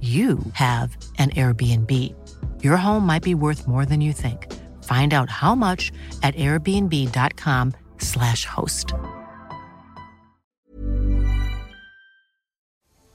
you 0.00 0.38
have 0.52 0.96
an 1.18 1.30
Airbnb. 1.30 2.14
Your 2.62 2.76
home 2.76 3.04
might 3.04 3.24
be 3.24 3.34
worth 3.34 3.66
more 3.66 3.84
than 3.84 4.00
you 4.00 4.12
think. 4.12 4.46
Find 4.84 5.12
out 5.12 5.28
how 5.28 5.56
much 5.56 5.90
at 6.22 6.36
airbnb.com/slash 6.36 8.44
host. 8.44 8.94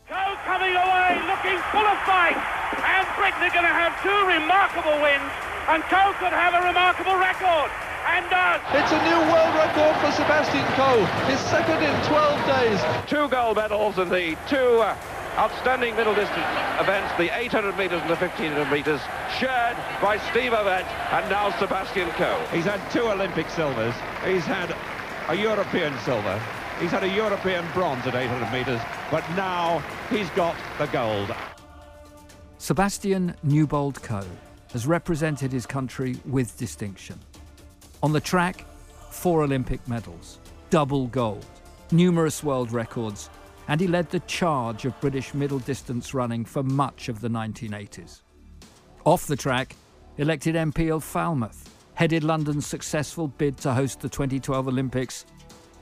Coe 0.10 0.36
coming 0.44 0.76
away, 0.76 1.22
looking 1.24 1.56
full 1.72 1.88
of 1.88 1.98
fight. 2.04 2.36
And 2.84 3.08
Britain 3.16 3.48
are 3.48 3.54
going 3.56 3.64
to 3.64 3.72
have 3.72 3.96
two 4.04 4.28
remarkable 4.28 5.00
wins. 5.00 5.32
And 5.70 5.82
Coe 5.84 6.12
could 6.20 6.34
have 6.36 6.54
a 6.54 6.60
remarkable 6.68 7.16
record. 7.16 7.72
And 8.06 8.30
does. 8.30 8.60
It's 8.76 8.92
a 8.92 9.02
new 9.08 9.22
world 9.32 9.56
record 9.56 9.96
for 10.04 10.12
Sebastian 10.12 10.66
Coe. 10.76 11.06
His 11.32 11.40
second 11.40 11.82
in 11.82 11.96
12 12.06 12.46
days. 12.46 12.82
Two 13.08 13.30
gold 13.30 13.56
medals 13.56 13.98
in 13.98 14.10
the 14.10 14.36
two 14.48 14.82
uh, 14.82 14.98
outstanding 15.38 15.96
middle 15.96 16.14
distance 16.14 16.46
events, 16.80 17.12
the 17.18 17.36
800 17.36 17.78
metres 17.78 18.02
and 18.02 18.10
the 18.10 18.16
1500 18.16 18.72
metres, 18.72 19.02
shared 19.40 19.78
by 20.02 20.18
Steve 20.30 20.52
Ovett 20.52 20.86
and 21.12 21.30
now 21.30 21.52
Sebastian 21.60 22.10
Coe. 22.12 22.46
He's 22.52 22.66
had 22.66 22.80
two 22.92 23.08
Olympic 23.08 23.50
silvers. 23.50 23.96
He's 24.26 24.46
had 24.46 24.76
a 25.30 25.36
European 25.36 25.98
silver. 26.00 26.40
He's 26.80 26.92
had 26.92 27.04
a 27.04 27.08
European 27.08 27.66
bronze 27.74 28.06
at 28.06 28.16
800 28.16 28.52
metres, 28.52 28.82
but 29.10 29.28
now 29.32 29.84
he's 30.10 30.30
got 30.32 30.56
the 30.78 30.88
gold. 30.88 31.34
Sebastian 32.58 33.36
Newbold 33.44 34.02
Coe 34.02 34.26
has 34.72 34.88
represented 34.88 35.52
his 35.52 35.66
country 35.66 36.18
with 36.26 36.58
distinction. 36.58 37.20
On 38.02 38.12
the 38.12 38.20
track, 38.20 38.66
four 39.12 39.44
Olympic 39.44 39.86
medals, 39.88 40.40
double 40.70 41.08
gold, 41.08 41.46
numerous 41.92 42.44
world 42.44 42.72
records, 42.72 43.30
and 43.68 43.80
he 43.80 43.88
led 43.88 44.10
the 44.10 44.20
charge 44.22 44.86
of 44.86 45.00
British 45.00 45.34
middle 45.34 45.60
distance 45.60 46.14
running 46.14 46.46
for 46.46 46.64
much 46.64 47.10
of 47.10 47.22
the 47.22 47.30
1980s. 47.30 48.22
Off 49.06 49.28
the 49.28 49.36
track, 49.36 49.76
elected 50.18 50.56
MP 50.56 50.94
of 50.94 51.04
Falmouth, 51.04 51.70
headed 51.96 52.24
London's 52.24 52.66
successful 52.66 53.28
bid 53.28 53.58
to 53.58 53.74
host 53.74 54.00
the 54.00 54.10
2012 54.10 54.68
Olympics, 54.68 55.26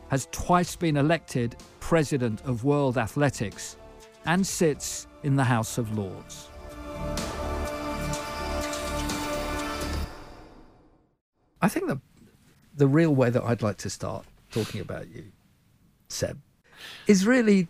has 0.10 0.28
twice 0.32 0.76
been 0.76 0.98
elected 0.98 1.56
President 1.80 2.42
of 2.46 2.64
World 2.64 2.98
Athletics, 2.98 3.78
and 4.26 4.46
sits 4.46 5.08
in 5.24 5.36
the 5.36 5.44
House 5.44 5.78
of 5.78 5.98
Lords. 5.98 6.50
I 11.62 11.70
think 11.70 11.88
the 11.88 12.02
the 12.76 12.88
real 12.88 13.14
way 13.14 13.30
that 13.30 13.44
I'd 13.44 13.62
like 13.62 13.78
to 13.78 13.90
start 13.90 14.26
talking 14.50 14.82
about 14.82 15.10
you, 15.10 15.26
Seb, 16.08 16.40
is 17.08 17.26
really 17.26 17.68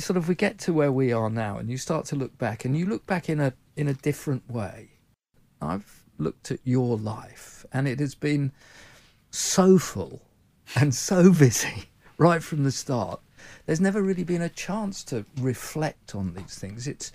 sort 0.00 0.16
of 0.16 0.28
we 0.28 0.34
get 0.34 0.58
to 0.58 0.72
where 0.72 0.92
we 0.92 1.12
are 1.12 1.30
now, 1.30 1.58
and 1.58 1.70
you 1.70 1.76
start 1.76 2.06
to 2.06 2.16
look 2.16 2.36
back, 2.38 2.64
and 2.64 2.76
you 2.76 2.86
look 2.86 3.06
back 3.06 3.28
in 3.28 3.40
a 3.40 3.52
in 3.76 3.88
a 3.88 3.94
different 3.94 4.50
way. 4.50 4.90
I've 5.60 6.02
looked 6.18 6.50
at 6.50 6.60
your 6.64 6.96
life, 6.96 7.66
and 7.72 7.86
it 7.86 8.00
has 8.00 8.14
been 8.14 8.52
so 9.30 9.78
full 9.78 10.22
and 10.74 10.94
so 10.94 11.32
busy 11.32 11.84
right 12.18 12.42
from 12.42 12.64
the 12.64 12.72
start. 12.72 13.20
There's 13.66 13.80
never 13.80 14.02
really 14.02 14.24
been 14.24 14.42
a 14.42 14.48
chance 14.48 15.04
to 15.04 15.24
reflect 15.40 16.14
on 16.14 16.34
these 16.34 16.58
things. 16.58 16.86
It's 16.86 17.12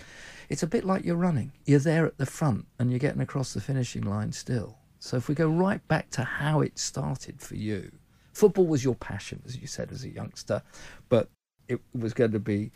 it's 0.50 0.64
a 0.64 0.68
bit 0.68 0.84
like 0.84 1.06
you're 1.06 1.16
running. 1.16 1.52
You're 1.66 1.80
there 1.80 2.06
at 2.06 2.18
the 2.18 2.26
front, 2.26 2.66
and 2.78 2.90
you're 2.90 3.00
getting 3.00 3.22
across 3.22 3.54
the 3.54 3.62
finishing 3.62 4.04
line 4.04 4.32
still. 4.32 4.78
So 5.00 5.18
if 5.18 5.28
we 5.28 5.34
go 5.34 5.48
right 5.48 5.86
back 5.88 6.12
to 6.12 6.24
how 6.24 6.62
it 6.62 6.78
started 6.78 7.42
for 7.42 7.56
you, 7.56 7.92
football 8.34 8.66
was 8.66 8.84
your 8.84 8.96
passion, 8.96 9.42
as 9.46 9.58
you 9.58 9.68
said, 9.68 9.92
as 9.92 10.04
a 10.04 10.10
youngster, 10.10 10.62
but 11.10 11.30
it 11.68 11.80
was 11.94 12.14
going 12.14 12.32
to 12.32 12.40
be 12.40 12.72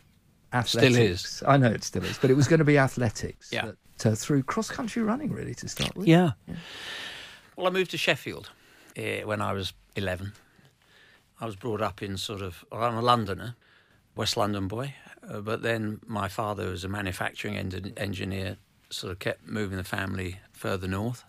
athletics. 0.52 0.94
Still 0.94 1.04
is. 1.04 1.42
I 1.46 1.56
know 1.56 1.70
it 1.70 1.84
still 1.84 2.04
is, 2.04 2.18
but 2.18 2.30
it 2.30 2.34
was 2.34 2.48
going 2.48 2.58
to 2.58 2.64
be 2.64 2.78
athletics. 2.78 3.50
Yeah. 3.52 3.72
That, 3.98 4.12
uh, 4.12 4.14
through 4.14 4.42
cross 4.42 4.70
country 4.70 5.02
running, 5.02 5.32
really, 5.32 5.54
to 5.54 5.68
start 5.68 5.96
with. 5.96 6.06
Yeah. 6.06 6.32
yeah. 6.46 6.56
Well, 7.56 7.66
I 7.66 7.70
moved 7.70 7.90
to 7.92 7.98
Sheffield 7.98 8.50
uh, 8.96 9.24
when 9.24 9.40
I 9.40 9.52
was 9.52 9.72
11. 9.96 10.32
I 11.40 11.46
was 11.46 11.56
brought 11.56 11.82
up 11.82 12.02
in 12.02 12.16
sort 12.16 12.42
of, 12.42 12.64
well, 12.70 12.84
I'm 12.84 12.96
a 12.96 13.02
Londoner, 13.02 13.56
West 14.14 14.36
London 14.36 14.68
boy, 14.68 14.94
uh, 15.28 15.40
but 15.40 15.62
then 15.62 16.00
my 16.06 16.28
father 16.28 16.70
was 16.70 16.84
a 16.84 16.88
manufacturing 16.88 17.56
en- 17.56 17.92
engineer, 17.96 18.56
sort 18.90 19.12
of 19.12 19.18
kept 19.18 19.46
moving 19.46 19.76
the 19.76 19.84
family 19.84 20.40
further 20.52 20.88
north. 20.88 21.24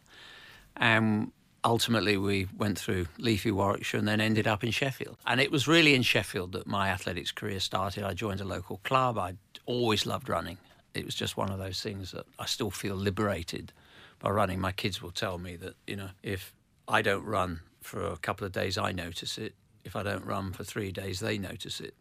And 0.76 1.32
ultimately 1.68 2.16
we 2.16 2.48
went 2.58 2.80
through 2.80 3.08
leafy 3.18 3.52
Warwickshire 3.52 4.00
and 4.00 4.08
then 4.08 4.22
ended 4.22 4.48
up 4.48 4.64
in 4.64 4.72
Sheffield. 4.72 5.18
And 5.26 5.42
it 5.42 5.52
was 5.52 5.68
really 5.68 5.94
in 5.96 6.02
Sheffield 6.02 6.54
that 6.54 6.66
my 6.66 6.88
athletics 6.88 7.32
career 7.32 7.60
started. 7.60 8.06
I 8.06 8.14
joined 8.14 8.40
a 8.40 8.46
local 8.46 8.78
club. 8.86 9.18
I 9.18 9.34
always 9.66 10.06
loved 10.06 10.30
running. 10.30 10.58
It 10.94 11.04
was 11.04 11.14
just 11.14 11.36
one 11.36 11.52
of 11.52 11.60
those 11.60 11.82
things 11.82 12.12
that 12.12 12.26
I 12.40 12.46
still 12.46 12.72
feel 12.72 12.96
liberated 12.96 13.74
by 14.20 14.30
running. 14.30 14.62
My 14.62 14.72
kids 14.72 15.02
will 15.02 15.12
tell 15.12 15.38
me 15.38 15.58
that, 15.58 15.76
you 15.86 15.98
know, 15.98 16.10
if 16.24 16.54
I 16.88 17.02
don't 17.02 17.26
run 17.26 17.60
for 17.82 18.02
a 18.02 18.18
couple 18.18 18.48
of 18.48 18.54
days, 18.54 18.78
I 18.78 18.94
notice 18.94 19.38
it. 19.38 19.54
If 19.84 19.98
I 19.98 20.04
don't 20.04 20.26
run 20.26 20.54
for 20.54 20.64
three 20.64 20.94
days, 20.94 21.20
they 21.20 21.38
notice 21.38 21.82
it. 21.82 21.96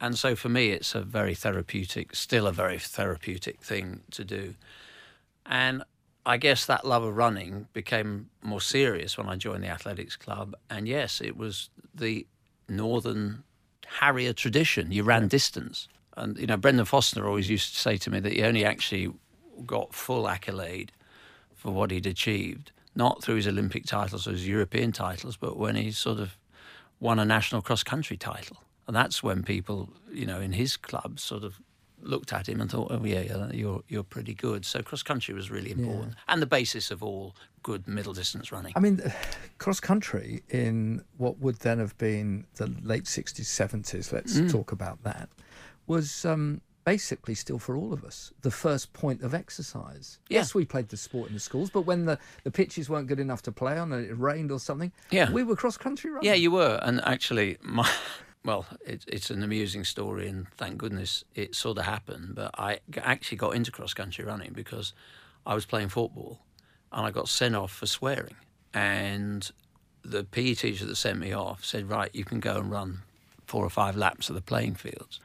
And 0.00 0.16
so 0.16 0.34
for 0.34 0.48
me, 0.48 0.70
it's 0.70 0.94
a 0.94 1.02
very 1.02 1.34
therapeutic, 1.34 2.14
still 2.14 2.46
a 2.46 2.52
very 2.52 2.78
therapeutic 2.78 3.60
thing 3.60 4.00
to 4.12 4.24
do. 4.24 4.54
And 5.44 5.82
I 6.26 6.36
guess 6.36 6.66
that 6.66 6.86
love 6.86 7.04
of 7.04 7.16
running 7.16 7.68
became 7.72 8.28
more 8.42 8.60
serious 8.60 9.16
when 9.16 9.28
I 9.28 9.36
joined 9.36 9.64
the 9.64 9.68
athletics 9.68 10.16
club. 10.16 10.54
And 10.68 10.86
yes, 10.86 11.20
it 11.20 11.36
was 11.36 11.70
the 11.94 12.26
northern 12.68 13.44
Harrier 13.86 14.32
tradition. 14.32 14.92
You 14.92 15.02
ran 15.02 15.28
distance. 15.28 15.88
And, 16.16 16.36
you 16.36 16.46
know, 16.46 16.56
Brendan 16.56 16.84
Foster 16.84 17.26
always 17.26 17.48
used 17.48 17.74
to 17.74 17.80
say 17.80 17.96
to 17.96 18.10
me 18.10 18.20
that 18.20 18.32
he 18.32 18.42
only 18.42 18.64
actually 18.64 19.12
got 19.64 19.94
full 19.94 20.28
accolade 20.28 20.92
for 21.54 21.72
what 21.72 21.90
he'd 21.90 22.06
achieved, 22.06 22.72
not 22.94 23.22
through 23.22 23.36
his 23.36 23.46
Olympic 23.46 23.86
titles 23.86 24.26
or 24.26 24.32
his 24.32 24.46
European 24.46 24.92
titles, 24.92 25.36
but 25.36 25.56
when 25.56 25.76
he 25.76 25.90
sort 25.90 26.18
of 26.18 26.36
won 27.00 27.18
a 27.18 27.24
national 27.24 27.62
cross 27.62 27.82
country 27.82 28.16
title. 28.16 28.58
And 28.86 28.94
that's 28.96 29.22
when 29.22 29.42
people, 29.42 29.90
you 30.12 30.26
know, 30.26 30.40
in 30.40 30.52
his 30.52 30.76
club 30.76 31.20
sort 31.20 31.44
of 31.44 31.60
looked 32.02 32.32
at 32.32 32.48
him 32.48 32.60
and 32.60 32.70
thought, 32.70 32.88
"Oh 32.90 33.04
yeah, 33.04 33.20
yeah 33.20 33.50
you're 33.52 33.82
you're 33.88 34.02
pretty 34.02 34.34
good." 34.34 34.64
So 34.64 34.82
cross 34.82 35.02
country 35.02 35.34
was 35.34 35.50
really 35.50 35.70
important, 35.70 36.14
yeah. 36.14 36.32
and 36.32 36.42
the 36.42 36.46
basis 36.46 36.90
of 36.90 37.02
all 37.02 37.34
good 37.62 37.86
middle 37.86 38.12
distance 38.12 38.52
running. 38.52 38.72
I 38.76 38.80
mean, 38.80 39.00
cross 39.58 39.80
country 39.80 40.42
in 40.48 41.02
what 41.16 41.38
would 41.38 41.56
then 41.56 41.78
have 41.78 41.96
been 41.98 42.46
the 42.56 42.74
late 42.82 43.06
sixties, 43.06 43.48
seventies. 43.48 44.12
Let's 44.12 44.34
mm. 44.34 44.50
talk 44.50 44.72
about 44.72 45.02
that. 45.04 45.28
Was 45.86 46.24
um, 46.24 46.60
basically 46.88 47.34
still 47.34 47.58
for 47.58 47.76
all 47.76 47.92
of 47.92 48.02
us 48.02 48.32
the 48.40 48.50
first 48.50 48.94
point 48.94 49.22
of 49.22 49.34
exercise. 49.34 50.18
Yeah. 50.30 50.38
Yes, 50.38 50.54
we 50.54 50.64
played 50.64 50.88
the 50.88 50.96
sport 50.96 51.28
in 51.28 51.34
the 51.34 51.40
schools, 51.40 51.68
but 51.68 51.82
when 51.82 52.06
the, 52.06 52.18
the 52.44 52.50
pitches 52.50 52.88
weren't 52.88 53.08
good 53.08 53.20
enough 53.20 53.42
to 53.42 53.52
play 53.52 53.76
on 53.76 53.92
and 53.92 54.06
it 54.06 54.14
rained 54.14 54.50
or 54.50 54.58
something, 54.58 54.90
yeah. 55.10 55.30
we 55.30 55.42
were 55.42 55.54
cross 55.54 55.76
country 55.76 56.10
running. 56.10 56.26
Yeah, 56.26 56.34
you 56.34 56.50
were. 56.50 56.78
And 56.82 57.02
actually, 57.04 57.58
my 57.60 57.90
well, 58.44 58.66
it, 58.84 59.04
it's 59.08 59.30
an 59.30 59.42
amusing 59.42 59.84
story, 59.84 60.28
and 60.28 60.46
thank 60.56 60.78
goodness 60.78 61.24
it 61.34 61.54
sort 61.54 61.78
of 61.78 61.84
happened. 61.84 62.34
But 62.34 62.50
I 62.58 62.78
actually 62.96 63.38
got 63.38 63.54
into 63.54 63.70
cross 63.70 63.94
country 63.94 64.24
running 64.24 64.52
because 64.52 64.92
I 65.46 65.54
was 65.54 65.66
playing 65.66 65.88
football 65.88 66.40
and 66.92 67.06
I 67.06 67.10
got 67.10 67.28
sent 67.28 67.54
off 67.54 67.72
for 67.72 67.86
swearing. 67.86 68.36
And 68.74 69.50
the 70.02 70.24
PE 70.24 70.54
teacher 70.54 70.86
that 70.86 70.96
sent 70.96 71.18
me 71.18 71.32
off 71.32 71.64
said, 71.64 71.88
Right, 71.88 72.10
you 72.14 72.24
can 72.24 72.40
go 72.40 72.56
and 72.56 72.70
run 72.70 73.00
four 73.46 73.64
or 73.64 73.70
five 73.70 73.96
laps 73.96 74.28
of 74.28 74.34
the 74.34 74.42
playing 74.42 74.74
fields. 74.74 75.20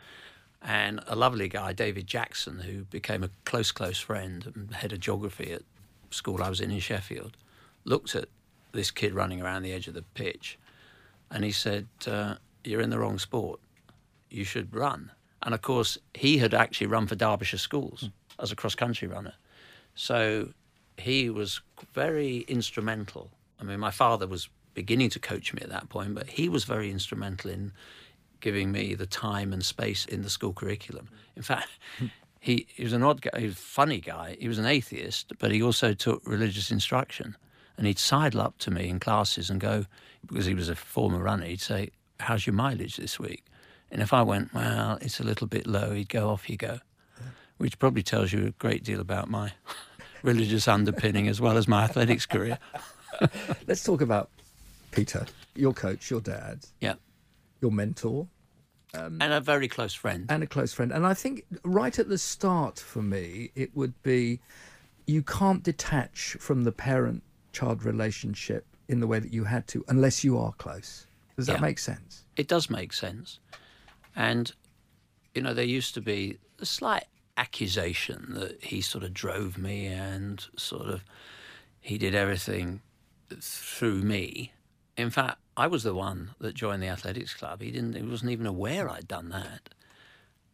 And 0.62 1.02
a 1.08 1.16
lovely 1.16 1.50
guy, 1.50 1.74
David 1.74 2.08
Jackson, 2.08 2.60
who 2.60 2.86
became 2.86 3.24
a 3.24 3.30
close, 3.44 3.72
close 3.72 4.00
friend 4.00 4.52
and 4.56 4.74
head 4.74 4.94
of 4.94 5.02
geography 5.02 5.52
at 5.52 5.64
school 6.10 6.42
I 6.42 6.50
was 6.50 6.62
in 6.62 6.72
in 6.72 6.80
Sheffield, 6.80 7.36
looked 7.84 8.16
at 8.16 8.30
this 8.72 8.90
kid 8.90 9.14
running 9.14 9.42
around 9.42 9.64
the 9.64 9.74
edge 9.74 9.88
of 9.88 9.94
the 9.94 10.04
pitch 10.14 10.58
and 11.30 11.44
he 11.44 11.52
said, 11.52 11.88
uh, 12.08 12.36
You're 12.64 12.82
in 12.82 12.90
the 12.90 13.00
wrong 13.00 13.20
sport. 13.20 13.60
You 14.30 14.44
should 14.44 14.74
run. 14.74 15.12
And 15.44 15.54
of 15.54 15.62
course, 15.62 15.98
he 16.14 16.38
had 16.38 16.54
actually 16.54 16.88
run 16.88 17.08
for 17.08 17.16
Derbyshire 17.16 17.60
schools 17.60 18.02
hmm. 18.02 18.42
as 18.42 18.52
a 18.52 18.56
cross 18.56 18.76
country 18.76 19.08
runner. 19.08 19.34
So 19.96 20.50
he 20.98 21.30
was 21.30 21.62
very 21.94 22.40
instrumental. 22.48 23.30
I 23.60 23.64
mean, 23.64 23.80
my 23.80 23.92
father 23.92 24.28
was 24.28 24.50
beginning 24.74 25.10
to 25.12 25.20
coach 25.20 25.54
me 25.54 25.62
at 25.62 25.70
that 25.70 25.90
point, 25.90 26.16
but 26.16 26.28
he 26.28 26.50
was 26.50 26.64
very 26.64 26.90
instrumental 26.90 27.52
in 27.52 27.72
giving 28.40 28.72
me 28.72 28.96
the 28.96 29.06
time 29.06 29.54
and 29.54 29.64
space 29.64 30.06
in 30.06 30.22
the 30.22 30.30
school 30.30 30.54
curriculum. 30.54 31.10
In 31.36 31.44
fact, 31.44 31.70
hmm. 32.00 32.08
he, 32.40 32.68
he 32.74 32.84
was 32.84 32.94
an 32.94 33.04
odd 33.04 33.22
guy, 33.22 33.40
he 33.40 33.46
was 33.46 33.56
a 33.56 33.58
funny 33.58 34.00
guy. 34.00 34.38
He 34.40 34.48
was 34.48 34.60
an 34.60 34.66
atheist, 34.66 35.34
but 35.40 35.52
he 35.52 35.62
also 35.62 35.94
took 35.94 36.22
religious 36.26 36.72
instruction. 36.72 37.38
And 37.78 37.88
he'd 37.88 38.00
sidle 38.00 38.42
up 38.42 38.58
to 38.60 38.72
me 38.72 38.88
in 38.88 39.00
classes 39.00 39.50
and 39.50 39.60
go, 39.60 39.86
because 40.28 40.46
he 40.46 40.54
was 40.54 40.70
a 40.70 40.76
former 40.76 41.20
runner, 41.20 41.46
he'd 41.46 41.62
say, 41.62 41.90
How's 42.20 42.46
your 42.48 42.54
mileage 42.54 42.98
this 42.98 43.20
week? 43.20 43.44
And 43.92 44.02
if 44.02 44.14
I 44.14 44.22
went, 44.22 44.54
Well, 44.54 44.98
it's 45.02 45.20
a 45.20 45.24
little 45.24 45.48
bit 45.48 45.68
low, 45.68 45.92
he'd 45.94 46.10
go, 46.10 46.30
Off 46.30 46.50
you 46.50 46.58
go. 46.58 46.80
Which 47.58 47.78
probably 47.80 48.04
tells 48.04 48.34
you 48.34 48.48
a 48.48 48.52
great 48.52 48.84
deal 48.84 49.00
about 49.00 49.30
my 49.30 49.54
religious 50.24 50.68
underpinning 50.68 51.28
as 51.28 51.40
well 51.40 51.58
as 51.58 51.68
my 51.68 51.84
athletics 51.84 52.26
career. 52.26 52.58
Let's 53.68 53.84
talk 53.84 54.02
about 54.02 54.30
Peter, 54.92 55.26
your 55.56 55.74
coach, 55.74 56.10
your 56.10 56.22
dad, 56.22 56.66
Yeah. 56.82 56.96
your 57.62 57.72
mentor, 57.72 58.28
um, 58.96 59.20
and 59.22 59.34
a 59.34 59.40
very 59.42 59.68
close 59.68 59.94
friend. 59.94 60.26
and 60.30 60.44
a 60.44 60.48
close 60.48 60.74
friend. 60.74 60.92
And 60.92 61.06
I 61.06 61.14
think 61.14 61.46
right 61.64 61.98
at 61.98 62.10
the 62.10 62.18
start 62.18 62.80
for 62.80 63.02
me, 63.02 63.52
it 63.56 63.76
would 63.76 64.02
be 64.04 64.40
you 65.06 65.22
can't 65.24 65.64
detach 65.64 66.38
from 66.40 66.64
the 66.64 66.72
parent 66.72 67.24
child 67.54 67.84
relationship 67.84 68.66
in 68.88 69.00
the 69.00 69.08
way 69.08 69.20
that 69.20 69.34
you 69.34 69.44
had 69.46 69.68
to 69.68 69.84
unless 69.88 70.24
you 70.24 70.38
are 70.38 70.54
close. 70.54 71.06
Does 71.36 71.48
that 71.48 71.54
Yeah. 71.56 71.62
make 71.62 71.80
sense? 71.80 72.26
it 72.36 72.48
does 72.48 72.70
make 72.70 72.94
sense. 72.94 73.40
And, 74.16 74.52
you 75.36 75.42
know, 75.42 75.54
there 75.54 75.66
used 75.66 75.94
to 75.96 76.02
be 76.02 76.38
a 76.60 76.66
slight 76.66 77.06
accusation 77.38 78.34
that 78.34 78.64
he 78.64 78.82
sort 78.82 79.04
of 79.04 79.14
drove 79.14 79.58
me 79.58 79.86
and 79.88 80.46
sort 80.58 80.88
of 80.88 81.04
he 81.80 81.98
did 81.98 82.16
everything 82.16 82.82
through 83.40 84.02
me. 84.04 84.54
In 84.98 85.10
fact, 85.10 85.40
I 85.58 85.68
was 85.68 85.84
the 85.84 85.94
one 85.96 86.32
that 86.40 86.54
joined 86.56 86.82
the 86.84 86.88
athletics 86.88 87.34
club. 87.34 87.62
He 87.62 87.72
didn't. 87.72 87.96
He 87.96 88.02
wasn't 88.04 88.32
even 88.32 88.46
aware 88.46 88.90
I'd 88.90 89.08
done 89.08 89.30
that. 89.30 89.70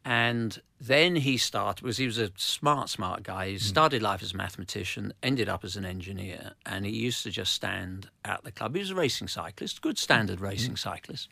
And 0.10 0.60
then 0.82 1.18
he 1.18 1.38
started 1.38 1.84
because 1.84 1.98
he 1.98 2.08
was 2.08 2.18
a 2.18 2.32
smart, 2.36 2.90
smart 2.90 3.22
guy. 3.22 3.50
He 3.50 3.54
hmm. 3.54 3.60
started 3.60 4.02
life 4.02 4.24
as 4.24 4.34
a 4.34 4.38
mathematician, 4.38 5.14
ended 5.22 5.48
up 5.48 5.64
as 5.64 5.76
an 5.76 5.86
engineer, 5.86 6.54
and 6.66 6.84
he 6.84 6.92
used 6.92 7.22
to 7.24 7.30
just 7.30 7.54
stand 7.54 8.10
at 8.26 8.44
the 8.44 8.52
club. 8.52 8.74
He 8.74 8.80
was 8.80 8.90
a 8.90 8.96
racing 8.96 9.28
cyclist, 9.28 9.84
good 9.84 10.00
standard 10.00 10.40
hmm. 10.40 10.46
racing 10.46 10.78
cyclist. 10.78 11.30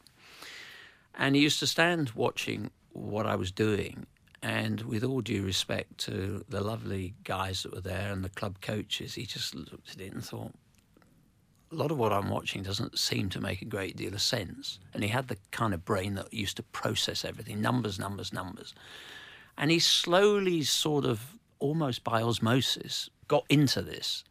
And 1.15 1.35
he 1.35 1.41
used 1.41 1.57
to 1.62 1.65
stand 1.65 2.12
watching 2.12 2.69
what 2.94 3.25
I 3.25 3.35
was 3.35 3.51
doing. 3.51 4.06
And 4.44 4.81
with 4.81 5.03
all 5.03 5.21
due 5.21 5.41
respect 5.41 5.97
to 6.01 6.45
the 6.47 6.62
lovely 6.62 7.15
guys 7.24 7.63
that 7.63 7.74
were 7.74 7.81
there 7.81 8.12
and 8.12 8.24
the 8.24 8.29
club 8.29 8.62
coaches, 8.62 9.15
he 9.15 9.25
just 9.25 9.56
looked 9.56 9.89
at 9.89 10.01
it 10.01 10.13
and 10.13 10.24
thought, 10.24 10.53
a 11.72 11.75
lot 11.75 11.92
of 11.92 11.98
what 11.98 12.14
I'm 12.14 12.30
watching 12.30 12.64
doesn't 12.64 12.98
seem 12.98 13.30
to 13.30 13.42
make 13.42 13.62
a 13.62 13.66
great 13.66 13.98
deal 13.98 14.14
of 14.14 14.22
sense. 14.22 14.80
And 14.94 15.04
he 15.04 15.10
had 15.10 15.28
the 15.28 15.38
kind 15.52 15.74
of 15.74 15.84
brain 15.84 16.16
that 16.16 16.34
used 16.34 16.58
to 16.58 16.64
process 16.64 17.25
everything 17.25 17.62
numbers, 17.62 18.00
numbers, 18.00 18.31
numbers. 18.31 18.74
And 19.58 19.72
he 19.72 19.80
slowly, 19.80 20.64
sort 20.64 21.06
of 21.06 21.38
almost 21.60 22.04
by 22.04 22.22
osmosis, 22.22 23.10
got 23.28 23.46
into 23.50 23.81
this. 23.81 24.24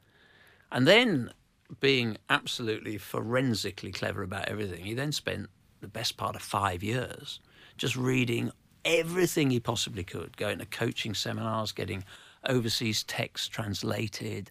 And 0.73 0.87
then, 0.87 1.33
being 1.81 2.17
absolutely 2.31 2.97
forensically 2.97 3.93
clever 3.93 4.23
about 4.23 4.49
everything, 4.49 4.85
he 4.85 4.95
then 4.95 5.13
spent 5.13 5.49
the 5.81 5.89
best 5.89 6.17
part 6.17 6.37
of 6.37 6.43
five 6.43 6.83
years 6.83 7.41
just 7.77 7.97
reading 7.97 8.51
everything 8.85 9.51
he 9.51 9.61
possibly 9.61 10.05
could, 10.05 10.37
going 10.37 10.59
to 10.59 10.67
coaching 10.67 11.13
seminars, 11.13 11.73
getting 11.73 12.05
overseas 12.49 13.03
texts 13.03 13.49
translated. 13.49 14.51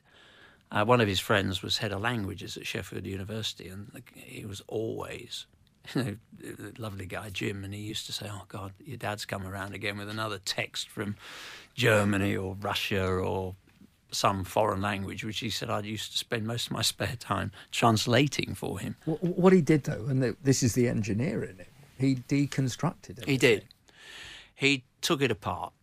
Uh, 0.72 0.84
one 0.84 1.00
of 1.00 1.08
his 1.08 1.20
friends 1.20 1.62
was 1.62 1.78
head 1.78 1.92
of 1.92 2.02
languages 2.02 2.58
at 2.58 2.66
Sheffield 2.66 3.06
University, 3.06 3.68
and 3.70 3.92
he 4.16 4.46
was 4.46 4.62
always, 4.68 5.46
you 5.96 6.04
know, 6.04 6.72
lovely 6.78 7.06
guy 7.06 7.30
Jim, 7.30 7.64
and 7.64 7.74
he 7.74 7.82
used 7.82 8.06
to 8.08 8.12
say, 8.12 8.28
"Oh 8.30 8.44
God, 8.48 8.74
your 8.84 8.98
dad's 8.98 9.26
come 9.26 9.46
around 9.46 9.74
again 9.74 9.98
with 9.98 10.10
another 10.10 10.40
text 10.44 10.90
from 10.90 11.16
Germany 11.76 12.36
or 12.36 12.56
Russia 12.60 13.06
or 13.06 13.56
some 14.12 14.44
foreign 14.44 14.82
language," 14.82 15.24
which 15.24 15.40
he 15.40 15.50
said 15.50 15.70
I 15.70 15.80
used 15.82 16.12
to 16.14 16.18
spend 16.18 16.48
most 16.48 16.68
of 16.68 16.74
my 16.74 16.82
spare 16.82 17.16
time 17.20 17.52
translating 17.72 18.56
for 18.56 18.80
him. 18.80 18.96
Wh- 19.06 19.24
What 19.24 19.54
he 19.54 19.62
did 19.62 19.84
though, 19.84 20.06
and 20.08 20.36
this 20.44 20.64
is 20.64 20.74
the 20.74 20.88
engineer 20.90 21.44
in 21.44 21.60
it, 21.60 21.70
he 21.98 22.16
deconstructed 22.16 23.20
it. 23.20 23.26
He 23.28 23.38
did. 23.38 23.66
He 24.56 24.84
took 25.02 25.22
it 25.22 25.32
apart. 25.32 25.74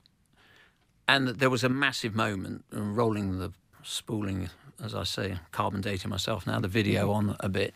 And 1.08 1.28
there 1.28 1.50
was 1.50 1.64
a 1.64 1.68
massive 1.68 2.14
moment, 2.14 2.64
uh, 2.74 2.80
rolling 2.80 3.38
the 3.38 3.52
spooling, 3.82 4.48
as 4.82 4.94
I 4.94 5.04
say, 5.04 5.38
carbon 5.52 5.80
dating 5.80 6.10
myself 6.10 6.46
now, 6.46 6.60
the 6.60 6.68
video 6.68 7.12
on 7.12 7.36
a 7.40 7.48
bit. 7.48 7.74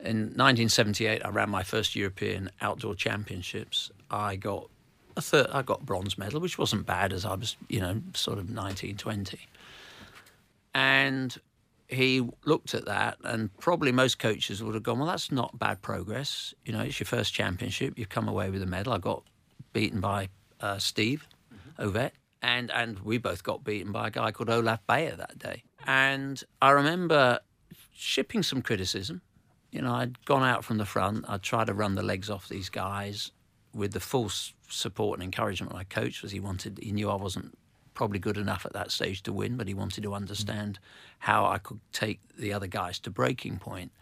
In 0.00 0.16
1978, 0.36 1.24
I 1.24 1.28
ran 1.30 1.50
my 1.50 1.64
first 1.64 1.96
European 1.96 2.50
outdoor 2.60 2.94
championships. 2.94 3.90
I 4.10 4.36
got 4.36 4.68
a 5.16 5.20
third, 5.20 5.48
I 5.52 5.62
got 5.62 5.84
bronze 5.84 6.16
medal, 6.16 6.40
which 6.40 6.56
wasn't 6.56 6.86
bad 6.86 7.12
as 7.12 7.24
I 7.24 7.34
was, 7.34 7.56
you 7.68 7.80
know, 7.80 8.00
sort 8.14 8.38
of 8.38 8.48
19, 8.48 8.96
20. 8.96 9.38
And 10.74 11.36
he 11.88 12.28
looked 12.44 12.74
at 12.74 12.84
that, 12.84 13.18
and 13.24 13.56
probably 13.58 13.90
most 13.90 14.18
coaches 14.18 14.62
would 14.62 14.74
have 14.74 14.82
gone, 14.82 14.98
"Well, 14.98 15.08
that's 15.08 15.32
not 15.32 15.58
bad 15.58 15.82
progress. 15.82 16.54
You 16.64 16.72
know, 16.72 16.82
it's 16.82 17.00
your 17.00 17.06
first 17.06 17.32
championship. 17.32 17.98
You've 17.98 18.10
come 18.10 18.28
away 18.28 18.50
with 18.50 18.62
a 18.62 18.66
medal." 18.66 18.92
I 18.92 18.98
got 18.98 19.24
beaten 19.72 20.00
by 20.00 20.28
uh, 20.60 20.78
Steve 20.78 21.26
Ovett, 21.78 22.12
and 22.42 22.70
and 22.70 22.98
we 23.00 23.18
both 23.18 23.42
got 23.42 23.64
beaten 23.64 23.92
by 23.92 24.08
a 24.08 24.10
guy 24.10 24.32
called 24.32 24.50
Olaf 24.50 24.80
Beyer 24.86 25.16
that 25.16 25.38
day. 25.38 25.64
And 25.86 26.42
I 26.60 26.70
remember 26.70 27.40
shipping 27.94 28.42
some 28.42 28.62
criticism. 28.62 29.22
You 29.70 29.82
know, 29.82 29.94
I'd 29.94 30.24
gone 30.24 30.44
out 30.44 30.64
from 30.64 30.78
the 30.78 30.86
front. 30.86 31.24
I'd 31.28 31.42
tried 31.42 31.66
to 31.66 31.74
run 31.74 31.94
the 31.94 32.02
legs 32.02 32.30
off 32.30 32.48
these 32.48 32.70
guys 32.70 33.32
with 33.74 33.92
the 33.92 34.00
full 34.00 34.30
support 34.68 35.18
and 35.18 35.24
encouragement 35.24 35.72
of 35.72 35.76
my 35.76 35.84
coach, 35.84 36.16
because 36.16 36.32
he 36.32 36.40
wanted, 36.40 36.78
he 36.82 36.90
knew 36.90 37.10
I 37.10 37.16
wasn't 37.16 37.56
probably 37.94 38.18
good 38.18 38.38
enough 38.38 38.64
at 38.64 38.72
that 38.72 38.90
stage 38.90 39.22
to 39.24 39.32
win, 39.32 39.56
but 39.56 39.68
he 39.68 39.74
wanted 39.74 40.02
to 40.04 40.14
understand 40.14 40.78
how 41.18 41.44
I 41.46 41.58
could 41.58 41.80
take 41.92 42.20
the 42.38 42.52
other 42.52 42.66
guys 42.66 42.98
to 43.00 43.10
breaking 43.10 43.58
point. 43.58 43.92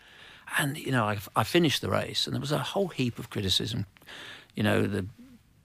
And 0.58 0.76
you 0.76 0.92
know, 0.92 1.04
I, 1.04 1.18
I 1.34 1.42
finished 1.42 1.80
the 1.80 1.90
race, 1.90 2.26
and 2.26 2.34
there 2.34 2.40
was 2.40 2.52
a 2.52 2.58
whole 2.58 2.88
heap 2.88 3.18
of 3.18 3.30
criticism. 3.30 3.86
You 4.54 4.62
know, 4.62 4.86
the 4.86 5.06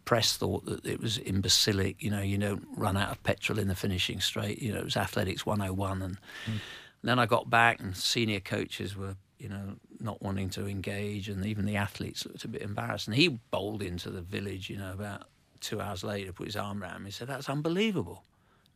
press 0.06 0.38
thought 0.38 0.66
that 0.66 0.86
it 0.86 1.00
was 1.00 1.18
imbecilic. 1.18 2.02
You 2.02 2.12
know, 2.12 2.22
you 2.22 2.38
don't 2.38 2.68
run 2.76 2.98
out 2.98 3.12
of 3.12 3.24
petrol 3.24 3.60
in 3.60 3.68
the 3.68 3.76
finishing 3.76 4.20
straight. 4.20 4.62
You 4.62 4.74
know, 4.74 4.80
it 4.80 4.86
was 4.86 4.98
athletics 4.98 5.46
101, 5.46 6.02
and 6.02 6.18
hmm. 6.46 6.58
then 7.04 7.20
I 7.20 7.26
got 7.26 7.50
back, 7.50 7.80
and 7.80 7.96
senior 7.96 8.40
coaches 8.40 8.96
were, 8.96 9.16
you 9.38 9.50
know, 9.50 9.76
not 10.00 10.22
wanting 10.22 10.50
to 10.52 10.68
engage, 10.68 11.30
and 11.30 11.46
even 11.46 11.66
the 11.66 11.76
athletes 11.76 12.26
looked 12.26 12.44
a 12.44 12.48
bit 12.48 12.62
embarrassed. 12.62 13.08
And 13.08 13.16
he 13.16 13.28
bowled 13.28 13.82
into 13.82 14.10
the 14.10 14.22
village, 14.22 14.70
you 14.70 14.78
know, 14.78 14.94
about 14.94 15.24
two 15.60 15.80
hours 15.80 16.04
later, 16.04 16.34
put 16.34 16.48
his 16.48 16.56
arm 16.56 16.82
around 16.84 17.02
me, 17.02 17.06
and 17.06 17.14
said, 17.14 17.28
"That's 17.28 17.50
unbelievable. 17.50 18.24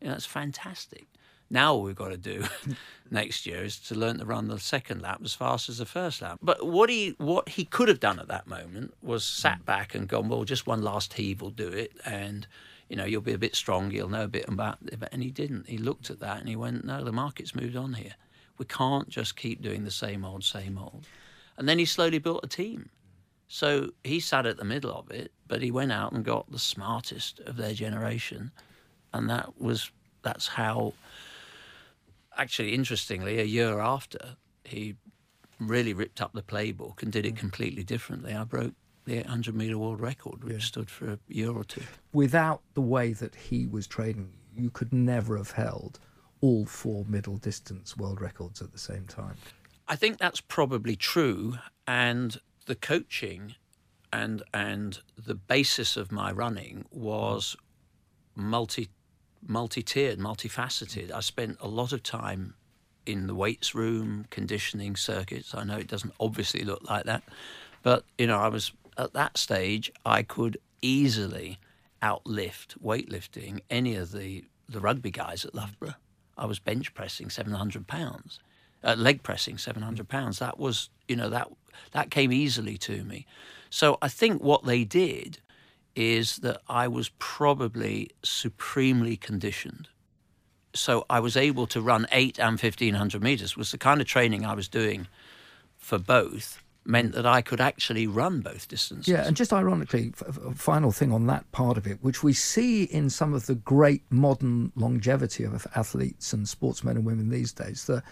You 0.02 0.08
know, 0.08 0.14
that's 0.14 0.26
fantastic." 0.26 1.08
Now 1.50 1.74
all 1.74 1.84
we've 1.84 1.96
got 1.96 2.10
to 2.10 2.18
do 2.18 2.44
next 3.12 3.46
year 3.46 3.64
is 3.64 3.80
to 3.82 3.96
learn 3.96 4.18
to 4.20 4.26
run 4.26 4.48
the 4.48 4.60
second 4.60 5.02
lap 5.02 5.22
as 5.24 5.34
fast 5.34 5.70
as 5.70 5.78
the 5.78 5.86
first 5.86 6.22
lap. 6.22 6.40
But 6.42 6.66
what 6.66 6.90
he 6.90 7.16
what 7.18 7.50
he 7.50 7.66
could 7.66 7.88
have 7.88 8.00
done 8.00 8.20
at 8.20 8.28
that 8.28 8.48
moment 8.48 8.94
was 9.02 9.24
sat 9.24 9.58
hmm. 9.58 9.64
back 9.64 9.96
and 9.96 10.08
gone, 10.08 10.30
well, 10.30 10.44
just 10.44 10.68
one 10.68 10.82
last 10.82 11.14
heave 11.14 11.42
will 11.42 11.52
do 11.52 11.68
it, 11.68 11.94
and 12.06 12.48
you 12.90 12.96
know 12.96 13.06
you'll 13.06 13.22
be 13.22 13.34
a 13.34 13.38
bit 13.38 13.56
strong, 13.56 13.92
you'll 13.92 14.10
know 14.10 14.24
a 14.24 14.28
bit 14.28 14.48
about 14.48 14.80
it. 14.86 14.98
And 15.12 15.22
he 15.22 15.32
didn't. 15.32 15.70
He 15.70 15.78
looked 15.78 16.10
at 16.10 16.20
that 16.20 16.40
and 16.40 16.50
he 16.50 16.56
went, 16.56 16.84
no, 16.84 17.04
the 17.04 17.12
market's 17.12 17.56
moved 17.56 17.76
on 17.76 17.94
here. 17.94 18.16
We 18.58 18.66
can't 18.66 19.10
just 19.10 19.36
keep 19.36 19.62
doing 19.62 19.84
the 19.84 19.92
same 19.92 20.24
old, 20.24 20.44
same 20.44 20.78
old. 20.78 21.06
And 21.58 21.68
then 21.68 21.78
he 21.78 21.86
slowly 21.86 22.20
built 22.20 22.44
a 22.44 22.48
team. 22.48 22.90
So 23.48 23.92
he 24.04 24.20
sat 24.20 24.46
at 24.46 24.58
the 24.58 24.66
middle 24.66 24.92
of 24.92 25.12
it, 25.12 25.32
but 25.48 25.62
he 25.62 25.72
went 25.72 25.92
out 25.92 26.12
and 26.12 26.26
got 26.26 26.52
the 26.52 26.60
smartest 26.60 27.40
of 27.42 27.58
their 27.58 27.74
generation, 27.74 28.52
and 29.14 29.30
that 29.30 29.62
was 29.62 29.92
that's 30.24 30.48
how. 30.48 30.94
Actually, 32.38 32.74
interestingly, 32.74 33.40
a 33.40 33.46
year 33.46 33.80
after 33.80 34.36
he 34.64 34.96
really 35.60 35.94
ripped 35.94 36.22
up 36.22 36.34
the 36.34 36.42
playbook 36.42 37.02
and 37.02 37.12
did 37.12 37.26
it 37.26 37.36
mm. 37.36 37.40
completely 37.40 37.84
differently. 37.84 38.34
I 38.34 38.44
broke 38.44 38.74
the 39.06 39.20
800 39.20 39.56
meter 39.56 39.78
world 39.78 40.02
record, 40.02 40.44
which 40.44 40.64
stood 40.64 40.90
for 40.90 41.14
a 41.14 41.20
year 41.28 41.52
or 41.52 41.64
two. 41.64 41.84
Without 42.12 42.62
the 42.74 42.82
way 42.82 43.14
that 43.14 43.36
he 43.36 43.68
was 43.68 43.88
training, 43.88 44.34
you 44.56 44.70
could 44.70 44.92
never 44.92 45.38
have 45.38 45.52
held 45.52 46.00
all 46.42 46.66
four 46.66 47.06
middle 47.08 47.38
distance 47.38 47.96
world 47.96 48.22
records 48.22 48.62
at 48.62 48.72
the 48.72 48.80
same 48.80 49.06
time. 49.06 49.36
I 49.88 49.96
think 49.96 50.18
that's 50.18 50.42
probably 50.42 50.96
true, 50.96 51.56
and 51.88 52.40
the 52.66 52.76
coaching 52.76 53.56
and 54.12 54.44
and 54.54 55.00
the 55.18 55.36
basis 55.36 55.98
of 55.98 56.12
my 56.12 56.32
running 56.32 56.86
was 56.92 57.56
multi 58.36 58.90
multi-tiered, 59.48 60.20
multifaceted. 60.20 61.12
I 61.12 61.20
spent 61.20 61.58
a 61.60 61.68
lot 61.68 61.92
of 61.94 62.04
time 62.04 62.56
in 63.06 63.28
the 63.28 63.36
weights 63.36 63.76
room, 63.76 64.26
conditioning 64.30 64.96
circuits. 64.96 65.54
I 65.54 65.64
know 65.64 65.78
it 65.78 65.88
doesn't 65.88 66.14
obviously 66.20 66.64
look 66.64 66.82
like 66.90 67.06
that, 67.06 67.24
but 67.84 68.04
you 68.18 68.28
know, 68.28 68.40
I 68.40 68.48
was 68.48 68.72
at 68.98 69.14
that 69.14 69.38
stage. 69.38 69.92
I 70.06 70.24
could 70.24 70.58
easily 70.82 71.60
outlift 72.02 72.80
weightlifting 72.84 73.62
any 73.70 73.96
of 73.96 74.12
the 74.12 74.46
the 74.68 74.80
rugby 74.80 75.12
guys 75.12 75.46
at 75.46 75.54
Loughborough. 75.54 75.96
I 76.38 76.46
was 76.46 76.60
bench 76.60 76.94
pressing 76.94 77.30
seven 77.30 77.54
hundred 77.54 77.88
pounds, 77.88 78.40
uh, 78.84 78.96
leg 78.98 79.24
pressing 79.24 79.58
seven 79.58 79.84
hundred 79.84 80.10
pounds. 80.10 80.40
That 80.40 80.60
was 80.60 80.90
you 81.08 81.16
know 81.16 81.30
that 81.30 81.50
that 81.92 82.10
came 82.12 82.32
easily 82.32 82.78
to 82.80 83.04
me. 83.04 83.26
So 83.70 83.98
I 84.02 84.08
think 84.08 84.42
what 84.42 84.66
they 84.66 84.84
did 84.84 85.40
is 85.96 86.38
that 86.38 86.62
I 86.68 86.88
was 86.88 87.10
probably 87.20 88.12
supremely 88.24 89.18
conditioned. 89.18 89.88
So 90.74 91.06
I 91.10 91.20
was 91.20 91.38
able 91.38 91.68
to 91.68 91.82
run 91.82 92.06
eight 92.12 92.38
and 92.38 92.60
1500 92.60 93.24
meters, 93.24 93.56
was 93.56 93.72
the 93.72 93.78
kind 93.78 94.02
of 94.02 94.08
training 94.08 94.46
I 94.46 94.54
was 94.54 94.68
doing 94.68 95.08
for 95.78 95.98
both 95.98 96.62
meant 96.86 97.14
that 97.14 97.26
I 97.26 97.42
could 97.42 97.60
actually 97.60 98.06
run 98.06 98.42
both 98.42 98.68
distances. 98.68 99.08
Yeah, 99.08 99.26
and 99.26 99.36
just 99.36 99.52
ironically, 99.52 100.14
f- 100.20 100.56
final 100.56 100.92
thing 100.92 101.12
on 101.12 101.26
that 101.28 101.52
part 101.52 101.78
of 101.78 101.88
it, 101.88 101.98
which 102.02 102.24
we 102.24 102.34
see 102.34 102.84
in 102.84 103.10
some 103.10 103.34
of 103.34 103.48
the 103.48 103.56
great 103.56 104.04
modern 104.12 104.72
longevity 104.76 105.44
of 105.44 105.66
athletes 105.76 106.32
and 106.32 106.48
sportsmen 106.48 106.98
and 106.98 107.06
women 107.06 107.30
these 107.30 107.52
days, 107.52 107.86
the 107.86 108.04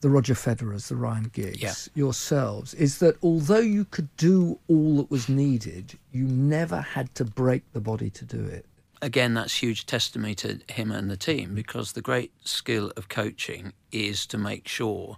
the 0.00 0.10
Roger 0.10 0.34
Federers, 0.34 0.88
the 0.88 0.96
Ryan 0.96 1.30
Giggs, 1.32 1.60
Yeah. 1.60 1.74
yourselves, 1.94 2.72
is 2.74 2.98
that 2.98 3.16
although 3.22 3.58
you 3.58 3.84
could 3.84 4.14
do 4.16 4.58
all 4.68 4.96
that 4.98 5.10
was 5.10 5.28
needed, 5.28 5.98
you 6.12 6.24
never 6.24 6.80
had 6.80 7.14
to 7.16 7.24
break 7.24 7.70
the 7.72 7.80
body 7.80 8.10
to 8.10 8.24
do 8.24 8.42
it. 8.44 8.66
again, 9.02 9.32
that's 9.32 9.54
huge 9.62 9.86
testimony 9.86 10.34
to 10.34 10.60
him 10.70 10.90
and 10.92 11.10
the 11.10 11.16
team 11.16 11.54
because 11.54 11.92
the 11.92 12.02
great 12.02 12.30
skill 12.44 12.92
of 12.98 13.08
coaching 13.08 13.72
is 13.90 14.26
to 14.26 14.36
make 14.36 14.68
sure 14.68 15.16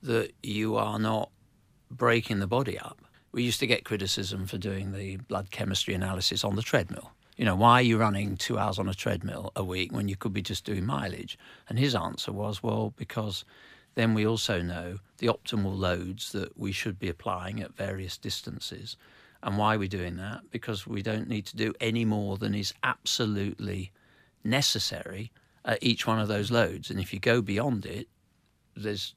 that 0.00 0.30
you 0.44 0.76
are 0.76 0.96
not 1.00 1.30
breaking 1.90 2.38
the 2.38 2.46
body 2.46 2.78
up. 2.78 3.00
We 3.32 3.42
used 3.42 3.58
to 3.58 3.66
get 3.66 3.84
criticism 3.84 4.46
for 4.46 4.58
doing 4.58 4.92
the 4.92 5.16
blood 5.16 5.50
chemistry 5.50 5.92
analysis 5.92 6.44
on 6.44 6.54
the 6.54 6.62
treadmill. 6.62 7.10
You 7.36 7.44
know, 7.44 7.56
why 7.56 7.80
are 7.80 7.82
you 7.82 7.98
running 7.98 8.36
two 8.36 8.58
hours 8.60 8.78
on 8.78 8.88
a 8.88 8.94
treadmill 8.94 9.50
a 9.56 9.64
week 9.64 9.90
when 9.92 10.06
you 10.06 10.14
could 10.14 10.32
be 10.32 10.40
just 10.40 10.64
doing 10.64 10.86
mileage? 10.86 11.36
And 11.68 11.80
his 11.80 11.96
answer 11.96 12.30
was, 12.32 12.62
well, 12.62 12.94
because 12.96 13.44
then 13.96 14.14
we 14.14 14.26
also 14.26 14.62
know 14.62 14.98
the 15.18 15.26
optimal 15.26 15.76
loads 15.76 16.30
that 16.32 16.56
we 16.56 16.70
should 16.70 16.98
be 16.98 17.08
applying 17.08 17.60
at 17.60 17.74
various 17.74 18.16
distances. 18.18 18.96
And 19.42 19.56
why 19.56 19.74
are 19.74 19.78
we 19.78 19.88
doing 19.88 20.16
that? 20.16 20.42
Because 20.50 20.86
we 20.86 21.02
don't 21.02 21.28
need 21.28 21.46
to 21.46 21.56
do 21.56 21.72
any 21.80 22.04
more 22.04 22.36
than 22.36 22.54
is 22.54 22.74
absolutely 22.82 23.90
necessary 24.44 25.32
at 25.64 25.82
each 25.82 26.06
one 26.06 26.20
of 26.20 26.28
those 26.28 26.50
loads. 26.50 26.90
And 26.90 27.00
if 27.00 27.12
you 27.12 27.18
go 27.18 27.40
beyond 27.40 27.86
it, 27.86 28.06
there's 28.76 29.14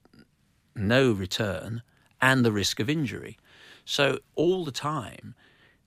no 0.76 1.12
return 1.12 1.82
and 2.22 2.46
the 2.46 2.52
risk 2.52 2.80
of 2.80 2.90
injury. 2.90 3.38
So 3.84 4.20
all 4.36 4.64
the 4.64 4.72
time, 4.72 5.36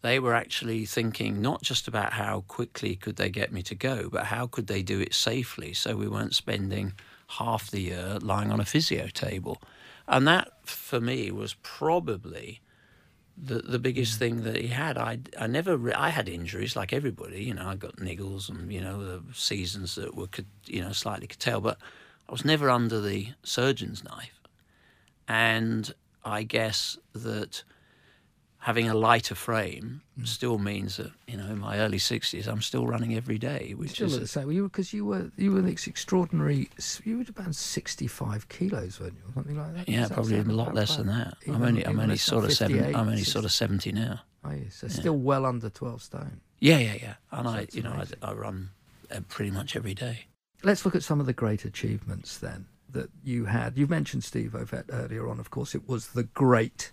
they 0.02 0.18
were 0.18 0.34
actually 0.34 0.84
thinking 0.84 1.40
not 1.40 1.62
just 1.62 1.88
about 1.88 2.12
how 2.12 2.44
quickly 2.46 2.94
could 2.94 3.16
they 3.16 3.30
get 3.30 3.52
me 3.52 3.62
to 3.62 3.74
go, 3.74 4.10
but 4.10 4.26
how 4.26 4.46
could 4.46 4.66
they 4.66 4.82
do 4.82 5.00
it 5.00 5.14
safely 5.14 5.72
so 5.72 5.96
we 5.96 6.08
weren't 6.08 6.34
spending 6.34 6.92
half 7.38 7.70
the 7.70 7.80
year 7.80 8.18
lying 8.20 8.50
on 8.50 8.60
a 8.60 8.64
physio 8.64 9.06
table. 9.08 9.60
And 10.08 10.26
that, 10.26 10.50
for 10.64 11.00
me, 11.00 11.30
was 11.30 11.54
probably 11.62 12.60
the 13.36 13.60
the 13.60 13.78
biggest 13.78 14.18
thing 14.18 14.42
that 14.42 14.56
he 14.56 14.68
had. 14.68 14.98
I 14.98 15.20
I 15.38 15.46
never 15.46 15.76
re- 15.76 15.92
I 15.94 16.10
had 16.10 16.28
injuries 16.28 16.76
like 16.76 16.92
everybody. 16.92 17.44
You 17.44 17.54
know, 17.54 17.68
I 17.68 17.76
got 17.76 17.96
niggles 17.96 18.48
and 18.48 18.72
you 18.72 18.80
know 18.80 19.02
the 19.02 19.22
seasons 19.32 19.94
that 19.94 20.14
were 20.14 20.28
you 20.66 20.82
know 20.82 20.92
slightly 20.92 21.26
curtailed, 21.26 21.64
but 21.64 21.78
I 22.28 22.32
was 22.32 22.44
never 22.44 22.70
under 22.70 23.00
the 23.00 23.28
surgeon's 23.42 24.04
knife. 24.04 24.40
And 25.28 25.94
I 26.24 26.42
guess 26.42 26.98
that 27.14 27.62
having 28.62 28.88
a 28.88 28.94
lighter 28.94 29.34
frame 29.34 30.02
still 30.22 30.56
means 30.56 30.96
that 30.96 31.10
you 31.26 31.36
know 31.36 31.46
in 31.46 31.58
my 31.58 31.78
early 31.78 31.98
sixties 31.98 32.46
I'm 32.46 32.62
still 32.62 32.86
running 32.86 33.14
every 33.14 33.38
day, 33.38 33.74
which 33.76 33.92
Still 33.92 34.06
is 34.06 34.20
the 34.20 34.26
same, 34.26 34.48
because 34.64 34.92
you 34.92 35.04
were 35.04 35.30
you 35.36 35.52
were 35.52 35.60
this 35.60 35.86
extraordinary. 35.86 36.70
You 37.04 37.18
were 37.18 37.24
about 37.28 37.54
sixty-five 37.54 38.48
kilos, 38.48 39.00
weren't 39.00 39.14
you, 39.14 39.22
or 39.28 39.32
something 39.34 39.58
like 39.58 39.74
that? 39.74 39.88
yeah 39.88 40.08
probably 40.08 40.38
a 40.38 40.44
lot 40.44 40.74
less 40.74 40.96
than 40.96 41.08
that. 41.08 41.36
Even- 41.42 41.54
I'm 41.56 41.62
only 41.62 41.86
I'm 41.86 42.00
only 42.00 42.16
sort 42.16 42.44
of 42.44 42.52
seven. 42.52 42.76
58, 42.78 42.96
I'm 42.96 43.08
only 43.08 43.16
60. 43.18 43.32
sort 43.32 43.44
of 43.44 43.52
seventy 43.52 43.92
now. 43.92 44.20
Are 44.44 44.54
you? 44.56 44.70
So 44.70 44.88
still 44.88 45.18
well 45.18 45.44
under 45.44 45.68
twelve 45.68 46.02
stone. 46.02 46.40
Yeah, 46.60 46.78
yeah, 46.78 46.94
yeah. 46.94 47.14
And 47.32 47.48
I, 47.48 47.56
That's 47.60 47.74
you 47.74 47.82
know. 47.82 48.00
I, 48.22 48.30
I 48.30 48.32
run 48.32 48.70
uh, 49.10 49.20
pretty 49.28 49.50
much 49.50 49.74
every 49.76 49.94
day. 49.94 50.26
Let's 50.62 50.84
look 50.84 50.94
at 50.94 51.02
some 51.02 51.18
of 51.18 51.26
the 51.26 51.32
great 51.32 51.64
achievements 51.64 52.38
then 52.38 52.66
that 52.90 53.10
you 53.24 53.46
had. 53.46 53.76
You 53.76 53.88
mentioned 53.88 54.22
Steve 54.22 54.52
Ovett 54.52 54.84
earlier 54.90 55.28
on. 55.28 55.40
Of 55.40 55.50
course, 55.50 55.74
it 55.74 55.88
was 55.88 56.08
the 56.08 56.22
great 56.22 56.92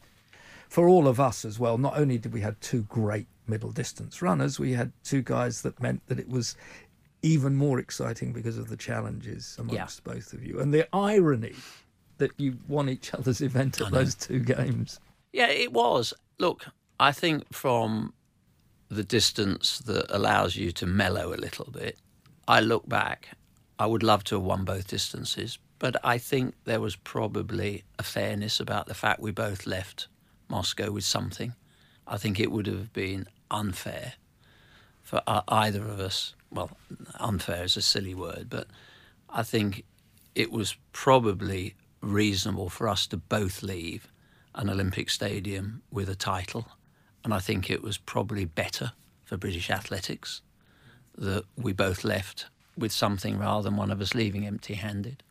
for 0.69 0.88
all 0.88 1.07
of 1.07 1.19
us 1.19 1.43
as 1.43 1.59
well. 1.59 1.77
Not 1.77 1.97
only 1.97 2.17
did 2.17 2.31
we 2.31 2.41
have 2.41 2.59
two 2.59 2.83
great 2.83 3.27
middle 3.47 3.71
distance 3.71 4.21
runners, 4.21 4.59
we 4.59 4.73
had 4.73 4.93
two 5.03 5.21
guys 5.21 5.63
that 5.63 5.81
meant 5.81 6.05
that 6.07 6.19
it 6.19 6.29
was 6.29 6.55
even 7.21 7.55
more 7.55 7.79
exciting 7.79 8.31
because 8.31 8.57
of 8.57 8.69
the 8.69 8.77
challenges 8.77 9.57
amongst 9.59 10.03
both 10.03 10.31
of 10.31 10.43
you 10.43 10.59
and 10.59 10.73
the 10.73 10.88
irony 10.95 11.55
that 12.17 12.31
you 12.38 12.57
won 12.67 12.88
each 12.88 13.13
other's 13.13 13.41
event 13.41 13.81
at 13.81 13.91
those 13.91 14.15
two 14.15 14.39
games. 14.39 14.99
Yeah, 15.33 15.49
it 15.49 15.73
was. 15.73 16.13
Look, 16.38 16.65
I 16.99 17.11
think 17.11 17.51
from 17.53 18.13
the 18.89 19.03
distance 19.03 19.79
that 19.79 20.05
allows 20.09 20.55
you 20.55 20.71
to 20.73 20.85
mellow 20.85 21.33
a 21.33 21.35
little 21.35 21.69
bit, 21.71 21.97
I 22.47 22.61
look 22.61 22.88
back, 22.88 23.29
I 23.77 23.85
would 23.85 24.03
love 24.03 24.23
to 24.25 24.35
have 24.35 24.43
won 24.43 24.65
both 24.65 24.88
distances, 24.88 25.59
but 25.77 25.95
I 26.03 26.17
think 26.17 26.55
there 26.65 26.81
was 26.81 26.95
probably 26.95 27.83
a 27.97 28.03
fairness 28.03 28.59
about 28.59 28.88
the 28.88 28.93
fact 28.93 29.21
we 29.21 29.31
both 29.31 29.65
left 29.65 30.07
Moscow 30.50 30.91
with 30.91 31.06
something. 31.06 31.53
I 32.08 32.18
think 32.18 32.39
it 32.39 32.51
would 32.51 32.68
have 32.68 32.91
been 32.91 33.27
unfair 33.51 34.13
for 35.03 35.22
either 35.48 35.84
of 35.84 36.00
us. 36.00 36.34
Well, 36.51 36.72
unfair 37.20 37.63
is 37.63 37.77
a 37.77 37.82
silly 37.82 38.15
word, 38.15 38.48
but 38.50 38.68
I 39.29 39.44
think 39.44 39.84
it 40.36 40.51
was 40.51 40.75
probably 40.91 41.75
reasonable 42.01 42.70
for 42.70 42.88
us 42.88 43.06
to 43.08 43.18
both 43.18 43.62
leave 43.62 44.08
an 44.56 44.70
Olympic 44.70 45.10
stadium 45.10 45.82
with 45.91 46.10
a 46.10 46.15
title. 46.15 46.68
And 47.24 47.34
I 47.34 47.39
think 47.39 47.70
it 47.70 47.84
was 47.84 47.98
probably 47.98 48.46
better 48.46 48.94
for 49.25 49.38
British 49.38 49.70
athletics 49.70 50.41
that 51.15 51.44
we 51.56 51.74
both 51.74 52.03
left 52.03 52.48
with 52.77 52.91
something 52.91 53.38
rather 53.38 53.63
than 53.63 53.75
one 53.77 53.91
of 53.91 54.01
us 54.01 54.15
leaving 54.15 54.48
empty 54.48 54.75
handed. 54.75 55.22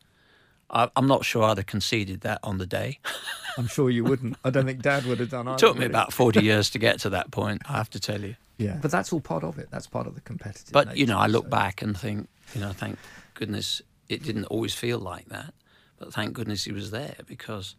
I'm 0.71 1.07
not 1.07 1.25
sure 1.25 1.45
I'd 1.45 1.57
have 1.57 1.67
conceded 1.67 2.21
that 2.23 2.41
on 2.43 2.59
the 2.59 2.67
day. 2.67 2.99
I'm 3.59 3.67
sure 3.67 3.91
you 3.91 4.05
wouldn't. 4.05 4.37
I 4.45 4.51
don't 4.51 4.67
think 4.67 4.83
Dad 4.83 5.05
would 5.07 5.19
have 5.19 5.31
done. 5.31 5.49
It 5.49 5.59
took 5.59 5.75
me 5.75 5.81
would 5.81 5.91
he? 5.91 5.93
about 5.93 6.13
40 6.13 6.41
years 6.41 6.71
to 6.71 6.79
get 6.79 7.01
to 7.01 7.11
that 7.11 7.31
point, 7.31 7.63
I 7.69 7.73
have 7.73 7.91
to 7.91 8.01
tell 8.01 8.21
you. 8.21 8.37
Yeah, 8.59 8.79
but 8.81 8.91
that's 8.91 9.13
all 9.13 9.21
part 9.21 9.45
of 9.45 9.59
it. 9.59 9.69
That's 9.71 9.87
part 9.87 10.07
of 10.07 10.15
the 10.15 10.21
competitive. 10.21 10.73
But, 10.73 10.97
you 10.97 11.07
know, 11.07 11.19
I 11.19 11.27
look 11.27 11.45
so- 11.45 11.51
back 11.51 11.83
and 11.83 11.97
think, 11.97 12.29
you 12.55 12.61
know, 12.61 12.73
thank 12.73 12.99
goodness 13.35 13.83
it 14.09 14.23
didn't 14.23 14.45
always 14.45 14.75
feel 14.75 14.99
like 14.99 15.27
that. 15.29 15.55
But 15.99 16.13
thank 16.13 16.33
goodness 16.35 16.65
he 16.65 16.73
was 16.73 16.91
there 16.91 17.17
because 17.27 17.75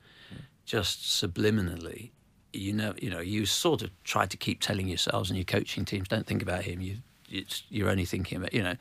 just 0.65 1.01
subliminally, 1.01 2.11
you 2.53 2.73
know, 2.73 2.93
you 3.01 3.09
know, 3.09 3.19
you 3.19 3.45
sort 3.45 3.81
of 3.81 3.89
try 4.03 4.25
to 4.25 4.37
keep 4.37 4.61
telling 4.61 4.87
yourselves 4.87 5.29
and 5.29 5.37
your 5.37 5.45
coaching 5.45 5.85
teams, 5.85 6.07
don't 6.07 6.27
think 6.27 6.41
about 6.41 6.63
him. 6.63 6.81
You, 6.81 6.97
it's, 7.29 7.63
you're 7.69 7.89
only 7.89 8.05
thinking 8.05 8.37
about, 8.37 8.53
you 8.53 8.63
know, 8.63 8.75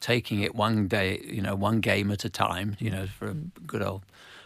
taking 0.00 0.40
it 0.40 0.54
one 0.54 0.88
day, 0.88 1.20
you 1.24 1.42
know, 1.42 1.54
one 1.54 1.80
game 1.80 2.10
at 2.10 2.24
a 2.24 2.30
time, 2.30 2.76
you 2.78 2.90
know, 2.90 3.06
for 3.06 3.28
a 3.28 3.34
mm. 3.34 3.50
good 3.66 3.82
old 3.82 4.04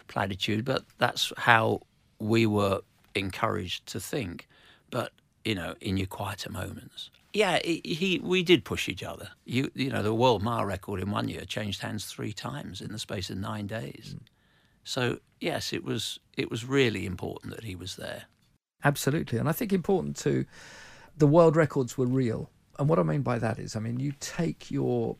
platitude. 0.08 0.64
But 0.64 0.84
that's 0.98 1.32
how 1.36 1.80
we 2.18 2.46
were 2.46 2.80
encouraged 3.14 3.86
to 3.86 4.00
think. 4.00 4.48
But 4.90 5.12
you 5.44 5.54
know, 5.54 5.74
in 5.80 5.96
your 5.96 6.06
quieter 6.06 6.50
moments. 6.50 7.10
Yeah, 7.34 7.58
he, 7.64 8.20
we 8.22 8.44
did 8.44 8.64
push 8.64 8.88
each 8.88 9.02
other. 9.02 9.28
You 9.44 9.70
you 9.74 9.90
know, 9.90 10.02
the 10.02 10.14
world 10.14 10.42
mile 10.42 10.64
record 10.64 11.00
in 11.00 11.10
one 11.10 11.28
year 11.28 11.44
changed 11.44 11.80
hands 11.82 12.06
three 12.06 12.32
times 12.32 12.80
in 12.80 12.92
the 12.92 12.98
space 12.98 13.28
of 13.28 13.38
nine 13.38 13.66
days. 13.66 14.14
Mm. 14.16 14.20
So 14.84 15.18
yes, 15.40 15.72
it 15.72 15.84
was 15.84 16.20
it 16.36 16.50
was 16.50 16.64
really 16.64 17.06
important 17.06 17.54
that 17.54 17.64
he 17.64 17.74
was 17.74 17.96
there. 17.96 18.24
Absolutely. 18.84 19.38
And 19.38 19.48
I 19.48 19.52
think 19.52 19.72
important 19.72 20.16
too, 20.16 20.44
the 21.16 21.26
world 21.26 21.56
records 21.56 21.96
were 21.96 22.06
real. 22.06 22.50
And 22.78 22.88
what 22.88 22.98
I 22.98 23.02
mean 23.02 23.22
by 23.22 23.38
that 23.38 23.58
is, 23.58 23.76
I 23.76 23.80
mean, 23.80 23.98
you 23.98 24.12
take 24.20 24.70
your, 24.70 25.16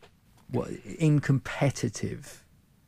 in 0.99 1.21
competitive 1.21 2.45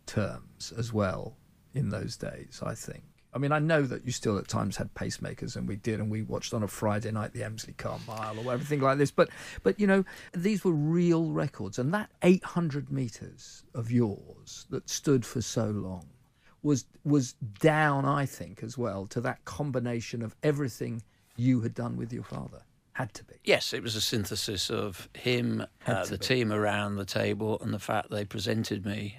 terms 0.06 0.72
as 0.76 0.92
well 0.92 1.36
in 1.74 1.90
those 1.90 2.16
days, 2.16 2.60
I 2.64 2.74
think. 2.74 3.02
I 3.36 3.38
mean, 3.38 3.52
I 3.52 3.58
know 3.58 3.82
that 3.82 4.06
you 4.06 4.12
still 4.12 4.38
at 4.38 4.48
times 4.48 4.78
had 4.78 4.94
pacemakers, 4.94 5.56
and 5.56 5.68
we 5.68 5.76
did, 5.76 6.00
and 6.00 6.10
we 6.10 6.22
watched 6.22 6.54
on 6.54 6.62
a 6.62 6.68
Friday 6.68 7.10
night 7.10 7.34
the 7.34 7.40
Emsley 7.40 7.76
Carr 7.76 7.98
Mile 8.06 8.38
or 8.38 8.50
everything 8.50 8.80
like 8.80 8.96
this. 8.96 9.10
But, 9.10 9.28
but 9.62 9.78
you 9.78 9.86
know, 9.86 10.06
these 10.32 10.64
were 10.64 10.72
real 10.72 11.30
records, 11.30 11.78
and 11.78 11.92
that 11.92 12.08
800 12.22 12.90
meters 12.90 13.62
of 13.74 13.90
yours 13.90 14.66
that 14.70 14.88
stood 14.88 15.26
for 15.26 15.42
so 15.42 15.66
long 15.66 16.06
was 16.62 16.86
was 17.04 17.34
down, 17.60 18.06
I 18.06 18.24
think, 18.24 18.62
as 18.62 18.78
well 18.78 19.06
to 19.08 19.20
that 19.20 19.44
combination 19.44 20.22
of 20.22 20.34
everything 20.42 21.02
you 21.36 21.60
had 21.60 21.74
done 21.74 21.98
with 21.98 22.14
your 22.14 22.24
father. 22.24 22.62
Had 22.96 23.12
to 23.12 23.24
be. 23.24 23.34
Yes, 23.44 23.74
it 23.74 23.82
was 23.82 23.94
a 23.94 24.00
synthesis 24.00 24.70
of 24.70 25.10
him, 25.12 25.66
uh, 25.86 26.06
the 26.06 26.16
be. 26.16 26.24
team 26.24 26.50
around 26.50 26.96
the 26.96 27.04
table, 27.04 27.58
and 27.60 27.74
the 27.74 27.78
fact 27.78 28.08
they 28.10 28.24
presented 28.24 28.86
me 28.86 29.18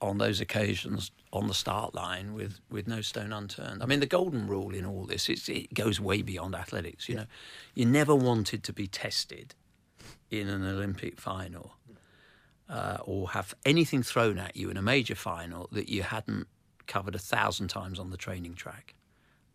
on 0.00 0.18
those 0.18 0.40
occasions 0.40 1.12
on 1.32 1.46
the 1.46 1.54
start 1.54 1.94
line 1.94 2.34
with, 2.34 2.58
with 2.68 2.88
no 2.88 3.00
stone 3.00 3.32
unturned. 3.32 3.80
I 3.80 3.86
mean, 3.86 4.00
the 4.00 4.06
golden 4.06 4.48
rule 4.48 4.74
in 4.74 4.84
all 4.84 5.04
this 5.06 5.28
it's, 5.28 5.48
it 5.48 5.72
goes 5.72 6.00
way 6.00 6.22
beyond 6.22 6.56
athletics. 6.56 7.08
You 7.08 7.14
know, 7.14 7.26
you 7.76 7.86
never 7.86 8.12
wanted 8.12 8.64
to 8.64 8.72
be 8.72 8.88
tested 8.88 9.54
in 10.28 10.48
an 10.48 10.66
Olympic 10.66 11.20
final 11.20 11.76
uh, 12.68 12.98
or 13.04 13.30
have 13.30 13.54
anything 13.64 14.02
thrown 14.02 14.36
at 14.36 14.56
you 14.56 14.68
in 14.68 14.76
a 14.76 14.82
major 14.82 15.14
final 15.14 15.68
that 15.70 15.88
you 15.88 16.02
hadn't 16.02 16.48
covered 16.88 17.14
a 17.14 17.20
thousand 17.20 17.68
times 17.68 18.00
on 18.00 18.10
the 18.10 18.16
training 18.16 18.54
track. 18.54 18.96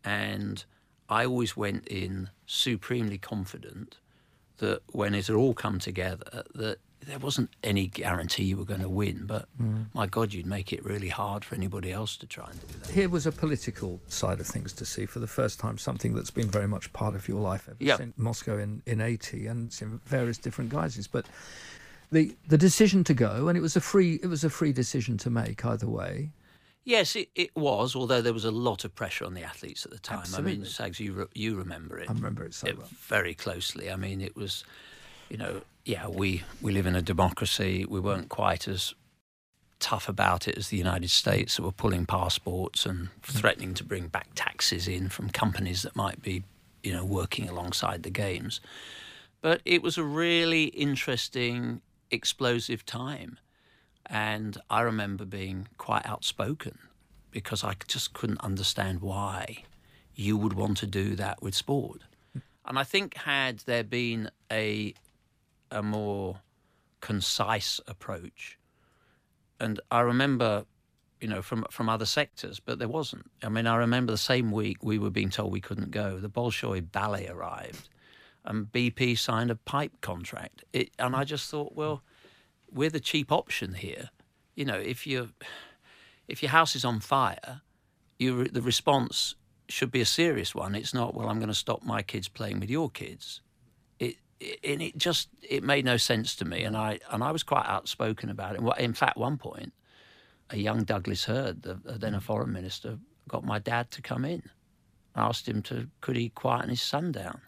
And 0.06 0.64
I 1.10 1.26
always 1.26 1.56
went 1.56 1.88
in 1.88 2.30
supremely 2.46 3.18
confident 3.18 3.98
that 4.58 4.82
when 4.92 5.14
it 5.14 5.28
had 5.28 5.36
all 5.36 5.54
come 5.54 5.80
together, 5.80 6.44
that 6.56 6.80
there 7.06 7.20
wasn't 7.20 7.50
any 7.64 7.88
guarantee 7.88 8.44
you 8.44 8.58
were 8.58 8.66
going 8.66 8.82
to 8.82 8.90
win. 8.90 9.26
But 9.26 9.48
mm. 9.62 9.86
my 9.94 10.08
God, 10.08 10.34
you'd 10.34 10.46
make 10.46 10.74
it 10.74 10.84
really 10.84 11.10
hard 11.10 11.46
for 11.46 11.56
anybody 11.56 11.92
else 11.92 12.18
to 12.18 12.26
try 12.26 12.50
and 12.50 12.60
do 12.60 12.80
that. 12.80 12.92
Here 12.92 13.08
was 13.08 13.26
a 13.26 13.32
political 13.32 14.02
side 14.08 14.40
of 14.40 14.48
things 14.48 14.74
to 14.74 14.86
see 14.86 15.06
for 15.06 15.20
the 15.20 15.28
first 15.28 15.60
time, 15.60 15.78
something 15.78 16.14
that's 16.14 16.32
been 16.32 16.50
very 16.50 16.68
much 16.68 16.92
part 16.94 17.16
of 17.16 17.28
your 17.28 17.40
life 17.40 17.68
ever 17.68 17.78
Yep. 17.80 17.98
since 17.98 18.18
Moscow 18.18 18.58
in, 18.58 18.82
in 18.86 19.00
80 19.00 19.48
and 19.48 19.76
in 19.82 20.02
various 20.06 20.38
different 20.38 20.70
guises. 20.70 21.08
But 21.08 21.28
the 22.12 22.36
the 22.48 22.58
decision 22.58 23.04
to 23.06 23.14
go, 23.14 23.48
and 23.48 23.58
it 23.58 23.62
was 23.62 23.76
a 23.76 23.82
free 23.82 24.20
it 24.24 24.28
was 24.28 24.44
a 24.44 24.50
free 24.50 24.72
decision 24.74 25.18
to 25.20 25.30
make 25.30 25.66
either 25.66 25.88
way. 25.88 26.32
Yes, 26.88 27.18
it, 27.18 27.28
it 27.36 27.54
was, 27.54 27.98
although 27.98 28.22
there 28.22 28.32
was 28.32 28.46
a 28.46 28.52
lot 28.52 28.86
of 28.86 28.96
pressure 28.96 29.26
on 29.26 29.34
the 29.34 29.44
athletes 29.44 29.84
at 29.84 29.92
the 29.92 30.00
time. 30.00 30.24
I 30.38 30.40
mean, 30.40 30.64
Sags, 30.64 31.02
you, 31.02 31.12
re- 31.12 31.26
you 31.34 31.58
remember 31.58 32.00
it. 32.00 32.10
I 32.10 32.14
remember 32.14 32.46
it 32.46 32.54
so 32.54 32.66
it 32.66 32.78
well. 32.78 32.88
very 32.92 33.34
closely. 33.34 33.92
I 33.92 33.98
mean, 33.98 34.22
it 34.22 34.38
was, 34.38 34.64
you 35.28 35.36
know, 35.36 35.64
yeah, 35.84 36.08
we, 36.08 36.44
we 36.62 36.72
live 36.72 36.86
in 36.86 36.96
a 36.96 37.02
democracy. 37.02 37.86
We 37.86 38.00
weren't 38.00 38.30
quite 38.30 38.70
as 38.70 38.94
tough 39.82 40.08
about 40.08 40.48
it 40.48 40.58
as 40.58 40.70
the 40.70 40.78
United 40.78 41.10
States 41.10 41.58
that 41.58 41.64
were 41.64 41.74
pulling 41.74 42.06
passports 42.06 42.86
and 42.86 43.10
mm-hmm. 43.10 43.38
threatening 43.38 43.74
to 43.74 43.84
bring 43.84 44.08
back 44.08 44.30
taxes 44.36 44.88
in 44.88 45.10
from 45.10 45.30
companies 45.30 45.82
that 45.82 45.94
might 45.94 46.22
be, 46.22 46.46
you 46.84 46.94
know, 46.94 47.04
working 47.04 47.50
alongside 47.50 48.04
the 48.04 48.10
games. 48.10 48.62
But 49.42 49.60
it 49.66 49.84
was 49.84 49.98
a 49.98 50.04
really 50.04 50.68
interesting, 50.68 51.82
explosive 52.12 52.86
time. 52.86 53.40
And 54.10 54.58
I 54.70 54.82
remember 54.82 55.26
being 55.26 55.68
quite 55.78 56.06
outspoken 56.06 56.78
because 57.32 57.64
I 57.64 57.76
just 57.88 58.14
couldn't 58.14 58.42
understand 58.42 59.02
why 59.02 59.64
you 60.16 60.38
would 60.38 60.54
want 60.54 60.78
to 60.78 60.88
do 60.88 61.16
that 61.16 61.42
with 61.42 61.54
sport. 61.54 62.02
And 62.66 62.78
I 62.78 62.84
think 62.84 63.16
had 63.16 63.60
there 63.60 63.84
been 63.84 64.30
a 64.52 64.94
a 65.70 65.84
more 65.84 66.40
concise 67.02 67.80
approach, 67.88 68.58
and 69.60 69.80
I 69.92 70.02
remember, 70.02 70.66
you 71.22 71.28
know, 71.28 71.42
from 71.42 71.66
from 71.70 71.88
other 71.88 72.06
sectors, 72.06 72.60
but 72.60 72.80
there 72.80 72.88
wasn't. 72.88 73.30
I 73.44 73.50
mean, 73.50 73.68
I 73.68 73.76
remember 73.76 74.12
the 74.12 74.18
same 74.18 74.52
week 74.52 74.84
we 74.84 74.98
were 74.98 75.10
being 75.10 75.30
told 75.30 75.52
we 75.52 75.62
couldn't 75.62 75.92
go. 75.92 76.20
The 76.20 76.30
Bolshoi 76.30 76.92
ballet 76.92 77.28
arrived, 77.28 77.90
and 78.44 78.72
BP 78.72 79.18
signed 79.18 79.52
a 79.52 79.56
pipe 79.56 80.02
contract. 80.02 80.64
It, 80.74 80.92
and 81.00 81.16
I 81.16 81.24
just 81.24 81.50
thought, 81.50 81.74
well, 81.76 82.02
we're 82.72 82.90
the 82.90 83.00
cheap 83.00 83.32
option 83.32 83.74
here. 83.74 84.10
You 84.56 84.66
know, 84.66 84.78
if 84.78 85.06
you 85.06 85.30
if 86.28 86.42
your 86.44 86.52
house 86.52 86.76
is 86.76 86.86
on 86.86 87.00
fire, 87.00 87.62
you 88.20 88.46
the 88.46 88.62
response 88.62 89.36
should 89.70 89.92
be 89.92 90.02
a 90.02 90.06
serious 90.06 90.56
one. 90.56 90.76
It's 90.76 90.94
not, 90.94 91.14
well, 91.14 91.30
I'm 91.30 91.40
going 91.40 91.50
to 91.50 91.56
stop 91.56 91.84
my 91.84 92.02
kids 92.02 92.28
playing 92.28 92.60
with 92.60 92.70
your 92.70 92.90
kids. 92.90 93.42
It, 94.00 94.16
it 94.40 94.60
and 94.64 94.82
it 94.82 94.98
just 94.98 95.30
it 95.42 95.64
made 95.64 95.86
no 95.86 95.98
sense 95.98 96.36
to 96.38 96.46
me, 96.46 96.64
and 96.64 96.76
I 96.76 97.00
and 97.12 97.24
I 97.24 97.32
was 97.32 97.44
quite 97.44 97.66
outspoken 97.66 98.30
about 98.30 98.56
it. 98.56 98.62
In 98.80 98.94
fact, 98.94 99.18
one 99.18 99.38
point, 99.38 99.74
a 100.50 100.58
young 100.58 100.84
Douglas 100.84 101.26
Hurd, 101.26 101.64
the, 101.64 101.76
then 101.86 102.16
a 102.16 102.22
foreign 102.22 102.52
minister, 102.52 102.98
got 103.28 103.44
my 103.44 103.60
dad 103.60 103.92
to 103.92 104.02
come 104.02 104.26
in. 104.26 104.44
I 105.16 105.28
asked 105.28 105.48
him 105.48 105.62
to 105.64 105.88
could 106.02 106.16
he 106.16 106.30
quieten 106.30 106.70
his 106.70 106.82
son 106.82 107.12
down. 107.12 107.42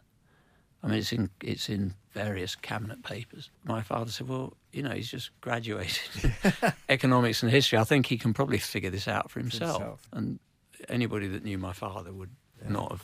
I 0.84 0.88
mean, 0.88 0.98
it's 1.00 1.12
in 1.12 1.30
it's 1.44 1.70
in 1.70 1.94
various 2.13 2.56
cabinet 2.56 3.04
papers. 3.04 3.50
My 3.63 3.82
father 3.82 4.12
said, 4.12 4.28
"Well, 4.28 4.54
you 4.72 4.82
know, 4.84 4.92
he's 4.92 5.10
just 5.12 5.32
graduated 5.42 6.34
economics 6.89 7.44
and 7.44 7.52
history. 7.52 7.78
I 7.78 7.84
think 7.84 8.06
he 8.06 8.18
can 8.18 8.34
probably 8.34 8.58
figure 8.60 8.89
this 8.89 9.08
out 9.08 9.30
for 9.30 9.39
himself." 9.39 9.74
himself. 9.82 10.08
And 10.13 10.39
anybody 10.88 11.28
that 11.28 11.44
knew 11.44 11.58
my 11.58 11.74
father 11.74 12.13
would 12.13 12.30
not 12.68 12.92
have, 12.92 13.04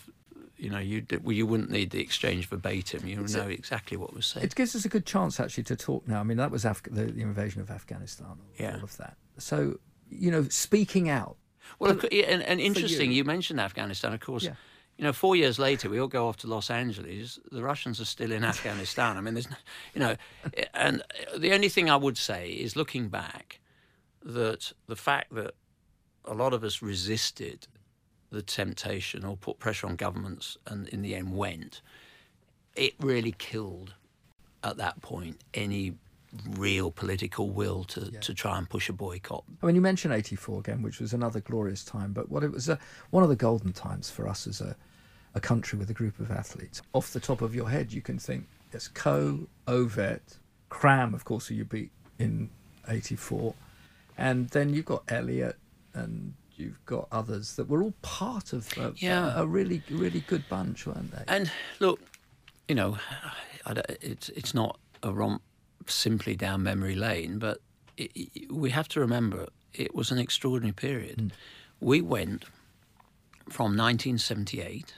you 0.58 0.70
know, 0.70 0.80
you 0.80 1.06
well, 1.22 1.34
you 1.34 1.46
wouldn't 1.46 1.70
need 1.70 1.90
the 1.92 2.00
exchange 2.00 2.48
verbatim. 2.48 3.06
You 3.08 3.18
know 3.18 3.48
exactly 3.48 3.98
what 3.98 4.14
was 4.14 4.26
said. 4.26 4.44
It 4.44 4.56
gives 4.56 4.76
us 4.76 4.86
a 4.86 4.90
good 4.90 5.06
chance 5.06 5.40
actually 5.40 5.64
to 5.66 5.76
talk 5.76 6.08
now. 6.08 6.20
I 6.22 6.24
mean, 6.24 6.38
that 6.38 6.52
was 6.52 6.64
Af- 6.66 6.84
the, 6.84 7.06
the 7.06 7.22
invasion 7.22 7.62
of 7.62 7.70
Afghanistan, 7.70 8.28
all, 8.28 8.38
Yeah. 8.58 8.78
all 8.78 8.84
of 8.84 8.96
that. 8.98 9.18
So, 9.38 9.80
you 10.10 10.32
know, 10.32 10.44
speaking 10.50 11.10
out. 11.10 11.36
Well, 11.80 11.92
and, 11.92 12.44
and 12.44 12.62
interesting, 12.62 13.12
you. 13.12 13.18
you. 13.18 13.24
mentioned 13.24 13.60
Afghanistan, 13.60 14.14
of 14.14 14.20
course. 14.20 14.44
Yeah. 14.44 14.54
You 14.98 15.04
know, 15.04 15.14
four 15.14 15.36
years 15.36 15.60
later, 15.60 15.90
we 15.90 16.00
all 16.00 16.08
go 16.08 16.28
off 16.28 16.38
to 16.38 16.48
Los 16.48 16.70
Angeles. 16.70 17.38
The 17.52 17.62
Russians 17.62 18.00
are 18.00 18.06
still 18.06 18.32
in 18.32 18.44
Afghanistan. 18.54 19.18
I 19.18 19.22
mean, 19.22 19.34
there's, 19.34 19.50
no, 19.50 19.58
you 19.94 20.00
know, 20.00 20.16
and 20.74 21.04
the 21.38 21.54
only 21.54 21.70
thing 21.70 21.90
I 21.90 21.98
would 21.98 22.18
say 22.18 22.52
is 22.52 22.76
looking 22.76 23.10
back, 23.10 23.60
that 24.24 24.72
the 24.88 24.96
fact 24.96 25.36
that 25.36 25.54
a 26.24 26.34
lot 26.34 26.54
of 26.54 26.64
us 26.64 26.82
resisted 26.82 27.68
the 28.32 28.42
temptation 28.42 29.24
or 29.24 29.38
put 29.38 29.60
pressure 29.60 29.88
on 29.88 29.96
governments 29.96 30.58
and 30.66 30.88
in 30.90 31.02
the 31.02 31.16
end 31.16 31.36
went, 31.36 31.82
it 32.76 32.94
really 33.00 33.34
killed 33.38 33.94
at 34.64 34.78
that 34.78 35.02
point 35.02 35.40
any 35.54 35.94
real 36.58 36.91
political 36.91 37.50
will 37.50 37.84
to, 37.86 38.12
to 38.12 38.34
try 38.34 38.58
and 38.58 38.69
push 38.69 38.89
a 38.89 38.93
boycott. 38.93 39.43
I 39.62 39.65
mean, 39.65 39.76
you 39.76 39.82
mentioned 39.82 40.13
84 40.13 40.60
again, 40.60 40.82
which 40.82 41.00
was 41.00 41.13
another 41.13 41.39
glorious 41.39 41.84
time, 41.84 42.13
but 42.13 42.30
what 42.30 42.43
it 42.43 42.52
was 42.52 42.69
uh, 42.69 42.78
one 43.12 43.24
of 43.24 43.30
the 43.30 43.36
golden 43.36 43.74
times 43.74 44.10
for 44.10 44.28
us 44.28 44.48
as 44.48 44.62
a, 44.62 44.76
a 45.34 45.39
country 45.39 45.78
with 45.80 45.89
a 45.89 45.93
group 45.93 46.19
of 46.19 46.32
athletes. 46.32 46.82
Off 46.93 47.12
the 47.13 47.19
top 47.19 47.41
of 47.41 47.54
your 47.56 47.69
head, 47.69 47.91
you 47.93 48.02
can 48.02 48.17
think 48.19 48.48
there's 48.71 48.88
Coe, 48.88 49.48
Ovett, 49.67 50.38
Cram, 50.69 51.13
of 51.13 51.26
course, 51.26 51.48
who 51.48 51.56
you 51.56 51.65
beat 51.65 51.91
in 52.19 52.50
84, 52.88 53.54
and 54.17 54.50
then 54.50 54.74
you've 54.74 54.86
got 54.86 55.04
Elliott 55.10 55.58
and 55.93 56.34
you've 56.56 56.84
got 56.86 57.08
others 57.12 57.56
that 57.58 57.67
were 57.67 57.84
all 57.84 57.93
part 58.02 58.54
of 58.54 58.71
a, 58.78 58.93
Yeah. 58.98 59.38
a, 59.38 59.43
a 59.43 59.45
really, 59.45 59.82
really 59.89 60.21
good 60.21 60.43
bunch, 60.50 60.86
weren't 60.88 61.12
they? 61.12 61.24
And 61.28 61.52
look, 61.80 62.00
you 62.67 62.76
know, 62.76 62.98
it's 64.02 64.30
it's 64.30 64.54
not 64.54 64.80
a 65.04 65.12
romp 65.13 65.41
simply 65.88 66.36
down 66.36 66.63
memory 66.63 66.95
lane, 66.95 67.39
but 67.39 67.60
it, 67.98 68.12
it- 68.15 68.52
we 68.52 68.69
have 68.71 68.88
to 68.89 69.00
remember 69.00 69.48
it 69.74 69.93
was 69.95 70.12
an 70.12 70.17
extraordinary 70.17 70.74
period. 70.74 71.19
Hmm. 71.19 71.28
We 71.80 72.02
went 72.02 72.45
from 73.50 73.76
1978 73.78 74.95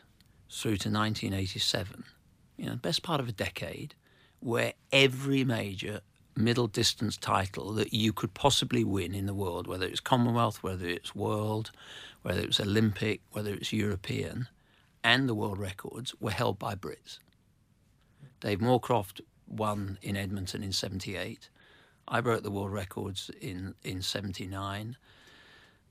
through 0.49 0.77
to 0.77 0.89
1987, 0.89 2.03
you 2.57 2.65
know, 2.67 2.75
best 2.75 3.03
part 3.03 3.19
of 3.19 3.27
a 3.27 3.33
decade, 3.33 3.95
where 4.39 4.73
every 4.91 5.43
major 5.43 6.01
middle 6.35 6.67
distance 6.67 7.17
title 7.17 7.73
that 7.73 7.93
you 7.93 8.13
could 8.13 8.33
possibly 8.33 8.83
win 8.83 9.15
in 9.15 9.25
the 9.25 9.33
world, 9.33 9.67
whether 9.67 9.85
it's 9.85 9.99
Commonwealth, 9.99 10.61
whether 10.61 10.87
it's 10.87 11.15
World, 11.15 11.71
whether 12.21 12.39
it 12.39 12.47
was 12.47 12.59
Olympic, 12.59 13.21
whether 13.31 13.53
it's 13.53 13.73
European, 13.73 14.47
and 15.03 15.27
the 15.27 15.33
world 15.33 15.57
records 15.57 16.13
were 16.19 16.31
held 16.31 16.59
by 16.59 16.75
Brits. 16.75 17.17
Dave 18.39 18.59
Moorcroft 18.59 19.21
won 19.47 19.97
in 20.01 20.15
Edmonton 20.15 20.63
in 20.63 20.71
78. 20.71 21.49
I 22.07 22.21
broke 22.21 22.43
the 22.43 22.51
world 22.51 22.71
records 22.71 23.29
in, 23.41 23.75
in 23.83 24.01
79. 24.01 24.97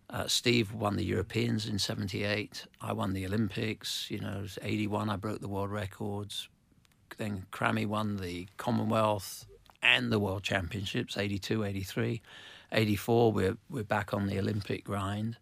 Uh, 0.09 0.27
Steve 0.27 0.73
won 0.73 0.97
the 0.97 1.05
Europeans 1.05 1.67
in 1.67 1.79
78. 1.79 2.67
I 2.81 2.93
won 2.93 3.13
the 3.13 3.27
Olympics. 3.27 4.07
You 4.11 4.21
know, 4.21 4.39
it 4.39 4.43
was 4.43 4.59
81, 4.63 5.11
I 5.11 5.17
broke 5.17 5.41
the 5.41 5.49
world 5.49 5.71
records. 5.71 6.49
Then 7.19 7.47
Crammy 7.53 7.87
won 7.87 8.17
the 8.17 8.49
Commonwealth 8.57 9.47
and 9.83 10.11
the 10.11 10.19
World 10.19 10.43
Championships, 10.43 11.17
82, 11.17 11.65
83. 11.65 12.23
84, 12.73 13.33
we're, 13.33 13.57
we're 13.71 13.85
back 13.85 14.13
on 14.13 14.27
the 14.27 14.39
Olympic 14.39 14.85
grind. 14.85 15.37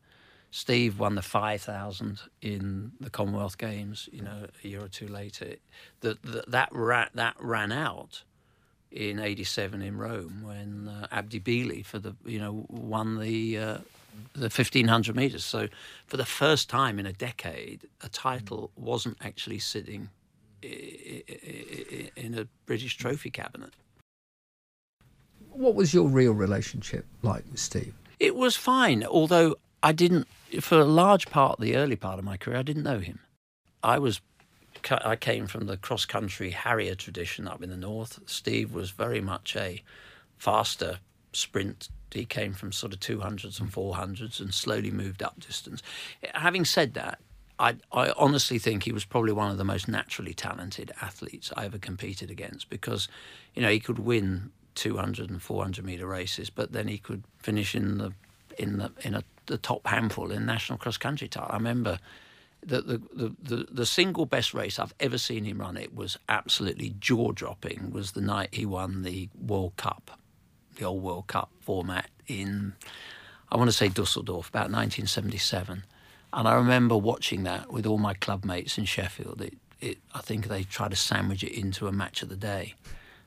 Steve 0.55 1.01
won 1.01 1.17
the 1.17 1.23
5,000 1.23 2.21
in 2.41 2.93
the 3.01 3.11
Commonwealth 3.11 3.59
Games, 3.59 4.09
you 4.13 4.23
know, 4.23 4.47
a 4.63 4.69
year 4.69 4.85
or 4.85 4.87
two 4.87 5.09
later. 5.09 5.57
That 6.01 6.23
that 6.23 6.49
that, 6.49 6.69
ra- 6.71 7.09
that 7.13 7.35
ran 7.41 7.73
out 7.73 8.23
in 8.93 9.19
87 9.19 9.83
in 9.83 9.99
Rome 9.99 10.45
when 10.45 10.87
uh, 10.89 11.09
Abdi 11.11 11.41
Bile 11.41 11.83
for 11.83 11.99
the, 11.99 12.15
you 12.25 12.39
know, 12.39 12.67
won 12.69 13.19
the 13.19 13.59
uh, 13.59 13.79
the 14.35 14.43
1500 14.43 15.17
meters. 15.17 15.45
So 15.45 15.67
for 16.07 16.17
the 16.17 16.25
first 16.25 16.71
time 16.71 17.01
in 17.01 17.07
a 17.07 17.13
decade, 17.13 17.89
a 18.01 18.09
title 18.09 18.71
wasn't 18.77 19.17
actually 19.21 19.59
sitting 19.59 20.11
in 20.63 22.39
a 22.39 22.47
British 22.65 22.97
trophy 22.97 23.31
cabinet. 23.31 23.73
what 25.51 25.75
was 25.75 25.93
your 25.95 26.07
real 26.09 26.33
relationship 26.33 27.07
like 27.23 27.45
with 27.51 27.61
Steve? 27.61 27.95
It 28.21 28.37
was 28.37 28.57
fine, 28.57 29.05
although 29.05 29.57
I 29.83 29.93
didn't, 29.93 30.27
for 30.61 30.81
a 30.81 30.85
large 30.85 31.31
part, 31.31 31.61
the 31.61 31.77
early 31.77 31.97
part 31.97 32.19
of 32.19 32.25
my 32.25 32.37
career, 32.37 32.59
I 32.59 32.63
didn't 32.63 32.83
know 32.83 32.99
him. 32.99 33.21
I 33.83 33.99
was 33.99 34.21
I 34.91 35.17
came 35.17 35.47
from 35.47 35.67
the 35.67 35.77
cross 35.77 36.05
country 36.05 36.51
Harrier 36.51 36.95
tradition 36.95 37.49
up 37.49 37.63
in 37.63 37.71
the 37.71 37.77
north. 37.77 38.19
Steve 38.27 38.75
was 38.75 38.91
very 38.91 39.21
much 39.21 39.57
a 39.57 39.83
faster 40.37 40.99
sprint. 41.33 41.89
He 42.11 42.25
came 42.25 42.53
from 42.53 42.73
sort 42.73 42.93
of 42.93 43.01
200s 43.01 43.61
and 43.61 43.73
400s 43.73 44.41
and 44.41 44.53
slowly 44.53 44.91
moved 44.91 45.23
up 45.23 45.41
distance. 45.41 45.83
Having 46.35 46.67
said 46.67 46.95
that, 46.95 47.19
I, 47.59 47.77
I 47.93 48.13
honestly 48.17 48.59
think 48.59 48.83
he 48.83 48.93
was 48.93 49.05
probably 49.05 49.33
one 49.33 49.51
of 49.51 49.59
the 49.59 49.65
most 49.65 49.89
naturally 49.89 50.35
talented 50.35 50.93
athletes 51.01 51.53
I 51.57 51.65
ever 51.65 51.79
competed 51.79 52.31
against 52.31 52.69
because, 52.69 53.09
you 53.55 53.63
know, 53.63 53.71
he 53.71 53.81
could 53.81 53.99
win 53.99 54.51
200 54.75 55.31
and 55.31 55.41
400 55.41 55.85
meter 55.85 56.07
races, 56.07 56.51
but 56.51 56.73
then 56.73 56.89
he 56.89 56.99
could 56.99 57.25
finish 57.39 57.75
in 57.75 57.99
the 57.99 58.13
in 58.59 58.79
the 58.79 58.93
in 59.03 59.15
a, 59.15 59.25
the 59.47 59.59
top 59.59 59.87
handful 59.87 60.31
in 60.31 60.47
national 60.47 60.79
cross 60.79 60.97
country 60.97 61.29
title. 61.29 61.51
I 61.51 61.57
remember 61.57 61.99
that 62.67 62.87
the, 62.87 62.99
the, 63.13 63.35
the, 63.43 63.67
the 63.71 63.87
single 63.87 64.27
best 64.27 64.55
race 64.55 64.79
I've 64.79 64.95
ever 64.99 65.19
seen 65.19 65.45
him 65.45 65.61
run. 65.61 65.77
It 65.77 65.95
was 65.95 66.19
absolutely 66.29 66.95
jaw 66.99 67.33
dropping. 67.33 67.91
Was 67.93 68.13
the 68.13 68.23
night 68.23 68.49
he 68.53 68.65
won 68.65 69.03
the 69.03 69.29
World 69.39 69.77
Cup, 69.77 70.19
the 70.77 70.85
old 70.85 71.03
World 71.03 71.27
Cup 71.27 71.51
format 71.61 72.09
in, 72.27 72.73
I 73.53 73.57
want 73.57 73.69
to 73.69 73.77
say 73.77 73.89
Dusseldorf, 73.89 74.49
about 74.49 74.71
1977 74.71 75.85
and 76.35 76.49
I 76.49 76.55
remember 76.55 76.97
watching 76.97 77.45
that 77.45 77.73
with 77.73 77.87
all 77.87 77.99
my 77.99 78.13
club 78.13 78.45
mates 78.45 78.77
in 78.77 78.85
Sheffield. 78.85 79.41
It, 79.41 79.57
it, 79.81 79.99
I 80.13 80.21
think 80.21 80.49
they 80.49 80.65
tried 80.65 80.91
to 80.91 80.97
sandwich 80.97 81.45
it 81.45 81.57
into 81.57 81.87
a 81.87 81.93
match 81.93 82.23
of 82.23 82.29
the 82.29 82.37
day. 82.37 82.75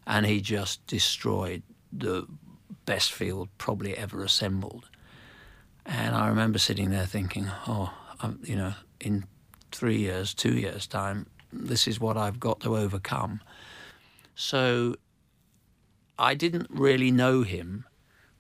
And 0.06 0.25
he 0.25 0.41
just 0.41 0.86
destroyed 0.88 1.63
the 1.91 2.27
best 2.86 3.13
field 3.13 3.47
probably 3.58 3.95
ever 3.97 4.23
assembled. 4.23 4.89
And 5.88 6.15
I 6.15 6.28
remember 6.28 6.60
sitting 6.60 6.91
there 6.91 7.06
thinking, 7.06 7.50
oh, 7.65 7.93
I'm, 8.21 8.39
you 8.43 8.58
know, 8.58 8.73
in 9.00 9.26
three 9.71 9.97
years, 9.97 10.34
two 10.34 10.54
years' 10.54 10.86
time, 10.86 11.28
this 11.52 11.88
is 11.88 12.00
what 12.00 12.17
I've 12.17 12.39
got 12.39 12.60
to 12.62 12.76
overcome. 12.76 13.39
So 14.36 14.95
I 16.19 16.34
didn't 16.36 16.67
really 16.69 17.10
know 17.10 17.43
him. 17.43 17.86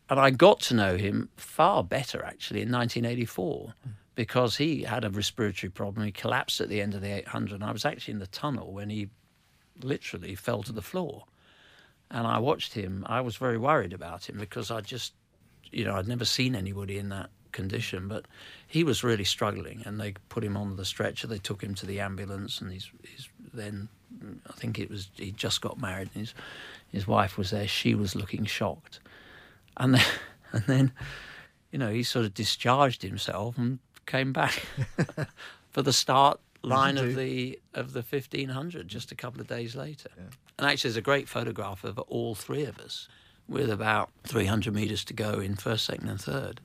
And 0.09 0.19
I 0.19 0.29
got 0.29 0.59
to 0.61 0.73
know 0.73 0.97
him 0.97 1.29
far 1.37 1.83
better 1.83 2.23
actually 2.23 2.61
in 2.61 2.71
1984 2.71 3.73
because 4.15 4.57
he 4.57 4.83
had 4.83 5.05
a 5.05 5.09
respiratory 5.09 5.69
problem. 5.69 6.05
He 6.05 6.11
collapsed 6.11 6.59
at 6.59 6.69
the 6.69 6.81
end 6.81 6.95
of 6.95 7.01
the 7.01 7.11
800. 7.11 7.55
And 7.55 7.63
I 7.63 7.71
was 7.71 7.85
actually 7.85 8.13
in 8.13 8.19
the 8.19 8.27
tunnel 8.27 8.73
when 8.73 8.89
he 8.89 9.09
literally 9.81 10.35
fell 10.35 10.63
to 10.63 10.71
the 10.71 10.81
floor. 10.81 11.25
And 12.09 12.25
I 12.25 12.39
watched 12.39 12.73
him. 12.73 13.05
I 13.07 13.21
was 13.21 13.35
very 13.37 13.57
worried 13.57 13.93
about 13.93 14.29
him 14.29 14.37
because 14.37 14.71
I 14.71 14.81
just, 14.81 15.13
you 15.71 15.85
know, 15.85 15.95
I'd 15.95 16.07
never 16.07 16.25
seen 16.25 16.55
anybody 16.55 16.97
in 16.97 17.09
that 17.09 17.29
condition. 17.57 18.07
But 18.07 18.25
he 18.67 18.83
was 18.83 19.03
really 19.03 19.23
struggling, 19.23 19.81
and 19.85 19.99
they 19.99 20.13
put 20.29 20.43
him 20.43 20.55
on 20.55 20.77
the 20.77 20.85
stretcher. 20.85 21.27
They 21.27 21.39
took 21.39 21.61
him 21.61 21.73
to 21.75 21.85
the 21.85 21.99
ambulance, 21.99 22.61
and 22.61 22.71
he's, 22.71 22.89
he's 23.03 23.27
then, 23.53 23.89
I 24.47 24.53
think 24.53 24.79
it 24.79 24.89
was 24.89 25.09
he 25.17 25.31
just 25.31 25.59
got 25.59 25.81
married, 25.81 26.09
and 26.13 26.21
his 26.21 26.33
his 26.91 27.07
wife 27.07 27.37
was 27.37 27.49
there. 27.49 27.67
She 27.67 27.95
was 27.95 28.15
looking 28.15 28.45
shocked, 28.45 28.99
and 29.75 29.95
then, 29.95 30.05
and 30.53 30.63
then, 30.67 30.91
you 31.71 31.79
know, 31.79 31.91
he 31.91 32.03
sort 32.03 32.25
of 32.25 32.33
discharged 32.33 33.01
himself 33.01 33.57
and 33.57 33.79
came 34.05 34.31
back 34.31 34.63
for 35.71 35.81
the 35.81 35.91
start 35.91 36.39
line 36.61 36.97
of 36.97 37.15
the 37.15 37.59
of 37.73 37.93
the 37.93 38.01
1500 38.01 38.87
just 38.87 39.11
a 39.11 39.15
couple 39.15 39.41
of 39.41 39.47
days 39.47 39.75
later. 39.75 40.09
Yeah. 40.15 40.23
And 40.59 40.67
actually, 40.67 40.89
there's 40.89 40.97
a 40.97 41.01
great 41.01 41.27
photograph 41.27 41.83
of 41.83 41.99
all 41.99 42.35
three 42.35 42.65
of 42.65 42.79
us 42.79 43.07
with 43.47 43.69
about 43.69 44.09
300 44.23 44.73
metres 44.73 45.05
to 45.05 45.13
go 45.13 45.39
in 45.39 45.55
first, 45.55 45.85
second, 45.85 46.09
and 46.09 46.19
third. 46.19 46.61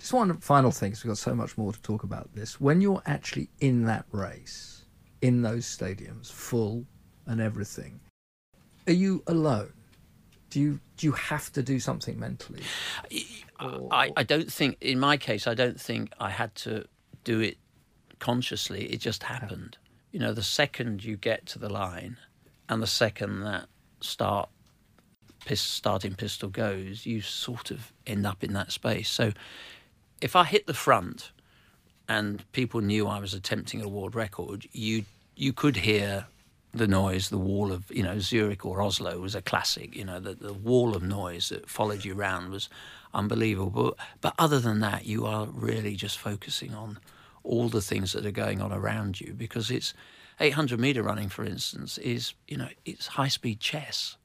Just 0.00 0.14
one 0.14 0.34
final 0.38 0.70
thing, 0.70 0.90
because 0.90 1.04
we've 1.04 1.10
got 1.10 1.18
so 1.18 1.34
much 1.34 1.56
more 1.58 1.72
to 1.72 1.82
talk 1.82 2.02
about 2.04 2.34
this. 2.34 2.58
When 2.58 2.80
you're 2.80 3.02
actually 3.04 3.50
in 3.60 3.84
that 3.84 4.06
race, 4.12 4.86
in 5.20 5.42
those 5.42 5.66
stadiums, 5.66 6.32
full 6.32 6.86
and 7.26 7.40
everything, 7.40 8.00
are 8.86 8.94
you 8.94 9.22
alone? 9.26 9.72
Do 10.48 10.58
you 10.58 10.80
do 10.96 11.06
you 11.06 11.12
have 11.12 11.52
to 11.52 11.62
do 11.62 11.78
something 11.78 12.18
mentally? 12.18 12.62
I, 13.60 14.10
I 14.16 14.22
don't 14.22 14.50
think, 14.50 14.78
in 14.80 14.98
my 14.98 15.18
case, 15.18 15.46
I 15.46 15.52
don't 15.54 15.78
think 15.78 16.12
I 16.18 16.30
had 16.30 16.54
to 16.56 16.86
do 17.24 17.40
it 17.40 17.58
consciously. 18.18 18.86
It 18.86 19.00
just 19.00 19.22
happened. 19.22 19.76
You 20.12 20.18
know, 20.18 20.32
the 20.32 20.42
second 20.42 21.04
you 21.04 21.16
get 21.16 21.44
to 21.46 21.58
the 21.58 21.68
line, 21.68 22.16
and 22.70 22.82
the 22.82 22.86
second 22.86 23.40
that 23.40 23.66
start 24.00 24.48
starting 25.54 26.14
pistol 26.14 26.48
goes, 26.48 27.04
you 27.04 27.20
sort 27.20 27.70
of 27.70 27.92
end 28.06 28.26
up 28.26 28.42
in 28.42 28.54
that 28.54 28.72
space. 28.72 29.10
So, 29.10 29.32
if 30.20 30.36
I 30.36 30.44
hit 30.44 30.66
the 30.66 30.74
front, 30.74 31.32
and 32.08 32.50
people 32.52 32.80
knew 32.80 33.06
I 33.06 33.20
was 33.20 33.34
attempting 33.34 33.82
a 33.82 33.88
world 33.88 34.14
record, 34.14 34.66
you 34.72 35.04
you 35.36 35.52
could 35.52 35.76
hear 35.76 36.26
the 36.72 36.86
noise, 36.86 37.30
the 37.30 37.38
wall 37.38 37.72
of, 37.72 37.90
you 37.90 38.02
know, 38.02 38.18
Zurich 38.18 38.64
or 38.64 38.80
Oslo 38.80 39.18
was 39.18 39.34
a 39.34 39.42
classic. 39.42 39.96
You 39.96 40.04
know, 40.04 40.20
the, 40.20 40.34
the 40.34 40.52
wall 40.52 40.94
of 40.94 41.02
noise 41.02 41.48
that 41.48 41.68
followed 41.68 42.04
you 42.04 42.16
around 42.16 42.50
was 42.50 42.68
unbelievable. 43.12 43.70
But, 43.70 44.06
but 44.20 44.34
other 44.38 44.60
than 44.60 44.80
that, 44.80 45.06
you 45.06 45.26
are 45.26 45.46
really 45.46 45.96
just 45.96 46.18
focusing 46.18 46.74
on 46.74 46.98
all 47.42 47.68
the 47.68 47.80
things 47.80 48.12
that 48.12 48.26
are 48.26 48.30
going 48.30 48.60
on 48.60 48.72
around 48.72 49.20
you 49.20 49.32
because 49.32 49.70
it's 49.70 49.94
800 50.38 50.78
meter 50.78 51.02
running, 51.02 51.28
for 51.28 51.44
instance, 51.44 51.98
is, 51.98 52.34
you 52.46 52.56
know, 52.56 52.68
it's 52.84 53.08
high 53.08 53.28
speed 53.28 53.60
chess. 53.60 54.16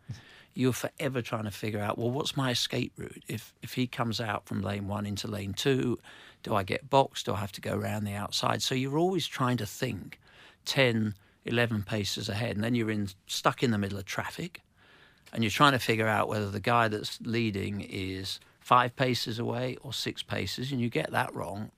You're 0.55 0.73
forever 0.73 1.21
trying 1.21 1.43
to 1.43 1.51
figure 1.51 1.79
out, 1.79 1.97
well, 1.97 2.09
what's 2.09 2.35
my 2.35 2.49
escape 2.49 2.93
route? 2.97 3.23
If, 3.27 3.53
if 3.61 3.73
he 3.73 3.87
comes 3.87 4.19
out 4.19 4.47
from 4.47 4.61
lane 4.61 4.87
one 4.87 5.05
into 5.05 5.27
lane 5.27 5.53
two, 5.53 5.99
do 6.43 6.55
I 6.55 6.63
get 6.63 6.89
boxed? 6.89 7.25
Do 7.25 7.33
I 7.33 7.37
have 7.37 7.51
to 7.53 7.61
go 7.61 7.75
around 7.75 8.05
the 8.05 8.13
outside? 8.13 8.61
So 8.61 8.73
you're 8.73 8.97
always 8.97 9.27
trying 9.27 9.57
to 9.57 9.65
think 9.65 10.19
10, 10.65 11.13
11 11.45 11.83
paces 11.83 12.29
ahead, 12.29 12.55
and 12.55 12.63
then 12.63 12.73
you're 12.73 12.89
in 12.89 13.09
stuck 13.27 13.63
in 13.63 13.71
the 13.71 13.77
middle 13.77 13.97
of 13.97 14.05
traffic, 14.05 14.61
and 15.33 15.43
you're 15.43 15.51
trying 15.51 15.73
to 15.73 15.79
figure 15.79 16.07
out 16.07 16.29
whether 16.29 16.49
the 16.49 16.59
guy 16.59 16.87
that's 16.87 17.19
leading 17.21 17.81
is 17.81 18.39
five 18.61 18.95
paces 18.95 19.37
away 19.37 19.77
or 19.81 19.93
six 19.93 20.23
paces, 20.23 20.71
and 20.71 20.81
you 20.81 20.89
get 20.89 21.11
that 21.11 21.33
wrong, 21.35 21.69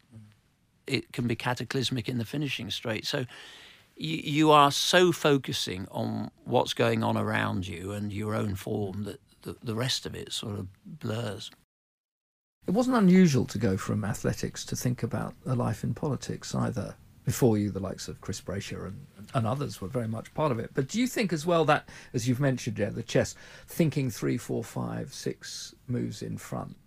it 0.85 1.11
can 1.11 1.27
be 1.27 1.35
cataclysmic 1.35 2.07
in 2.07 2.17
the 2.17 2.25
finishing 2.25 2.71
straight. 2.71 3.05
So 3.05 3.25
you, 3.97 4.17
you 4.17 4.51
are 4.51 4.71
so 4.71 5.11
focusing 5.11 5.87
on 5.91 6.31
what's 6.45 6.73
going 6.73 7.03
on 7.03 7.17
around 7.17 7.67
you 7.67 7.91
and 7.91 8.13
your 8.13 8.35
own 8.35 8.55
form 8.55 9.03
that 9.03 9.19
the, 9.41 9.55
the 9.63 9.75
rest 9.75 10.05
of 10.05 10.15
it 10.15 10.31
sort 10.33 10.57
of 10.57 10.67
blurs. 10.85 11.51
It 12.67 12.71
wasn't 12.71 12.97
unusual 12.97 13.45
to 13.45 13.57
go 13.57 13.77
from 13.77 14.03
athletics 14.03 14.65
to 14.65 14.75
think 14.75 15.01
about 15.01 15.35
a 15.45 15.55
life 15.55 15.83
in 15.83 15.93
politics 15.93 16.53
either 16.53 16.95
before 17.27 17.57
you, 17.57 17.71
the 17.71 17.79
likes 17.81 18.07
of 18.07 18.21
Chris 18.21 18.39
Brasher 18.39 18.87
and, 18.87 19.05
and 19.33 19.45
others 19.45 19.81
were 19.81 19.89
very 19.89 20.07
much 20.07 20.33
part 20.33 20.49
of 20.49 20.59
it. 20.59 20.71
But 20.73 20.87
do 20.87 20.97
you 20.97 21.07
think 21.07 21.33
as 21.33 21.45
well 21.45 21.65
that, 21.65 21.89
as 22.13 22.25
you've 22.25 22.39
mentioned, 22.39 22.79
yeah, 22.79 22.89
the 22.89 23.03
chess, 23.03 23.35
thinking 23.67 24.09
three, 24.09 24.37
four, 24.37 24.63
five, 24.63 25.13
six 25.13 25.75
moves 25.87 26.21
in 26.21 26.37
front 26.37 26.77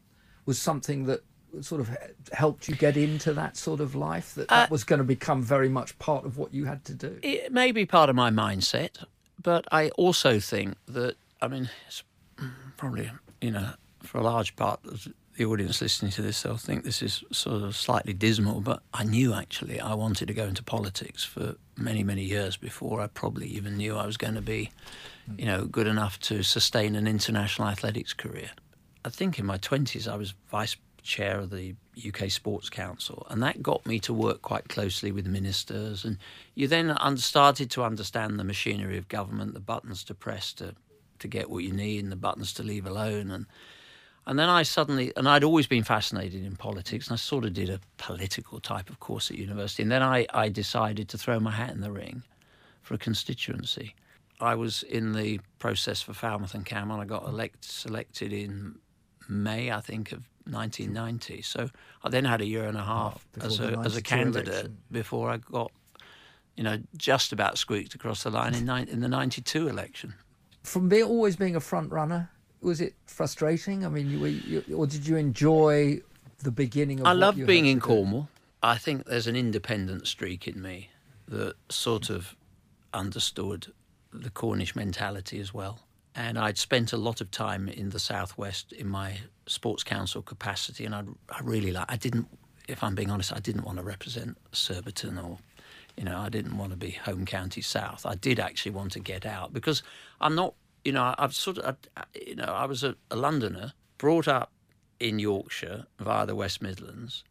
was 0.46 0.58
something 0.58 1.04
that 1.04 1.20
sort 1.60 1.80
of 1.80 1.90
helped 2.32 2.68
you 2.68 2.74
get 2.74 2.96
into 2.96 3.32
that 3.32 3.56
sort 3.56 3.80
of 3.80 3.94
life 3.94 4.34
that, 4.34 4.48
that 4.48 4.68
uh, 4.68 4.70
was 4.70 4.84
going 4.84 4.98
to 4.98 5.04
become 5.04 5.42
very 5.42 5.68
much 5.68 5.98
part 5.98 6.24
of 6.24 6.38
what 6.38 6.52
you 6.54 6.64
had 6.64 6.84
to 6.84 6.94
do 6.94 7.18
it 7.22 7.52
may 7.52 7.72
be 7.72 7.84
part 7.84 8.08
of 8.08 8.16
my 8.16 8.30
mindset 8.30 9.04
but 9.42 9.64
i 9.72 9.88
also 9.90 10.38
think 10.40 10.76
that 10.86 11.16
i 11.42 11.48
mean 11.48 11.68
it's 11.86 12.02
probably 12.76 13.10
you 13.40 13.50
know 13.50 13.70
for 14.02 14.18
a 14.18 14.22
large 14.22 14.56
part 14.56 14.80
of 14.86 15.06
the 15.40 15.46
audience 15.46 15.80
listening 15.80 16.10
to 16.12 16.20
this, 16.20 16.42
they'll 16.42 16.58
think 16.58 16.84
this 16.84 17.00
is 17.00 17.24
sort 17.32 17.62
of 17.62 17.74
slightly 17.74 18.12
dismal, 18.12 18.60
but 18.60 18.82
I 18.92 19.04
knew 19.04 19.32
actually 19.32 19.80
I 19.80 19.94
wanted 19.94 20.28
to 20.28 20.34
go 20.34 20.44
into 20.44 20.62
politics 20.62 21.24
for 21.24 21.54
many, 21.78 22.04
many 22.04 22.24
years 22.24 22.58
before 22.58 23.00
I 23.00 23.06
probably 23.06 23.46
even 23.48 23.78
knew 23.78 23.96
I 23.96 24.04
was 24.04 24.18
going 24.18 24.34
to 24.34 24.42
be, 24.42 24.70
you 25.38 25.46
know, 25.46 25.64
good 25.64 25.86
enough 25.86 26.20
to 26.20 26.42
sustain 26.42 26.94
an 26.94 27.06
international 27.06 27.68
athletics 27.68 28.12
career. 28.12 28.50
I 29.02 29.08
think 29.08 29.38
in 29.38 29.46
my 29.46 29.56
20s 29.56 30.06
I 30.06 30.16
was 30.16 30.34
vice 30.50 30.76
chair 31.02 31.38
of 31.38 31.50
the 31.50 31.74
UK 32.06 32.30
Sports 32.30 32.70
Council, 32.70 33.26
and 33.30 33.42
that 33.42 33.62
got 33.62 33.84
me 33.86 33.98
to 34.00 34.14
work 34.14 34.42
quite 34.42 34.68
closely 34.68 35.12
with 35.12 35.26
ministers. 35.26 36.04
And 36.04 36.18
you 36.54 36.68
then 36.68 36.96
started 37.16 37.70
to 37.72 37.82
understand 37.82 38.38
the 38.38 38.44
machinery 38.44 38.98
of 38.98 39.08
government, 39.08 39.54
the 39.54 39.60
buttons 39.60 40.04
to 40.04 40.14
press 40.14 40.52
to, 40.54 40.74
to 41.18 41.28
get 41.28 41.50
what 41.50 41.64
you 41.64 41.72
need, 41.72 42.02
and 42.02 42.12
the 42.12 42.16
buttons 42.16 42.52
to 42.54 42.62
leave 42.62 42.86
alone. 42.86 43.30
And 43.30 43.46
and 44.26 44.38
then 44.38 44.48
I 44.48 44.62
suddenly, 44.62 45.12
and 45.16 45.28
I'd 45.28 45.44
always 45.44 45.66
been 45.66 45.82
fascinated 45.82 46.44
in 46.44 46.54
politics, 46.56 47.08
and 47.08 47.14
I 47.14 47.16
sort 47.16 47.44
of 47.44 47.52
did 47.52 47.70
a 47.70 47.80
political 47.96 48.60
type 48.60 48.90
of 48.90 49.00
course 49.00 49.30
at 49.30 49.38
university. 49.38 49.82
And 49.82 49.90
then 49.90 50.02
I, 50.02 50.26
I 50.32 50.48
decided 50.48 51.08
to 51.08 51.18
throw 51.18 51.40
my 51.40 51.50
hat 51.50 51.70
in 51.70 51.80
the 51.80 51.90
ring 51.90 52.22
for 52.82 52.94
a 52.94 52.98
constituency. 52.98 53.94
I 54.40 54.54
was 54.54 54.82
in 54.84 55.12
the 55.12 55.40
process 55.58 56.00
for 56.00 56.12
Falmouth 56.12 56.54
and 56.54 56.64
Cam, 56.64 56.90
and 56.90 57.00
I 57.00 57.04
got 57.04 57.26
elect, 57.26 57.64
selected 57.64 58.32
in 58.32 58.78
May, 59.28 59.70
I 59.70 59.80
think, 59.80 60.12
of 60.12 60.22
1990. 60.44 61.42
So 61.42 61.70
I 62.02 62.08
then 62.08 62.24
had 62.24 62.40
a 62.40 62.46
year 62.46 62.66
and 62.66 62.76
a 62.76 62.80
ah, 62.80 63.10
half 63.10 63.26
oh, 63.40 63.46
as, 63.46 63.60
a, 63.60 63.78
as 63.84 63.96
a 63.96 64.02
candidate 64.02 64.48
election. 64.48 64.78
before 64.90 65.30
I 65.30 65.38
got, 65.38 65.72
you 66.56 66.64
know, 66.64 66.78
just 66.96 67.32
about 67.32 67.58
squeaked 67.58 67.94
across 67.94 68.22
the 68.22 68.30
line 68.30 68.54
in, 68.54 68.68
in 68.88 69.00
the 69.00 69.08
92 69.08 69.68
election. 69.68 70.14
From 70.62 70.88
being, 70.88 71.04
always 71.04 71.36
being 71.36 71.56
a 71.56 71.60
front 71.60 71.90
runner 71.90 72.30
was 72.60 72.80
it 72.80 72.94
frustrating? 73.06 73.84
I 73.84 73.88
mean, 73.88 74.10
you, 74.10 74.26
you, 74.26 74.76
or 74.76 74.86
did 74.86 75.06
you 75.06 75.16
enjoy 75.16 76.00
the 76.38 76.50
beginning 76.50 77.00
of? 77.00 77.06
I 77.06 77.12
love 77.12 77.36
being 77.46 77.66
in 77.66 77.80
Cornwall. 77.80 78.28
I 78.62 78.76
think 78.76 79.06
there's 79.06 79.26
an 79.26 79.36
independent 79.36 80.06
streak 80.06 80.46
in 80.46 80.60
me 80.60 80.90
that 81.28 81.54
sort 81.70 82.10
of 82.10 82.36
understood 82.92 83.72
the 84.12 84.30
Cornish 84.30 84.76
mentality 84.76 85.40
as 85.40 85.54
well. 85.54 85.80
And 86.14 86.38
I'd 86.38 86.58
spent 86.58 86.92
a 86.92 86.96
lot 86.96 87.20
of 87.20 87.30
time 87.30 87.68
in 87.68 87.90
the 87.90 88.00
southwest 88.00 88.72
in 88.72 88.88
my 88.88 89.18
sports 89.46 89.84
council 89.84 90.22
capacity, 90.22 90.84
and 90.84 90.94
I'd, 90.94 91.08
I 91.28 91.40
really 91.42 91.72
like. 91.72 91.86
I 91.88 91.96
didn't, 91.96 92.26
if 92.68 92.82
I'm 92.82 92.94
being 92.94 93.10
honest, 93.10 93.32
I 93.32 93.38
didn't 93.38 93.64
want 93.64 93.78
to 93.78 93.84
represent 93.84 94.36
Surbiton 94.52 95.18
or, 95.18 95.38
you 95.96 96.04
know, 96.04 96.18
I 96.18 96.28
didn't 96.28 96.58
want 96.58 96.72
to 96.72 96.76
be 96.76 96.90
home 96.90 97.26
county 97.26 97.60
south. 97.60 98.04
I 98.04 98.16
did 98.16 98.40
actually 98.40 98.72
want 98.72 98.92
to 98.92 99.00
get 99.00 99.24
out 99.24 99.52
because 99.52 99.82
I'm 100.20 100.34
not, 100.34 100.54
you 100.84 100.92
know, 100.92 101.14
I've 101.16 101.34
sort 101.34 101.58
of, 101.58 101.76
I, 101.96 102.02
you 102.26 102.34
know, 102.36 102.44
I 102.44 102.64
was 102.66 102.82
a, 102.82 102.96
a 103.10 103.16
Londoner, 103.16 103.72
brought 103.98 104.26
up 104.26 104.50
in 104.98 105.18
Yorkshire 105.18 105.86
via 105.98 106.26
the 106.26 106.34
West 106.34 106.60
Midlands. 106.60 107.22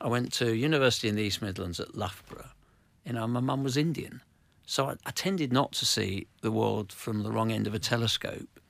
I 0.00 0.08
went 0.08 0.32
to 0.34 0.54
university 0.54 1.08
in 1.08 1.16
the 1.16 1.22
East 1.22 1.42
Midlands 1.42 1.80
at 1.80 1.96
Loughborough. 1.96 2.50
You 3.04 3.12
know, 3.12 3.26
my 3.26 3.40
mum 3.40 3.62
was 3.62 3.76
Indian. 3.76 4.22
So 4.66 4.86
I, 4.86 4.94
I, 5.06 5.10
tended 5.10 5.52
not 5.52 5.72
to 5.72 5.84
see 5.84 6.26
the 6.40 6.50
world 6.50 6.92
from 6.92 7.22
the 7.22 7.32
wrong 7.32 7.52
end 7.52 7.66
of 7.66 7.74
a 7.74 7.78
telescope, 7.78 8.60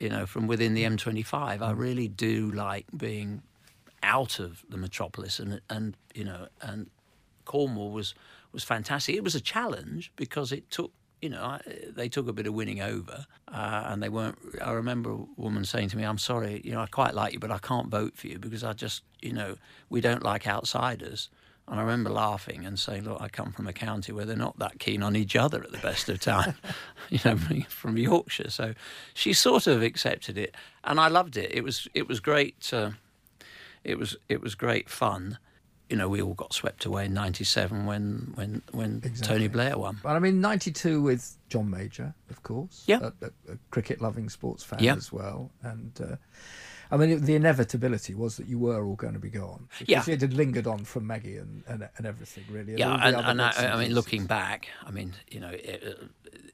you 0.00 0.08
know, 0.08 0.26
from 0.26 0.46
within 0.46 0.74
the 0.74 0.84
M25. 0.84 1.60
I 1.60 1.70
really 1.72 2.08
do 2.08 2.50
like 2.50 2.86
being 2.96 3.42
out 4.02 4.38
of 4.38 4.64
the 4.68 4.76
metropolis 4.76 5.38
and, 5.38 5.60
and 5.70 5.96
you 6.14 6.24
know, 6.24 6.48
and 6.60 6.90
Cornwall 7.44 7.90
was, 7.90 8.14
was 8.52 8.64
fantastic. 8.64 9.14
It 9.14 9.24
was 9.24 9.34
a 9.34 9.40
challenge 9.40 10.12
because 10.16 10.52
it 10.52 10.70
took 10.70 10.92
you 11.22 11.28
know, 11.28 11.60
they 11.88 12.08
took 12.08 12.26
a 12.26 12.32
bit 12.32 12.48
of 12.48 12.52
winning 12.52 12.80
over, 12.80 13.24
uh, 13.46 13.84
and 13.86 14.02
they 14.02 14.08
weren't. 14.08 14.36
I 14.60 14.72
remember 14.72 15.12
a 15.12 15.24
woman 15.36 15.64
saying 15.64 15.90
to 15.90 15.96
me, 15.96 16.02
"I'm 16.02 16.18
sorry, 16.18 16.60
you 16.64 16.72
know, 16.72 16.80
I 16.80 16.86
quite 16.86 17.14
like 17.14 17.32
you, 17.32 17.38
but 17.38 17.52
I 17.52 17.58
can't 17.58 17.88
vote 17.88 18.16
for 18.16 18.26
you 18.26 18.40
because 18.40 18.64
I 18.64 18.72
just, 18.72 19.04
you 19.22 19.32
know, 19.32 19.56
we 19.88 20.00
don't 20.00 20.24
like 20.24 20.48
outsiders." 20.48 21.30
And 21.68 21.78
I 21.78 21.82
remember 21.82 22.10
laughing 22.10 22.66
and 22.66 22.78
saying, 22.78 23.04
"Look, 23.04 23.20
I 23.20 23.28
come 23.28 23.52
from 23.52 23.66
a 23.66 23.72
county 23.72 24.12
where 24.12 24.24
they're 24.24 24.36
not 24.36 24.58
that 24.58 24.78
keen 24.78 25.02
on 25.02 25.16
each 25.16 25.36
other 25.36 25.62
at 25.62 25.72
the 25.72 25.78
best 25.78 26.08
of 26.08 26.20
time, 26.20 26.54
you 27.10 27.18
know, 27.24 27.36
from 27.68 27.96
Yorkshire." 27.96 28.50
So 28.50 28.74
she 29.14 29.32
sort 29.32 29.66
of 29.66 29.82
accepted 29.82 30.36
it, 30.36 30.54
and 30.84 31.00
I 31.00 31.08
loved 31.08 31.36
it. 31.36 31.50
It 31.54 31.62
was 31.62 31.88
it 31.94 32.08
was 32.08 32.20
great. 32.20 32.72
Uh, 32.72 32.90
it 33.84 33.98
was 33.98 34.16
it 34.28 34.40
was 34.40 34.54
great 34.54 34.88
fun 34.88 35.38
you 35.92 35.98
know, 35.98 36.08
we 36.08 36.22
all 36.22 36.32
got 36.32 36.54
swept 36.54 36.86
away 36.86 37.04
in 37.04 37.12
'97 37.12 37.84
when 37.84 38.32
when 38.34 38.62
when 38.70 39.02
exactly. 39.04 39.26
Tony 39.26 39.48
Blair 39.48 39.76
won. 39.76 39.98
But 40.02 40.16
I 40.16 40.20
mean, 40.20 40.40
'92 40.40 41.02
with 41.02 41.36
John 41.50 41.68
Major, 41.68 42.14
of 42.30 42.42
course. 42.42 42.84
Yeah, 42.86 43.10
a, 43.20 43.26
a, 43.26 43.52
a 43.52 43.58
cricket-loving 43.70 44.30
sports 44.30 44.64
fan 44.64 44.82
yeah. 44.82 44.94
as 44.94 45.12
well, 45.12 45.50
and. 45.62 45.92
Uh, 46.02 46.16
I 46.92 46.98
mean, 46.98 47.08
it, 47.08 47.22
the 47.22 47.34
inevitability 47.34 48.14
was 48.14 48.36
that 48.36 48.46
you 48.46 48.58
were 48.58 48.84
all 48.84 48.96
going 48.96 49.14
to 49.14 49.18
be 49.18 49.30
gone. 49.30 49.66
Yeah, 49.86 50.04
it 50.06 50.20
had 50.20 50.34
lingered 50.34 50.66
on 50.66 50.84
from 50.84 51.06
Maggie 51.06 51.38
and, 51.38 51.64
and, 51.66 51.88
and 51.96 52.06
everything, 52.06 52.44
really. 52.50 52.72
And 52.72 52.78
yeah, 52.78 52.98
and, 53.02 53.16
and 53.16 53.40
I, 53.40 53.72
I, 53.72 53.80
mean, 53.80 53.94
looking 53.94 54.26
back, 54.26 54.68
I 54.86 54.90
mean, 54.90 55.14
you 55.30 55.40
know, 55.40 55.48
it, 55.48 55.82
uh, 55.86 56.04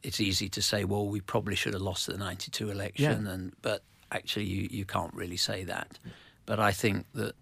it's 0.05 0.21
easy 0.21 0.49
to 0.51 0.63
say, 0.63 0.85
well, 0.85 1.09
we 1.09 1.21
probably 1.21 1.57
should 1.57 1.75
have 1.75 1.83
lost 1.83 2.07
the 2.07 2.17
'92 2.17 2.71
election, 2.71 3.27
yeah. 3.27 3.33
and 3.33 3.53
but 3.63 3.83
actually, 4.13 4.45
you 4.45 4.69
you 4.71 4.85
can't 4.85 5.13
really 5.13 5.37
say 5.37 5.65
that. 5.65 5.99
But 6.47 6.61
I 6.61 6.71
think 6.71 7.07
that 7.15 7.35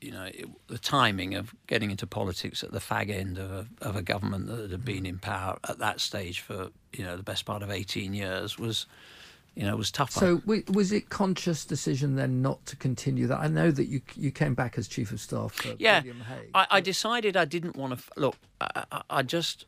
you 0.00 0.12
know, 0.12 0.24
it, 0.24 0.46
the 0.68 0.78
timing 0.78 1.34
of 1.34 1.54
getting 1.66 1.90
into 1.90 2.06
politics 2.06 2.62
at 2.62 2.72
the 2.72 2.78
fag 2.78 3.10
end 3.10 3.38
of 3.38 3.50
a, 3.50 3.66
of 3.80 3.96
a 3.96 4.02
government 4.02 4.46
that 4.46 4.70
had 4.70 4.84
been 4.84 5.06
in 5.06 5.18
power 5.18 5.58
at 5.68 5.78
that 5.78 5.98
stage 6.00 6.40
for 6.40 6.68
you 6.92 7.04
know 7.04 7.16
the 7.16 7.22
best 7.22 7.46
part 7.46 7.62
of 7.62 7.70
eighteen 7.70 8.14
years 8.14 8.58
was, 8.58 8.86
you 9.54 9.62
know, 9.62 9.72
it 9.72 9.78
was 9.78 9.92
tough. 9.92 10.10
So 10.10 10.42
was 10.46 10.90
it 10.90 11.10
conscious 11.10 11.64
decision 11.64 12.16
then 12.16 12.42
not 12.42 12.64
to 12.66 12.76
continue 12.76 13.26
that? 13.28 13.38
I 13.38 13.46
know 13.46 13.70
that 13.70 13.86
you 13.86 14.00
you 14.16 14.30
came 14.30 14.54
back 14.54 14.76
as 14.78 14.88
chief 14.88 15.12
of 15.12 15.20
staff 15.20 15.52
for 15.52 15.74
yeah, 15.78 16.00
William 16.00 16.20
Hague. 16.20 16.50
I, 16.54 16.66
I 16.70 16.80
decided 16.80 17.36
I 17.36 17.44
didn't 17.44 17.76
want 17.76 17.98
to 17.98 18.04
look. 18.20 18.36
I, 18.60 19.02
I 19.08 19.22
just 19.22 19.66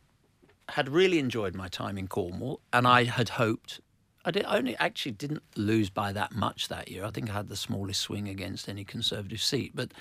had 0.70 0.88
really 0.88 1.20
enjoyed 1.20 1.54
my 1.54 1.68
time 1.68 1.96
in 1.96 2.08
Cornwall, 2.08 2.60
and 2.72 2.86
I 2.86 3.04
had 3.04 3.30
hoped 3.30 3.80
I 4.24 4.32
did, 4.32 4.44
only 4.48 4.76
actually 4.78 5.12
didn't 5.12 5.44
lose 5.54 5.88
by 5.88 6.12
that 6.12 6.32
much 6.34 6.66
that 6.66 6.90
year. 6.90 7.04
I 7.04 7.10
think 7.10 7.30
I 7.30 7.34
had 7.34 7.48
the 7.48 7.56
smallest 7.56 8.00
swing 8.00 8.28
against 8.28 8.68
any 8.68 8.82
Conservative 8.82 9.40
seat, 9.40 9.70
but 9.72 9.92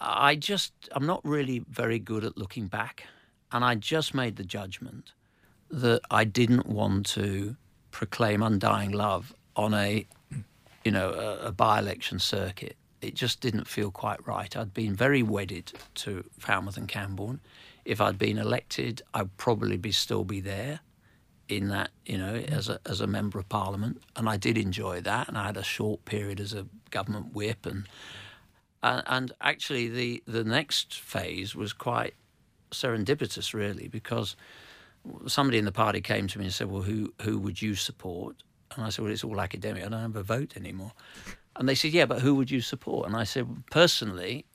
I 0.00 0.34
just 0.34 0.72
I'm 0.90 1.06
not 1.06 1.24
really 1.24 1.64
very 1.70 2.00
good 2.00 2.24
at 2.24 2.36
looking 2.36 2.66
back, 2.66 3.04
and 3.52 3.64
I 3.64 3.76
just 3.76 4.12
made 4.12 4.34
the 4.34 4.44
judgment 4.44 5.12
that 5.70 6.00
I 6.10 6.24
didn't 6.24 6.66
want 6.66 7.06
to 7.10 7.56
proclaim 7.94 8.42
undying 8.42 8.90
love 8.90 9.32
on 9.54 9.72
a 9.72 10.04
you 10.84 10.90
know 10.90 11.10
a, 11.10 11.46
a 11.46 11.52
by-election 11.52 12.18
circuit. 12.18 12.76
It 13.00 13.14
just 13.14 13.40
didn't 13.40 13.68
feel 13.68 13.90
quite 13.90 14.26
right. 14.26 14.54
I'd 14.56 14.74
been 14.74 14.96
very 14.96 15.22
wedded 15.22 15.72
to 15.96 16.24
Falmouth 16.38 16.76
and 16.76 16.88
Camborne. 16.88 17.40
If 17.84 18.00
I'd 18.00 18.18
been 18.18 18.38
elected, 18.38 19.02
I'd 19.14 19.36
probably 19.36 19.76
be 19.76 19.92
still 19.92 20.24
be 20.24 20.40
there 20.40 20.80
in 21.48 21.68
that, 21.68 21.90
you 22.04 22.18
know, 22.18 22.34
mm. 22.34 22.50
as 22.50 22.68
a 22.68 22.80
as 22.84 23.00
a 23.00 23.06
member 23.06 23.38
of 23.38 23.48
parliament, 23.48 24.02
and 24.16 24.28
I 24.28 24.36
did 24.38 24.58
enjoy 24.58 25.00
that. 25.02 25.28
And 25.28 25.38
I 25.38 25.46
had 25.46 25.56
a 25.56 25.62
short 25.62 26.04
period 26.04 26.40
as 26.40 26.52
a 26.52 26.66
government 26.90 27.32
whip, 27.32 27.64
and 27.64 27.86
and, 28.82 29.02
and 29.06 29.32
actually 29.40 29.88
the 29.88 30.22
the 30.26 30.42
next 30.42 30.98
phase 30.98 31.54
was 31.54 31.72
quite 31.72 32.14
serendipitous, 32.72 33.54
really, 33.54 33.86
because 33.86 34.34
somebody 35.26 35.58
in 35.58 35.64
the 35.64 35.72
party 35.72 36.00
came 36.00 36.26
to 36.28 36.38
me 36.38 36.46
and 36.46 36.54
said, 36.54 36.70
"Well, 36.70 36.82
who 36.82 37.12
who 37.22 37.38
would 37.38 37.60
you 37.60 37.74
support?" 37.74 38.42
And 38.74 38.84
I 38.84 38.90
said, 38.90 39.02
"Well, 39.02 39.12
it's 39.12 39.24
all 39.24 39.40
academic. 39.40 39.84
I 39.84 39.88
don't 39.88 40.00
have 40.00 40.16
a 40.16 40.22
vote 40.22 40.56
anymore." 40.56 40.92
And 41.56 41.68
they 41.68 41.74
said, 41.74 41.92
"Yeah, 41.92 42.06
but 42.06 42.20
who 42.20 42.34
would 42.34 42.50
you 42.50 42.60
support?" 42.60 43.06
And 43.06 43.16
I 43.16 43.24
said, 43.24 43.46
"Personally." 43.70 44.46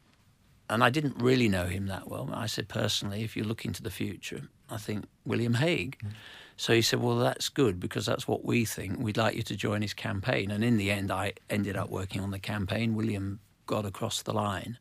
And 0.72 0.84
I 0.84 0.92
didn't 0.92 1.18
really 1.18 1.50
know 1.50 1.66
him 1.66 1.88
that 1.88 2.08
well. 2.08 2.30
I 2.32 2.46
said, 2.46 2.68
personally, 2.68 3.24
if 3.24 3.36
you 3.36 3.44
look 3.44 3.66
into 3.66 3.82
the 3.82 3.90
future, 3.90 4.44
I 4.70 4.78
think 4.78 5.06
William 5.26 5.56
Hague. 5.56 5.98
Mm. 6.06 6.12
So 6.58 6.74
he 6.74 6.82
said, 6.82 7.02
Well, 7.02 7.16
that's 7.16 7.48
good 7.48 7.80
because 7.80 8.06
that's 8.06 8.28
what 8.28 8.44
we 8.44 8.66
think. 8.66 9.00
We'd 9.00 9.16
like 9.16 9.36
you 9.36 9.44
to 9.44 9.56
join 9.56 9.82
his 9.82 9.94
campaign. 9.94 10.52
And 10.52 10.62
in 10.62 10.76
the 10.76 10.92
end, 10.92 11.10
I 11.10 11.34
ended 11.50 11.78
up 11.78 11.90
working 11.90 12.22
on 12.22 12.32
the 12.32 12.40
campaign. 12.40 12.96
William 12.96 13.40
got 13.66 13.86
across 13.86 14.22
the 14.22 14.34
line. 14.34 14.78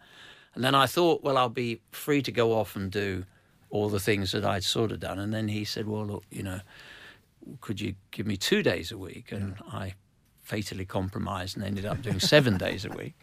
And 0.55 0.65
then 0.65 0.75
I 0.75 0.87
thought, 0.87 1.23
Well, 1.23 1.39
I'll 1.39 1.49
be 1.49 1.81
free 1.93 2.21
to 2.23 2.33
go 2.33 2.53
off 2.59 2.75
and 2.75 2.91
do 2.91 3.25
all 3.71 3.89
the 3.89 4.01
things 4.01 4.33
that 4.33 4.45
I'd 4.45 4.65
sort 4.65 4.93
of 4.93 5.01
done. 5.01 5.19
And 5.19 5.33
then 5.33 5.49
he 5.49 5.65
said, 5.65 5.87
Well, 5.87 6.07
look, 6.07 6.25
you 6.31 6.43
know, 6.43 6.61
could 7.61 7.81
you 7.81 7.95
give 8.11 8.27
me 8.27 8.37
two 8.37 8.63
days 8.63 8.93
a 8.93 8.99
week? 8.99 9.33
And 9.33 9.57
yeah. 9.57 9.79
I 9.79 9.95
fatally 10.43 10.85
compromised 10.85 11.57
and 11.57 11.65
ended 11.65 11.85
up 11.85 12.03
doing 12.03 12.21
seven 12.21 12.57
days 12.67 12.85
a 12.85 12.91
week 12.91 13.15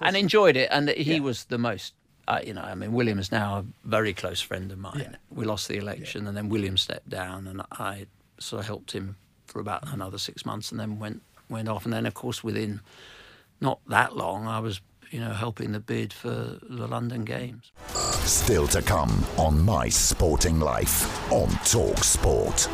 and 0.00 0.16
enjoyed 0.16 0.56
it. 0.56 0.68
And 0.72 0.88
he 0.90 1.14
yeah. 1.14 1.20
was 1.20 1.44
the 1.44 1.58
most 1.58 1.94
uh, 2.26 2.40
you 2.44 2.54
know, 2.54 2.62
I 2.62 2.74
mean, 2.74 2.92
William 2.92 3.18
is 3.18 3.30
now 3.30 3.58
a 3.58 3.64
very 3.84 4.14
close 4.14 4.40
friend 4.40 4.72
of 4.72 4.78
mine. 4.78 4.98
Yeah. 4.98 5.16
We 5.30 5.44
lost 5.44 5.68
the 5.68 5.76
election, 5.76 6.26
and 6.26 6.36
then 6.36 6.48
William 6.48 6.76
stepped 6.76 7.10
down, 7.10 7.46
and 7.46 7.62
I 7.72 8.06
sort 8.38 8.60
of 8.60 8.66
helped 8.66 8.92
him 8.92 9.16
for 9.46 9.60
about 9.60 9.92
another 9.92 10.18
six 10.18 10.46
months, 10.46 10.70
and 10.70 10.80
then 10.80 10.98
went 10.98 11.22
went 11.48 11.68
off. 11.68 11.84
And 11.84 11.92
then, 11.92 12.06
of 12.06 12.14
course, 12.14 12.42
within 12.42 12.80
not 13.60 13.78
that 13.88 14.16
long, 14.16 14.46
I 14.46 14.58
was, 14.58 14.80
you 15.14 15.20
know, 15.20 15.32
helping 15.32 15.70
the 15.70 15.78
bid 15.78 16.12
for 16.12 16.58
the 16.68 16.88
London 16.88 17.24
Games. 17.24 17.70
Still 18.24 18.66
to 18.66 18.82
come 18.82 19.24
on 19.38 19.62
My 19.62 19.88
Sporting 19.88 20.58
Life 20.58 21.30
on 21.30 21.48
Talk 21.64 21.98
Sport. 21.98 22.68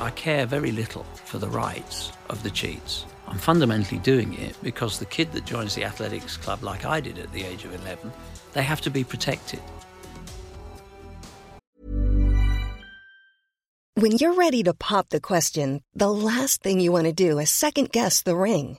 I 0.00 0.08
care 0.16 0.46
very 0.46 0.72
little 0.72 1.04
for 1.26 1.36
the 1.36 1.50
rights 1.50 2.10
of 2.30 2.42
the 2.42 2.50
cheats. 2.50 3.04
I'm 3.28 3.36
fundamentally 3.36 3.98
doing 3.98 4.32
it 4.38 4.56
because 4.62 4.98
the 4.98 5.04
kid 5.04 5.32
that 5.32 5.44
joins 5.44 5.74
the 5.74 5.84
athletics 5.84 6.38
club, 6.38 6.62
like 6.62 6.86
I 6.86 7.00
did 7.00 7.18
at 7.18 7.30
the 7.32 7.44
age 7.44 7.66
of 7.66 7.74
11, 7.74 8.10
they 8.54 8.62
have 8.62 8.80
to 8.80 8.90
be 8.90 9.04
protected. 9.04 9.60
When 13.96 14.12
you're 14.12 14.32
ready 14.32 14.62
to 14.62 14.72
pop 14.72 15.10
the 15.10 15.20
question, 15.20 15.82
the 15.94 16.10
last 16.10 16.62
thing 16.62 16.80
you 16.80 16.90
want 16.90 17.04
to 17.04 17.12
do 17.12 17.38
is 17.38 17.50
second 17.50 17.92
guess 17.92 18.22
the 18.22 18.34
ring. 18.34 18.78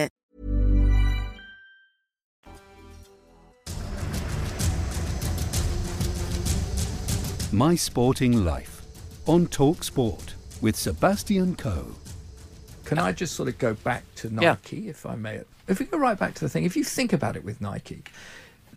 My 7.51 7.75
Sporting 7.75 8.45
Life 8.45 8.81
on 9.25 9.47
Talk 9.47 9.83
Sport 9.83 10.35
with 10.61 10.75
Sebastian 10.75 11.55
Coe. 11.55 11.95
Can 12.85 12.97
I 12.97 13.11
just 13.11 13.35
sort 13.35 13.49
of 13.49 13.57
go 13.57 13.73
back 13.73 14.03
to 14.15 14.29
Yeah. 14.29 14.51
Nike, 14.51 14.89
if 14.89 15.05
I 15.05 15.15
may? 15.15 15.41
If 15.67 15.79
we 15.79 15.85
go 15.85 15.97
right 15.97 16.17
back 16.17 16.33
to 16.35 16.41
the 16.41 16.49
thing, 16.49 16.63
if 16.63 16.75
you 16.75 16.83
think 16.83 17.13
about 17.13 17.35
it 17.35 17.43
with 17.43 17.61
Nike, 17.61 18.03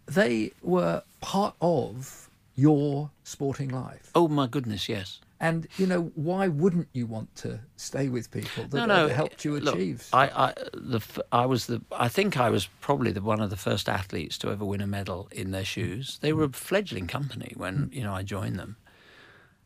they 0.07 0.53
were 0.63 1.03
part 1.21 1.55
of 1.61 2.29
your 2.57 3.11
sporting 3.25 3.71
life. 3.71 4.11
Oh 4.15 4.29
my 4.29 4.47
goodness, 4.47 4.89
yes. 4.89 5.21
And, 5.41 5.67
you 5.77 5.87
know, 5.87 6.13
why 6.15 6.49
wouldn't 6.49 6.89
you 6.93 7.07
want 7.07 7.35
to 7.37 7.61
stay 7.77 8.09
with 8.09 8.31
people 8.31 8.65
that 8.65 8.77
no, 8.77 8.87
no, 8.87 9.09
have 9.09 9.17
helped 9.17 9.45
you 9.45 9.59
look, 9.59 9.75
achieve? 9.75 10.09
I, 10.13 10.27
I, 10.29 10.55
the, 10.73 11.01
I 11.33 11.45
was 11.45 11.67
the. 11.67 11.83
I 11.93 12.09
think 12.09 12.39
I 12.39 12.51
was 12.51 12.67
probably 12.81 13.11
the 13.11 13.21
one 13.21 13.41
of 13.41 13.51
the 13.51 13.57
first 13.57 13.89
athletes 13.89 14.39
to 14.39 14.51
ever 14.51 14.65
win 14.65 14.81
a 14.81 14.87
medal 14.87 15.29
in 15.33 15.51
their 15.51 15.65
shoes. 15.65 16.19
They 16.21 16.33
were 16.33 16.45
a 16.45 16.53
fledgling 16.53 17.09
company 17.09 17.53
when 17.57 17.89
mm. 17.89 17.95
you 17.95 18.05
know 18.05 18.15
I 18.15 18.23
joined 18.23 18.59
them, 18.59 18.77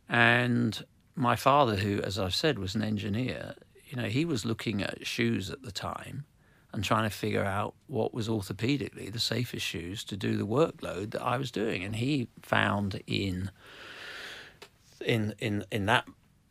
and 0.08 0.84
my 1.14 1.36
father, 1.36 1.76
who, 1.76 2.00
as 2.00 2.18
I've 2.18 2.34
said, 2.34 2.58
was 2.58 2.74
an 2.74 2.82
engineer, 2.82 3.54
you 3.86 3.96
know, 3.96 4.08
he 4.08 4.24
was 4.24 4.44
looking 4.44 4.82
at 4.82 5.06
shoes 5.06 5.50
at 5.50 5.62
the 5.62 5.72
time 5.72 6.24
and 6.72 6.84
trying 6.84 7.04
to 7.04 7.14
figure 7.14 7.44
out 7.44 7.74
what 7.86 8.14
was 8.14 8.28
orthopedically 8.28 9.12
the 9.12 9.18
safest 9.18 9.64
shoes 9.64 10.04
to 10.04 10.16
do 10.16 10.36
the 10.36 10.46
workload 10.46 11.10
that 11.10 11.22
I 11.22 11.36
was 11.36 11.50
doing, 11.50 11.82
and 11.82 11.96
he 11.96 12.28
found 12.42 13.02
in 13.06 13.50
in 15.04 15.34
in 15.38 15.64
in 15.70 15.86
that 15.86 16.06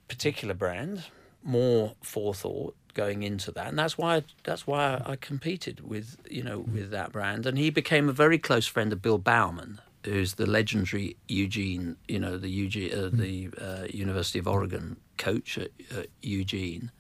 particular 0.08 0.54
brand 0.54 1.06
more 1.44 1.96
forethought 2.02 2.76
going 2.94 3.24
into 3.24 3.52
that 3.52 3.68
and 3.68 3.78
that's 3.78 3.98
why 3.98 4.24
that's 4.44 4.66
why 4.66 5.02
I 5.06 5.16
competed 5.16 5.88
with 5.88 6.18
you 6.30 6.44
know 6.44 6.60
with 6.60 6.90
that 6.92 7.12
brand 7.12 7.46
and 7.46 7.58
he 7.58 7.70
became 7.70 8.10
a 8.10 8.14
very 8.14 8.40
close 8.40 8.66
friend 8.66 8.92
of 8.92 9.02
Bill 9.02 9.18
Bowerman 9.18 9.80
who's 10.04 10.36
the 10.36 10.46
legendary 10.46 11.16
Eugene 11.28 11.98
you 12.08 12.20
know 12.20 12.38
the 12.38 12.50
Eugene 12.50 12.92
uh, 12.94 13.10
the 13.12 13.50
uh, 13.62 13.86
University 13.90 14.40
of 14.40 14.48
Oregon 14.48 14.98
coach 15.18 15.58
at, 15.58 15.72
at 15.96 16.08
Eugene 16.22 16.92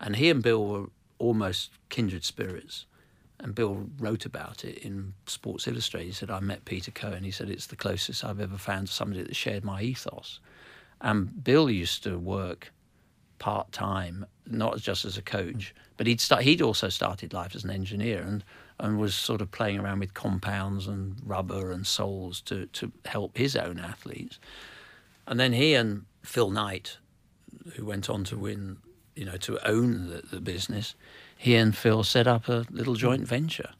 and 0.00 0.16
he 0.16 0.28
and 0.28 0.42
Bill 0.42 0.66
were 0.66 0.86
almost 1.18 1.70
kindred 1.88 2.24
spirits 2.24 2.86
and 3.42 3.54
Bill 3.54 3.88
wrote 3.98 4.24
about 4.24 4.64
it 4.64 4.78
in 4.78 5.14
Sports 5.26 5.66
Illustrated. 5.66 6.06
He 6.06 6.12
said, 6.12 6.30
I 6.30 6.38
met 6.38 6.64
Peter 6.64 6.92
Coe. 6.92 7.10
He 7.20 7.32
said, 7.32 7.50
it's 7.50 7.66
the 7.66 7.76
closest 7.76 8.24
I've 8.24 8.40
ever 8.40 8.56
found 8.56 8.86
to 8.86 8.92
somebody 8.92 9.22
that 9.22 9.34
shared 9.34 9.64
my 9.64 9.82
ethos. 9.82 10.38
And 11.02 11.42
Bill 11.42 11.68
used 11.68 12.04
to 12.04 12.18
work 12.18 12.72
part 13.38 13.72
time, 13.72 14.24
not 14.46 14.78
just 14.78 15.04
as 15.04 15.18
a 15.18 15.22
coach, 15.22 15.74
but 15.96 16.06
he'd 16.06 16.20
start, 16.20 16.44
he'd 16.44 16.62
also 16.62 16.88
started 16.88 17.32
life 17.32 17.56
as 17.56 17.64
an 17.64 17.70
engineer 17.70 18.22
and, 18.22 18.44
and 18.78 18.98
was 18.98 19.14
sort 19.14 19.40
of 19.40 19.50
playing 19.50 19.80
around 19.80 19.98
with 19.98 20.14
compounds 20.14 20.86
and 20.86 21.16
rubber 21.26 21.72
and 21.72 21.86
soles 21.86 22.40
to, 22.42 22.66
to 22.66 22.92
help 23.04 23.36
his 23.36 23.56
own 23.56 23.80
athletes. 23.80 24.38
And 25.26 25.40
then 25.40 25.52
he 25.52 25.74
and 25.74 26.04
Phil 26.22 26.50
Knight, 26.50 26.98
who 27.74 27.84
went 27.84 28.08
on 28.08 28.22
to 28.24 28.36
win, 28.36 28.78
you 29.16 29.24
know, 29.24 29.36
to 29.38 29.58
own 29.68 30.08
the, 30.08 30.22
the 30.22 30.40
business, 30.40 30.94
he 31.36 31.56
and 31.56 31.76
Phil 31.76 32.04
set 32.04 32.28
up 32.28 32.48
a 32.48 32.64
little 32.70 32.94
joint 32.94 33.26
venture. 33.26 33.70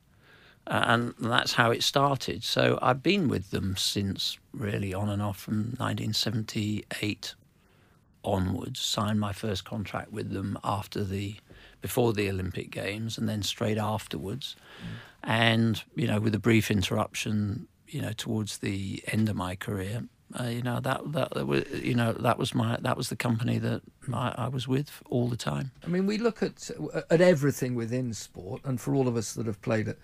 Uh, 0.67 0.85
and 0.87 1.15
that's 1.19 1.55
how 1.55 1.71
it 1.71 1.83
started. 1.83 2.45
So 2.45 2.79
I've 2.81 3.03
been 3.03 3.29
with 3.29 3.51
them 3.51 3.77
since 3.77 4.39
really 4.53 4.95
on 4.95 5.09
and 5.09 5.21
off 5.21 5.39
from 5.39 5.75
1978 5.79 7.35
onwards. 8.25 8.81
Signed 8.81 9.19
my 9.19 9.33
first 9.33 9.65
contract 9.65 10.13
with 10.13 10.31
them 10.31 10.59
after 10.63 11.05
the 11.05 11.37
before 11.81 12.13
the 12.13 12.31
Olympic 12.31 12.71
Games, 12.71 13.19
and 13.19 13.29
then 13.29 13.43
straight 13.43 13.79
afterwards. 13.79 14.55
And 15.25 15.83
you 15.97 16.07
know, 16.07 16.21
with 16.21 16.35
a 16.35 16.39
brief 16.39 16.71
interruption, 16.71 17.67
you 17.89 18.01
know, 18.01 18.13
towards 18.13 18.59
the 18.59 19.03
end 19.09 19.29
of 19.29 19.35
my 19.35 19.57
career, 19.57 20.05
uh, 20.39 20.45
you 20.45 20.63
know 20.63 20.81
that, 20.81 21.01
that 21.13 21.35
that 21.35 21.47
was 21.47 21.65
you 21.73 21.95
know 21.95 22.13
that 22.13 22.39
was 22.39 22.55
my 22.55 22.79
that 22.81 22.97
was 22.97 23.09
the 23.09 23.17
company 23.17 23.59
that 23.59 23.83
I, 24.13 24.35
I 24.39 24.49
was 24.49 24.67
with 24.67 25.03
all 25.11 25.29
the 25.29 25.37
time. 25.37 25.73
I 25.85 25.89
mean, 25.89 26.07
we 26.07 26.19
look 26.19 26.43
at 26.43 26.71
at 27.11 27.21
everything 27.21 27.75
within 27.75 28.15
sport, 28.15 28.63
and 28.65 28.81
for 28.81 28.95
all 28.95 29.09
of 29.09 29.17
us 29.17 29.35
that 29.35 29.47
have 29.47 29.61
played 29.61 29.89
at, 29.89 29.99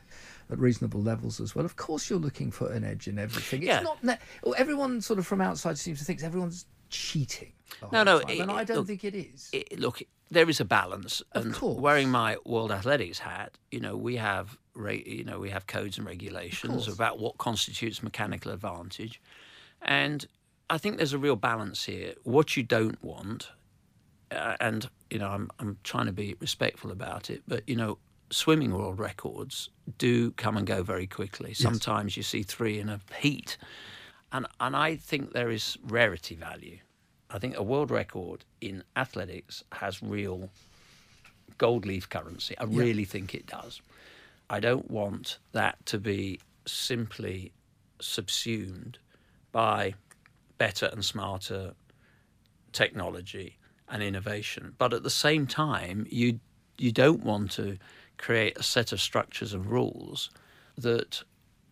at 0.51 0.59
reasonable 0.59 1.03
levels 1.03 1.41
as 1.41 1.55
well, 1.55 1.65
of 1.65 1.77
course, 1.77 2.09
you're 2.09 2.19
looking 2.19 2.51
for 2.51 2.71
an 2.73 2.85
edge 2.85 3.07
in 3.09 3.19
everything. 3.19 3.61
It's 3.63 3.67
Yeah. 3.69 3.81
not 3.81 4.03
ne- 4.03 4.19
everyone 4.57 5.01
sort 5.01 5.19
of 5.19 5.27
from 5.27 5.41
outside 5.41 5.79
seems 5.79 5.99
to 5.99 6.05
think 6.05 6.23
everyone's 6.23 6.67
cheating. 6.91 7.53
No, 7.93 8.03
no, 8.03 8.19
it- 8.19 8.41
and 8.41 8.51
I 8.51 8.65
don't 8.65 8.79
look, 8.79 8.87
think 8.87 9.05
it 9.05 9.15
is. 9.15 9.51
it- 9.53 9.79
look, 9.79 10.03
there 10.31 10.49
is 10.49 10.59
a 10.61 10.65
balance, 10.65 11.21
Of 11.33 11.45
and 11.47 11.55
course. 11.55 11.79
wearing 11.81 12.11
my 12.11 12.37
World 12.47 12.73
Athletics 12.73 13.19
hat, 13.19 13.59
you 13.71 13.81
know, 13.81 13.97
we 13.97 14.17
have, 14.17 14.57
re- 14.75 15.03
you 15.07 15.25
know, 15.25 15.39
we 15.39 15.51
have 15.51 15.67
codes 15.67 15.99
and 15.99 16.07
regulations 16.07 16.89
about 16.89 17.19
what 17.19 17.37
constitutes 17.39 18.03
mechanical 18.03 18.51
advantage, 18.53 19.21
and 19.83 20.27
I 20.71 20.79
think 20.79 20.97
there's 20.97 21.13
a 21.15 21.19
real 21.19 21.37
balance 21.37 21.85
here. 21.85 22.15
What 22.25 22.57
you 22.57 22.63
don't 22.63 23.03
want, 23.03 23.49
uh, 24.31 24.57
and 24.61 24.89
you 25.11 25.19
know, 25.19 25.29
I'm 25.29 25.51
I'm 25.59 25.79
trying 25.83 26.07
to 26.07 26.13
be 26.13 26.37
respectful 26.41 26.91
about 26.91 27.31
it, 27.31 27.43
but 27.49 27.67
you 27.67 27.77
know, 27.77 27.99
swimming 28.31 28.73
world 28.75 28.99
records 28.99 29.71
do 29.97 30.31
come 30.33 30.57
and 30.57 30.67
go 30.67 30.83
very 30.83 31.07
quickly. 31.07 31.55
Sometimes 31.55 32.17
you 32.17 32.23
see 32.23 32.43
three 32.43 32.79
in 32.79 32.89
a 32.89 33.01
heat, 33.19 33.57
and 34.33 34.47
and 34.61 34.77
I 34.77 34.97
think 34.97 35.33
there 35.33 35.51
is 35.51 35.79
rarity 35.85 36.35
value. 36.35 36.79
I 37.31 37.39
think 37.39 37.57
a 37.57 37.63
world 37.63 37.91
record 37.91 38.45
in 38.61 38.83
athletics 38.97 39.63
has 39.73 40.03
real 40.03 40.49
gold 41.59 41.85
leaf 41.85 42.09
currency. 42.09 42.57
I 42.59 42.65
really 42.65 43.05
think 43.05 43.35
it 43.35 43.47
does. 43.47 43.83
I 44.49 44.61
don't 44.61 44.91
want 44.91 45.39
that 45.53 45.85
to 45.87 45.99
be 45.99 46.41
simply 46.67 47.53
subsumed 48.01 48.99
by 49.53 49.95
better 50.57 50.87
and 50.87 51.05
smarter 51.05 51.75
technology 52.73 53.59
and 53.89 54.03
innovation. 54.03 54.75
But 54.79 54.93
at 54.93 55.03
the 55.03 55.11
same 55.11 55.47
time, 55.47 56.07
you 56.11 56.41
you 56.79 56.93
don't 56.93 57.25
want 57.25 57.51
to 57.53 57.77
create 58.19 58.57
a 58.59 58.63
set 58.63 58.93
of 58.93 59.01
structures 59.01 59.55
and 59.55 59.67
rules 59.67 60.31
that 60.77 61.23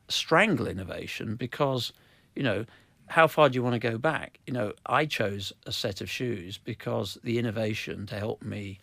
strangle 0.08 0.66
innovation 0.66 1.36
because 1.36 1.92
you 2.34 2.42
know 2.42 2.64
how 3.08 3.26
far 3.26 3.48
do 3.48 3.54
you 3.54 3.62
want 3.62 3.74
to 3.74 3.78
go 3.78 3.98
back? 3.98 4.40
You 4.46 4.52
know 4.52 4.72
i 4.86 5.04
chose 5.04 5.52
a 5.66 5.72
set 5.72 6.00
of 6.00 6.10
shoes 6.10 6.58
because 6.58 7.18
the 7.22 7.38
innovation 7.38 8.06
to 8.06 8.18
help 8.18 8.42
me 8.42 8.78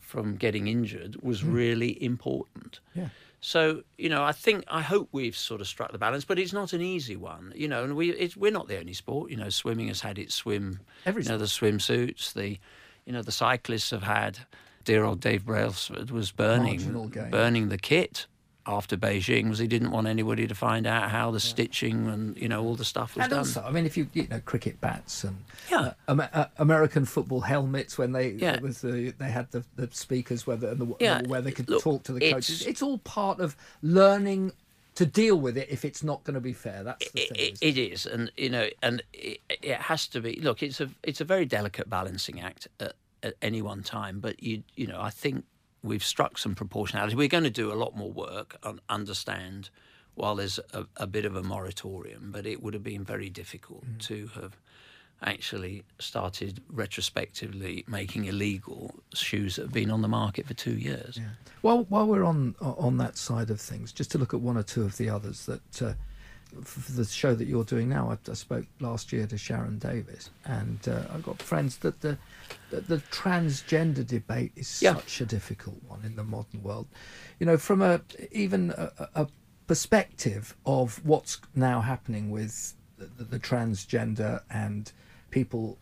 from 0.00 0.36
getting 0.36 0.68
injured 0.68 1.16
was 1.22 1.40
hmm. 1.40 1.52
really 1.52 2.02
important. 2.02 2.78
Yeah. 2.94 3.08
so 3.40 3.82
you 3.98 4.08
know 4.08 4.22
i 4.22 4.32
think 4.32 4.64
i 4.68 4.80
hope 4.80 5.08
we've 5.12 5.36
sort 5.36 5.60
of 5.60 5.66
struck 5.66 5.92
the 5.92 5.98
balance 5.98 6.24
but 6.24 6.38
it's 6.38 6.52
not 6.52 6.72
an 6.72 6.80
easy 6.80 7.16
one 7.16 7.52
you 7.54 7.68
know 7.68 7.84
and 7.84 7.94
we 7.96 8.32
we're 8.36 8.50
not 8.50 8.66
the 8.68 8.78
only 8.78 8.94
sport 8.94 9.30
you 9.30 9.36
know 9.36 9.50
swimming 9.50 9.88
has 9.88 10.00
had 10.00 10.18
its 10.18 10.34
swim 10.34 10.80
Every 11.04 11.22
you 11.22 11.28
know 11.28 11.36
the 11.36 11.44
swimsuits 11.44 12.32
the 12.32 12.58
you 13.04 13.12
know 13.12 13.22
the 13.22 13.32
cyclists 13.32 13.90
have 13.90 14.02
had 14.02 14.38
dear 14.86 15.04
old 15.04 15.20
dave 15.20 15.44
brailsford 15.44 16.10
was 16.10 16.32
burning 16.32 17.10
burning 17.30 17.68
the 17.68 17.76
kit 17.76 18.26
after 18.66 18.96
Beijing 18.96 19.44
because 19.44 19.58
he 19.58 19.66
didn't 19.68 19.90
want 19.90 20.06
anybody 20.06 20.46
to 20.46 20.54
find 20.54 20.86
out 20.86 21.10
how 21.10 21.30
the 21.30 21.38
stitching 21.38 22.08
and 22.08 22.36
you 22.36 22.48
know 22.48 22.64
all 22.64 22.74
the 22.74 22.84
stuff 22.84 23.14
was 23.14 23.24
And 23.24 23.30
done. 23.30 23.38
also, 23.40 23.62
I 23.62 23.70
mean, 23.70 23.86
if 23.86 23.96
you 23.96 24.08
you 24.12 24.26
know 24.28 24.40
cricket 24.40 24.80
bats 24.80 25.22
and 25.22 25.44
Yeah. 25.70 25.92
uh, 26.08 26.26
uh, 26.32 26.46
American 26.58 27.04
football 27.04 27.42
helmets 27.42 27.98
when 27.98 28.12
they 28.12 28.30
Yeah. 28.30 28.58
with 28.60 28.80
the 28.80 29.12
they 29.18 29.30
had 29.30 29.50
the, 29.50 29.64
the 29.76 29.88
speakers 29.92 30.46
where 30.46 30.56
the, 30.56 30.70
and 30.70 30.80
the 30.80 30.96
Yeah, 30.98 31.22
where 31.22 31.42
they 31.42 31.52
could 31.52 31.68
look, 31.68 31.82
talk 31.82 32.02
to 32.04 32.12
the 32.12 32.20
coaches. 32.32 32.66
It's 32.66 32.82
all 32.82 32.98
part 32.98 33.38
of 33.40 33.56
learning 33.82 34.52
to 34.96 35.06
deal 35.06 35.38
with 35.38 35.56
it 35.58 35.68
if 35.70 35.84
it's 35.84 36.02
not 36.02 36.24
going 36.24 36.34
to 36.34 36.40
be 36.40 36.54
fair. 36.54 36.82
That's 36.82 37.10
the 37.12 37.20
thing. 37.20 37.38
it? 37.38 37.58
it 37.60 37.78
is, 37.78 38.06
and 38.06 38.32
you 38.36 38.50
know, 38.50 38.68
and 38.82 39.02
it, 39.12 39.40
it 39.62 39.80
has 39.82 40.08
to 40.08 40.20
be. 40.20 40.40
Look, 40.40 40.62
it's 40.62 40.80
a 40.80 40.88
it's 41.04 41.20
a 41.20 41.24
very 41.24 41.44
delicate 41.44 41.88
balancing 41.88 42.40
act 42.40 42.66
at, 42.80 42.94
at 43.22 43.34
any 43.42 43.62
one 43.62 43.82
time. 43.82 44.20
But 44.20 44.42
you 44.42 44.62
you 44.74 44.86
know, 44.86 45.00
I 45.00 45.10
think 45.10 45.44
we've 45.82 46.04
struck 46.04 46.38
some 46.38 46.54
proportionality. 46.54 47.16
We're 47.16 47.28
going 47.28 47.44
to 47.44 47.50
do 47.50 47.72
a 47.72 47.74
lot 47.74 47.96
more 47.96 48.10
work 48.10 48.56
and 48.62 48.80
understand. 48.88 49.70
While 50.14 50.36
there's 50.36 50.58
a, 50.72 50.86
a 50.96 51.06
bit 51.06 51.26
of 51.26 51.36
a 51.36 51.42
moratorium, 51.42 52.30
but 52.32 52.46
it 52.46 52.62
would 52.62 52.72
have 52.72 52.82
been 52.82 53.04
very 53.04 53.28
difficult 53.28 53.84
Mm. 53.84 53.98
to 54.06 54.26
have 54.40 54.56
actually 55.22 55.82
started 55.98 56.62
retrospectively 56.70 57.84
making 57.86 58.26
illegal 58.26 58.94
shoes 59.14 59.56
that 59.56 59.62
have 59.62 59.72
been 59.72 59.90
on 59.90 60.02
the 60.02 60.08
market 60.08 60.46
for 60.46 60.54
two 60.54 60.76
years. 60.76 61.16
Yeah. 61.16 61.28
While 61.62 61.84
while 61.84 62.06
we're 62.06 62.24
on 62.24 62.54
on 62.60 62.98
that 62.98 63.16
side 63.16 63.50
of 63.50 63.60
things, 63.60 63.92
just 63.92 64.10
to 64.12 64.18
look 64.18 64.34
at 64.34 64.40
one 64.40 64.56
or 64.56 64.62
two 64.62 64.82
of 64.82 64.96
the 64.96 65.08
others 65.10 65.46
that. 65.46 65.82
Uh, 65.82 65.94
for 66.62 66.92
the 66.92 67.04
show 67.04 67.34
that 67.34 67.48
you're 67.48 67.64
doing 67.64 67.88
now, 67.88 68.08
I, 68.10 68.30
I, 68.30 68.34
spoke 68.34 68.66
last 68.78 69.12
year 69.12 69.26
to 69.26 69.36
Sharon 69.36 69.78
Davies, 69.78 70.30
and 70.44 70.78
uh, 70.88 71.02
I've 71.12 71.24
got 71.24 71.42
friends 71.42 71.78
that 71.78 72.00
the, 72.00 72.16
the, 72.70 72.80
the 72.80 72.96
transgender 73.10 74.06
debate 74.06 74.52
is 74.56 74.82
yeah. 74.82 74.94
such 74.94 75.20
a 75.20 75.26
difficult 75.26 75.76
one 75.86 76.04
in 76.04 76.16
the 76.16 76.24
modern 76.24 76.62
world. 76.62 76.86
You 77.38 77.46
know, 77.46 77.56
from 77.56 77.82
a 77.82 78.00
even 78.32 78.70
a, 78.76 79.08
a 79.14 79.28
perspective 79.66 80.56
of 80.64 81.04
what's 81.04 81.40
now 81.54 81.80
happening 81.80 82.30
with 82.30 82.74
the, 82.98 83.24
the 83.24 83.38
transgender 83.38 84.42
and 84.50 84.92
people 85.30 85.78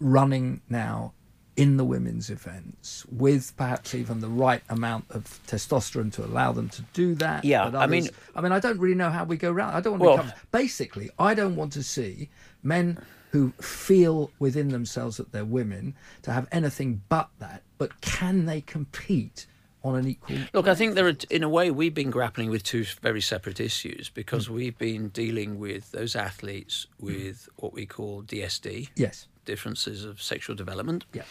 running 0.00 0.60
now 0.68 1.12
in 1.56 1.76
the 1.76 1.84
women's 1.84 2.30
events 2.30 3.04
with 3.10 3.52
perhaps 3.56 3.92
even 3.92 4.20
the 4.20 4.28
right 4.28 4.62
amount 4.68 5.04
of 5.10 5.40
testosterone 5.48 6.12
to 6.12 6.24
allow 6.24 6.52
them 6.52 6.68
to 6.68 6.82
do 6.92 7.16
that. 7.16 7.44
Yeah, 7.44 7.64
others, 7.64 7.80
I 7.80 7.86
mean, 7.88 8.08
I 8.36 8.40
mean, 8.40 8.52
I 8.52 8.60
don't 8.60 8.78
really 8.78 8.94
know 8.94 9.10
how 9.10 9.24
we 9.24 9.36
go 9.36 9.50
around. 9.50 9.74
I 9.74 9.80
don't 9.80 9.98
want 9.98 10.02
to 10.02 10.06
well, 10.06 10.16
become, 10.18 10.32
basically, 10.52 11.10
I 11.18 11.34
don't 11.34 11.56
want 11.56 11.72
to 11.72 11.82
see 11.82 12.30
men 12.62 13.04
who 13.30 13.52
feel 13.60 14.30
within 14.38 14.68
themselves 14.68 15.16
that 15.18 15.32
they're 15.32 15.44
women 15.44 15.94
to 16.22 16.32
have 16.32 16.48
anything 16.50 17.02
but 17.08 17.28
that. 17.38 17.62
But 17.78 18.00
can 18.00 18.46
they 18.46 18.60
compete? 18.60 19.46
on 19.84 19.94
an 19.94 20.08
equal. 20.08 20.36
Look, 20.52 20.66
I 20.66 20.74
think 20.74 20.96
there 20.96 21.06
are, 21.06 21.14
in 21.30 21.44
a 21.44 21.48
way, 21.48 21.70
we've 21.70 21.94
been 21.94 22.10
grappling 22.10 22.50
with 22.50 22.64
two 22.64 22.84
very 23.00 23.20
separate 23.20 23.60
issues 23.60 24.10
because 24.10 24.48
mm. 24.48 24.54
we've 24.54 24.76
been 24.76 25.08
dealing 25.10 25.60
with 25.60 25.92
those 25.92 26.16
athletes 26.16 26.88
with 26.98 27.48
what 27.56 27.72
we 27.72 27.86
call 27.86 28.24
DSD. 28.24 28.88
Yes 28.96 29.28
differences 29.48 30.04
of 30.04 30.22
sexual 30.22 30.54
development. 30.54 31.06
Yeah. 31.12 31.22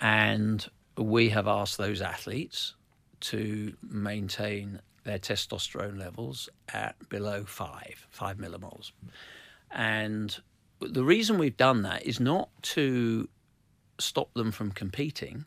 And 0.00 0.64
we 0.96 1.30
have 1.30 1.48
asked 1.48 1.78
those 1.78 2.02
athletes 2.02 2.74
to 3.20 3.72
maintain 3.82 4.80
their 5.04 5.18
testosterone 5.18 5.98
levels 5.98 6.50
at 6.72 6.94
below 7.08 7.44
five, 7.44 8.06
five 8.10 8.36
millimoles. 8.36 8.92
And 9.70 10.38
the 10.80 11.04
reason 11.04 11.38
we've 11.38 11.56
done 11.56 11.82
that 11.82 12.02
is 12.04 12.20
not 12.20 12.50
to 12.62 13.28
stop 13.98 14.32
them 14.34 14.52
from 14.52 14.70
competing, 14.70 15.44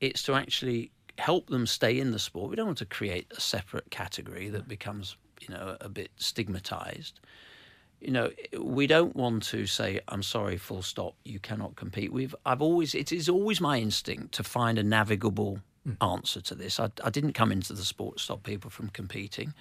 it's 0.00 0.22
to 0.24 0.34
actually 0.34 0.90
help 1.18 1.48
them 1.48 1.66
stay 1.66 1.98
in 1.98 2.12
the 2.12 2.18
sport. 2.18 2.50
We 2.50 2.56
don't 2.56 2.66
want 2.66 2.78
to 2.78 2.86
create 2.86 3.26
a 3.36 3.40
separate 3.40 3.90
category 3.90 4.48
that 4.50 4.68
becomes, 4.68 5.16
you 5.40 5.54
know, 5.54 5.76
a 5.80 5.88
bit 5.88 6.10
stigmatized 6.16 7.20
you 8.04 8.10
know, 8.10 8.30
we 8.60 8.86
don't 8.86 9.16
want 9.16 9.42
to 9.44 9.66
say, 9.66 9.98
"I'm 10.08 10.22
sorry, 10.22 10.58
full 10.58 10.82
stop, 10.82 11.14
you 11.24 11.38
cannot 11.38 11.74
compete." 11.74 12.12
We've, 12.12 12.34
I've 12.44 12.60
always, 12.60 12.94
it 12.94 13.10
is 13.12 13.30
always 13.30 13.60
my 13.62 13.80
instinct 13.80 14.34
to 14.34 14.44
find 14.44 14.78
a 14.78 14.82
navigable 14.82 15.60
mm. 15.88 15.96
answer 16.06 16.42
to 16.42 16.54
this. 16.54 16.78
I, 16.78 16.90
I, 17.02 17.08
didn't 17.08 17.32
come 17.32 17.50
into 17.50 17.72
the 17.72 17.84
sport 17.84 18.18
to 18.18 18.22
stop 18.22 18.42
people 18.42 18.70
from 18.70 18.90
competing, 18.90 19.54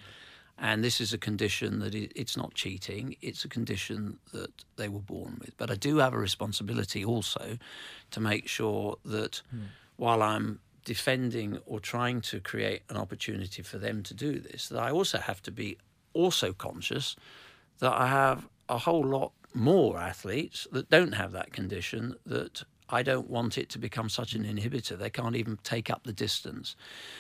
and 0.58 0.84
this 0.84 1.02
is 1.02 1.14
a 1.14 1.18
condition 1.18 1.80
that 1.80 1.96
it's 1.96 2.38
not 2.38 2.54
cheating; 2.54 3.16
it's 3.22 3.44
a 3.46 3.50
condition 3.50 4.20
that 4.32 4.52
they 4.76 4.88
were 4.88 5.00
born 5.00 5.38
with. 5.40 5.58
But 5.58 5.72
I 5.72 5.76
do 5.76 5.98
have 5.98 6.14
a 6.14 6.20
responsibility 6.20 7.04
also 7.04 7.58
to 8.12 8.20
make 8.20 8.48
sure 8.48 8.98
that 9.06 9.42
mm. 9.54 9.64
while 9.98 10.22
I'm 10.22 10.60
defending 10.86 11.60
or 11.66 11.80
trying 11.80 12.22
to 12.22 12.40
create 12.40 12.84
an 12.90 12.98
opportunity 12.98 13.62
for 13.62 13.78
them 13.78 14.04
to 14.04 14.14
do 14.14 14.40
this, 14.40 14.70
that 14.70 14.80
I 14.80 14.92
also 14.92 15.18
have 15.18 15.42
to 15.44 15.52
be 15.52 15.78
also 16.14 16.54
conscious 16.54 17.16
that 17.80 17.94
I 17.94 18.08
have 18.08 18.48
a 18.70 18.78
whole 18.78 19.06
lot 19.06 19.32
more 19.54 20.00
athletes 20.00 20.68
that 20.72 20.90
don't 20.90 21.14
have 21.14 21.32
that 21.32 21.54
condition 21.54 22.16
that 22.26 22.64
I 22.94 23.02
don't 23.02 23.28
want 23.28 23.58
it 23.58 23.70
to 23.70 23.80
become 23.80 24.08
such 24.08 24.36
an 24.36 24.44
inhibitor. 24.44 24.96
They 24.96 25.10
can't 25.10 25.36
even 25.36 25.58
take 25.64 25.90
up 25.90 26.04
the 26.04 26.14
distance. 26.14 26.76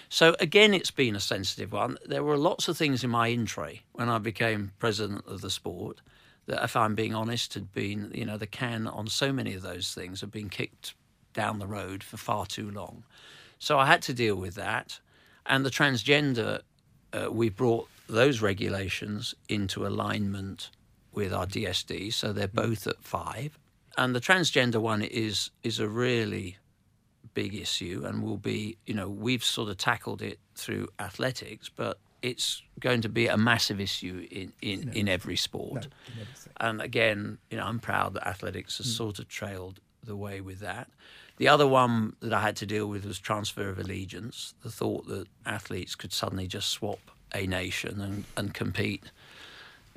So, 0.07 0.35
again, 0.39 0.71
it's 0.71 0.91
been 0.91 1.15
a 1.15 1.19
sensitive 1.19 1.71
one. 1.71 1.97
There 2.05 2.23
were 2.23 2.37
lots 2.37 2.67
of 2.67 2.77
things 2.77 3.03
in 3.03 3.09
my 3.09 3.27
in 3.29 3.47
tray 3.47 3.81
when 3.93 4.07
I 4.07 4.19
became 4.19 4.73
president 4.77 5.25
of 5.27 5.41
the 5.41 5.49
sport 5.49 6.01
that, 6.45 6.63
if 6.63 6.75
I'm 6.75 6.93
being 6.93 7.15
honest, 7.15 7.55
had 7.55 7.73
been, 7.73 8.11
you 8.13 8.23
know, 8.23 8.37
the 8.37 8.45
can 8.45 8.85
on 8.85 9.07
so 9.07 9.33
many 9.33 9.55
of 9.55 9.63
those 9.63 9.95
things 9.95 10.21
had 10.21 10.31
been 10.31 10.49
kicked 10.49 10.93
down 11.33 11.57
the 11.57 11.65
road 11.65 12.03
for 12.03 12.17
far 12.17 12.45
too 12.45 12.69
long. 12.69 13.03
So, 13.57 13.79
I 13.79 13.87
had 13.87 14.03
to 14.03 14.13
deal 14.13 14.35
with 14.35 14.53
that. 14.53 14.99
And 15.47 15.65
the 15.65 15.71
transgender, 15.71 16.61
uh, 17.13 17.31
we 17.31 17.49
brought 17.49 17.89
those 18.07 18.43
regulations 18.43 19.33
into 19.49 19.87
alignment 19.87 20.69
with 21.11 21.33
our 21.33 21.47
DSD, 21.47 22.13
so 22.13 22.31
they're 22.31 22.47
both 22.47 22.85
at 22.85 23.03
five. 23.03 23.57
And 23.97 24.15
the 24.15 24.21
transgender 24.21 24.77
one 24.77 25.01
is 25.01 25.51
is 25.63 25.79
a 25.79 25.87
really 25.87 26.57
big 27.33 27.55
issue, 27.55 28.03
and 28.05 28.23
will 28.23 28.37
be, 28.37 28.77
you 28.85 28.93
know, 28.93 29.09
we've 29.09 29.43
sort 29.43 29.69
of 29.69 29.77
tackled 29.77 30.21
it 30.21 30.39
through 30.55 30.87
athletics, 30.99 31.69
but 31.69 31.99
it's 32.21 32.61
going 32.79 33.01
to 33.01 33.09
be 33.09 33.27
a 33.27 33.37
massive 33.37 33.81
issue 33.81 34.25
in, 34.31 34.53
in, 34.61 34.85
no. 34.85 34.91
in 34.93 35.09
every 35.09 35.35
sport. 35.35 35.87
No, 36.15 36.23
and 36.57 36.81
again, 36.81 37.37
you 37.49 37.57
know, 37.57 37.65
I'm 37.65 37.79
proud 37.79 38.13
that 38.13 38.27
athletics 38.27 38.77
has 38.77 38.87
mm. 38.87 38.97
sort 38.97 39.19
of 39.19 39.27
trailed 39.27 39.79
the 40.03 40.15
way 40.15 40.41
with 40.41 40.59
that. 40.59 40.89
The 41.37 41.47
other 41.47 41.67
one 41.67 42.15
that 42.21 42.31
I 42.31 42.41
had 42.41 42.55
to 42.57 42.65
deal 42.65 42.87
with 42.87 43.05
was 43.05 43.19
transfer 43.19 43.67
of 43.69 43.79
allegiance, 43.79 44.53
the 44.63 44.69
thought 44.69 45.07
that 45.07 45.27
athletes 45.45 45.95
could 45.95 46.13
suddenly 46.13 46.47
just 46.47 46.69
swap 46.69 46.99
a 47.33 47.47
nation 47.47 47.99
and, 47.99 48.23
and 48.37 48.53
compete. 48.53 49.11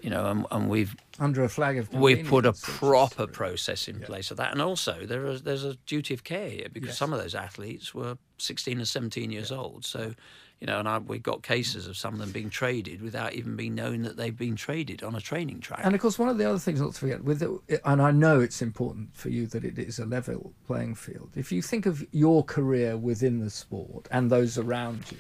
You 0.03 0.11
know, 0.11 0.27
and, 0.27 0.47
and 0.51 0.69
we've 0.69 0.95
under 1.19 1.43
a 1.43 1.49
flag 1.49 1.79
of 1.79 1.93
we've 1.93 2.27
put 2.27 2.45
a 2.45 2.53
proper 2.53 3.27
process 3.27 3.89
in 3.89 4.01
yeah. 4.01 4.07
place 4.07 4.31
of 4.31 4.37
that, 4.37 4.53
and 4.53 4.61
also 4.61 5.07
there 5.07 5.27
is 5.27 5.43
there's 5.43 5.65
a 5.65 5.77
duty 5.87 6.13
of 6.13 6.23
care 6.23 6.51
here 6.51 6.67
because 6.71 6.89
yes. 6.89 6.99
some 6.99 7.13
of 7.13 7.21
those 7.21 7.35
athletes 7.35 7.95
were 7.95 8.19
16 8.39 8.81
or 8.81 8.85
17 8.85 9.33
years 9.33 9.51
yeah. 9.51 9.57
old, 9.57 9.85
so 9.85 10.15
you 10.61 10.67
know, 10.67 10.79
and 10.79 10.89
I, 10.89 10.99
we 10.99 11.19
got 11.19 11.43
cases 11.43 11.87
of 11.87 11.97
some 11.97 12.15
of 12.15 12.21
them 12.21 12.31
being 12.31 12.49
traded 12.49 13.03
without 13.03 13.35
even 13.35 13.57
being 13.57 13.75
known 13.75 14.03
that 14.03 14.17
they've 14.17 14.37
been 14.37 14.57
traded 14.57 15.03
on 15.03 15.15
a 15.15 15.21
training 15.21 15.61
track. 15.61 15.81
And 15.85 15.95
of 15.95 16.01
course, 16.01 16.19
one 16.19 16.31
of 16.31 16.39
the 16.39 16.49
other 16.49 16.59
things 16.59 16.81
not 16.81 16.95
to 16.95 16.99
forget 16.99 17.23
with 17.23 17.43
it, 17.43 17.81
and 17.85 18.01
I 18.01 18.11
know 18.11 18.41
it's 18.41 18.63
important 18.63 19.15
for 19.15 19.29
you 19.29 19.47
that 19.49 19.65
it 19.65 19.79
is 19.79 19.99
a 19.99 20.07
level 20.07 20.55
playing 20.67 20.95
field. 20.95 21.31
If 21.37 21.53
you 21.53 21.61
think 21.61 21.85
of 21.85 22.07
your 22.11 22.43
career 22.43 22.97
within 22.97 23.41
the 23.41 23.51
sport 23.51 24.09
and 24.11 24.31
those 24.31 24.57
around 24.57 25.05
you, 25.11 25.19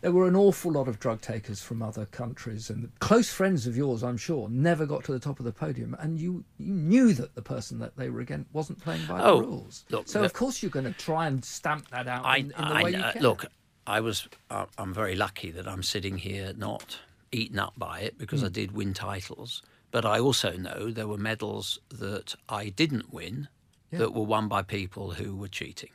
there 0.00 0.12
were 0.12 0.26
an 0.26 0.36
awful 0.36 0.72
lot 0.72 0.88
of 0.88 0.98
drug 0.98 1.20
takers 1.20 1.62
from 1.62 1.82
other 1.82 2.06
countries 2.06 2.70
and 2.70 2.90
close 3.00 3.30
friends 3.30 3.66
of 3.66 3.76
yours, 3.76 4.02
I'm 4.02 4.16
sure, 4.16 4.48
never 4.48 4.86
got 4.86 5.04
to 5.04 5.12
the 5.12 5.18
top 5.18 5.38
of 5.38 5.44
the 5.44 5.52
podium, 5.52 5.96
and 6.00 6.18
you 6.18 6.44
you 6.58 6.72
knew 6.72 7.12
that 7.14 7.34
the 7.34 7.42
person 7.42 7.78
that 7.80 7.96
they 7.96 8.10
were 8.10 8.20
against 8.20 8.52
wasn't 8.52 8.80
playing 8.80 9.06
by 9.06 9.20
oh, 9.22 9.40
the 9.40 9.46
rules. 9.46 9.84
Look, 9.90 10.08
so 10.08 10.22
of 10.22 10.32
course 10.32 10.62
you're 10.62 10.70
going 10.70 10.86
to 10.86 10.92
try 10.92 11.26
and 11.26 11.44
stamp 11.44 11.88
that 11.90 12.06
out 12.06 12.24
I, 12.24 12.38
in, 12.38 12.44
in 12.46 12.50
the 12.50 12.74
I, 12.74 12.82
way 12.82 12.90
you 12.92 13.02
can. 13.12 13.22
Look, 13.22 13.46
I 13.86 14.00
was 14.00 14.28
uh, 14.50 14.66
I'm 14.76 14.92
very 14.92 15.14
lucky 15.14 15.50
that 15.52 15.66
I'm 15.66 15.82
sitting 15.82 16.18
here 16.18 16.52
not 16.56 16.98
eaten 17.32 17.58
up 17.58 17.74
by 17.76 18.00
it 18.00 18.18
because 18.18 18.42
mm. 18.42 18.46
I 18.46 18.48
did 18.48 18.72
win 18.72 18.94
titles. 18.94 19.62
But 19.90 20.04
I 20.04 20.18
also 20.18 20.52
know 20.52 20.90
there 20.90 21.08
were 21.08 21.16
medals 21.16 21.78
that 21.88 22.34
I 22.48 22.68
didn't 22.68 23.12
win 23.12 23.48
yeah. 23.90 24.00
that 24.00 24.14
were 24.14 24.24
won 24.24 24.48
by 24.48 24.62
people 24.62 25.12
who 25.12 25.34
were 25.34 25.48
cheating. 25.48 25.90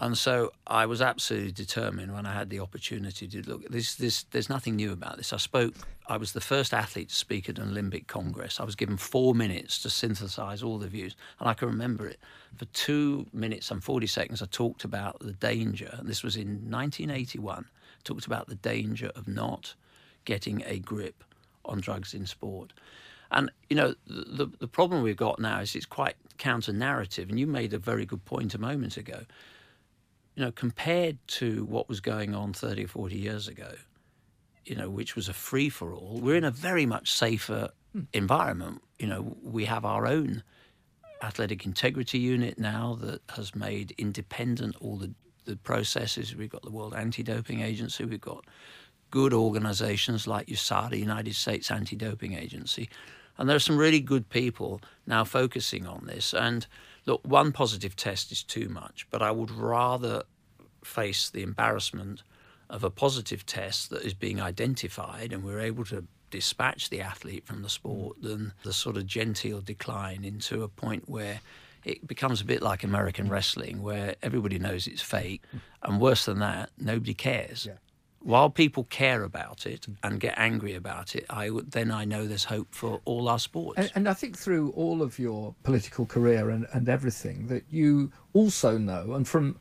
And 0.00 0.16
so 0.16 0.52
I 0.64 0.86
was 0.86 1.02
absolutely 1.02 1.50
determined 1.50 2.14
when 2.14 2.24
I 2.24 2.32
had 2.32 2.50
the 2.50 2.60
opportunity 2.60 3.26
to 3.26 3.42
look. 3.42 3.68
This, 3.68 3.96
this, 3.96 4.22
there's 4.30 4.48
nothing 4.48 4.76
new 4.76 4.92
about 4.92 5.16
this. 5.16 5.32
I 5.32 5.38
spoke. 5.38 5.74
I 6.06 6.16
was 6.16 6.32
the 6.32 6.40
first 6.40 6.72
athlete 6.72 7.08
to 7.08 7.14
speak 7.16 7.48
at 7.48 7.58
an 7.58 7.70
Olympic 7.70 8.06
Congress. 8.06 8.60
I 8.60 8.64
was 8.64 8.76
given 8.76 8.96
four 8.96 9.34
minutes 9.34 9.82
to 9.82 9.90
synthesize 9.90 10.62
all 10.62 10.78
the 10.78 10.86
views, 10.86 11.16
and 11.40 11.48
I 11.48 11.54
can 11.54 11.66
remember 11.66 12.06
it. 12.06 12.20
For 12.56 12.64
two 12.66 13.26
minutes 13.32 13.72
and 13.72 13.82
forty 13.82 14.06
seconds, 14.06 14.40
I 14.40 14.46
talked 14.46 14.84
about 14.84 15.18
the 15.18 15.32
danger. 15.32 15.92
And 15.98 16.08
this 16.08 16.22
was 16.22 16.36
in 16.36 16.70
1981. 16.70 17.66
I 17.66 18.00
talked 18.04 18.26
about 18.26 18.46
the 18.46 18.54
danger 18.54 19.10
of 19.16 19.26
not 19.26 19.74
getting 20.24 20.62
a 20.64 20.78
grip 20.78 21.24
on 21.64 21.80
drugs 21.80 22.14
in 22.14 22.24
sport. 22.24 22.72
And 23.32 23.50
you 23.68 23.74
know, 23.74 23.94
the 24.06 24.46
the 24.60 24.68
problem 24.68 25.02
we've 25.02 25.16
got 25.16 25.40
now 25.40 25.58
is 25.58 25.74
it's 25.74 25.86
quite 25.86 26.14
counter 26.38 26.72
narrative. 26.72 27.28
And 27.28 27.40
you 27.40 27.48
made 27.48 27.74
a 27.74 27.78
very 27.78 28.06
good 28.06 28.24
point 28.24 28.54
a 28.54 28.58
moment 28.58 28.96
ago 28.96 29.24
you 30.38 30.44
know, 30.44 30.52
compared 30.52 31.18
to 31.26 31.64
what 31.64 31.88
was 31.88 31.98
going 31.98 32.32
on 32.32 32.52
30 32.52 32.84
or 32.84 32.86
40 32.86 33.16
years 33.16 33.48
ago, 33.48 33.72
you 34.64 34.76
know, 34.76 34.88
which 34.88 35.16
was 35.16 35.28
a 35.28 35.32
free 35.32 35.68
for 35.68 35.92
all, 35.92 36.20
we're 36.22 36.36
in 36.36 36.44
a 36.44 36.50
very 36.52 36.86
much 36.86 37.10
safer 37.10 37.70
hmm. 37.92 38.02
environment. 38.12 38.80
You 39.00 39.08
know, 39.08 39.36
we 39.42 39.64
have 39.64 39.84
our 39.84 40.06
own 40.06 40.44
athletic 41.24 41.66
integrity 41.66 42.20
unit 42.20 42.56
now 42.56 42.96
that 43.00 43.20
has 43.30 43.56
made 43.56 43.92
independent 43.98 44.76
all 44.80 44.96
the, 44.96 45.12
the 45.44 45.56
processes. 45.56 46.36
We've 46.36 46.48
got 46.48 46.62
the 46.62 46.70
World 46.70 46.94
Anti 46.94 47.24
Doping 47.24 47.60
Agency, 47.60 48.04
we've 48.04 48.20
got 48.20 48.44
good 49.10 49.34
organizations 49.34 50.28
like 50.28 50.46
USADA, 50.46 51.00
United 51.00 51.34
States 51.34 51.68
Anti 51.68 51.96
Doping 51.96 52.34
Agency. 52.34 52.88
And 53.38 53.48
there 53.48 53.56
are 53.56 53.60
some 53.60 53.76
really 53.76 54.00
good 54.00 54.28
people 54.28 54.80
now 55.04 55.24
focusing 55.24 55.84
on 55.84 56.06
this. 56.06 56.32
And 56.32 56.64
look, 57.08 57.26
one 57.26 57.52
positive 57.52 57.96
test 57.96 58.30
is 58.30 58.42
too 58.42 58.68
much, 58.68 59.06
but 59.10 59.22
I 59.22 59.30
would 59.30 59.50
rather 59.50 60.22
face 60.84 61.30
the 61.30 61.42
embarrassment 61.42 62.22
of 62.70 62.84
a 62.84 62.90
positive 62.90 63.46
test 63.46 63.90
that 63.90 64.02
is 64.02 64.14
being 64.14 64.40
identified 64.40 65.32
and 65.32 65.42
we're 65.42 65.60
able 65.60 65.86
to 65.86 66.04
dispatch 66.30 66.90
the 66.90 67.00
athlete 67.00 67.46
from 67.46 67.62
the 67.62 67.68
sport 67.70 68.20
than 68.20 68.52
the 68.62 68.74
sort 68.74 68.98
of 68.98 69.06
genteel 69.06 69.62
decline 69.62 70.22
into 70.22 70.62
a 70.62 70.68
point 70.68 71.08
where 71.08 71.40
it 71.84 72.06
becomes 72.06 72.42
a 72.42 72.44
bit 72.44 72.60
like 72.60 72.84
American 72.84 73.30
wrestling, 73.30 73.82
where 73.82 74.14
everybody 74.22 74.58
knows 74.58 74.86
it's 74.86 75.00
fake, 75.00 75.42
and 75.82 76.00
worse 76.00 76.26
than 76.26 76.40
that, 76.40 76.70
nobody 76.76 77.14
cares. 77.14 77.64
Yeah. 77.66 77.74
While 78.20 78.50
people 78.50 78.84
care 78.84 79.22
about 79.22 79.64
it 79.64 79.86
and 80.02 80.18
get 80.18 80.34
angry 80.36 80.74
about 80.74 81.14
it, 81.14 81.24
I 81.30 81.50
would, 81.50 81.70
then 81.70 81.90
I 81.90 82.04
know 82.04 82.26
there's 82.26 82.44
hope 82.44 82.74
for 82.74 83.00
all 83.04 83.28
our 83.28 83.38
sports. 83.38 83.78
And, 83.78 83.90
and 83.94 84.08
I 84.08 84.14
think 84.14 84.36
through 84.36 84.70
all 84.72 85.02
of 85.02 85.18
your 85.18 85.54
political 85.62 86.04
career 86.04 86.50
and, 86.50 86.66
and 86.72 86.88
everything, 86.88 87.46
that 87.46 87.64
you 87.70 88.10
also 88.32 88.76
know, 88.76 89.12
and 89.14 89.26
from 89.26 89.56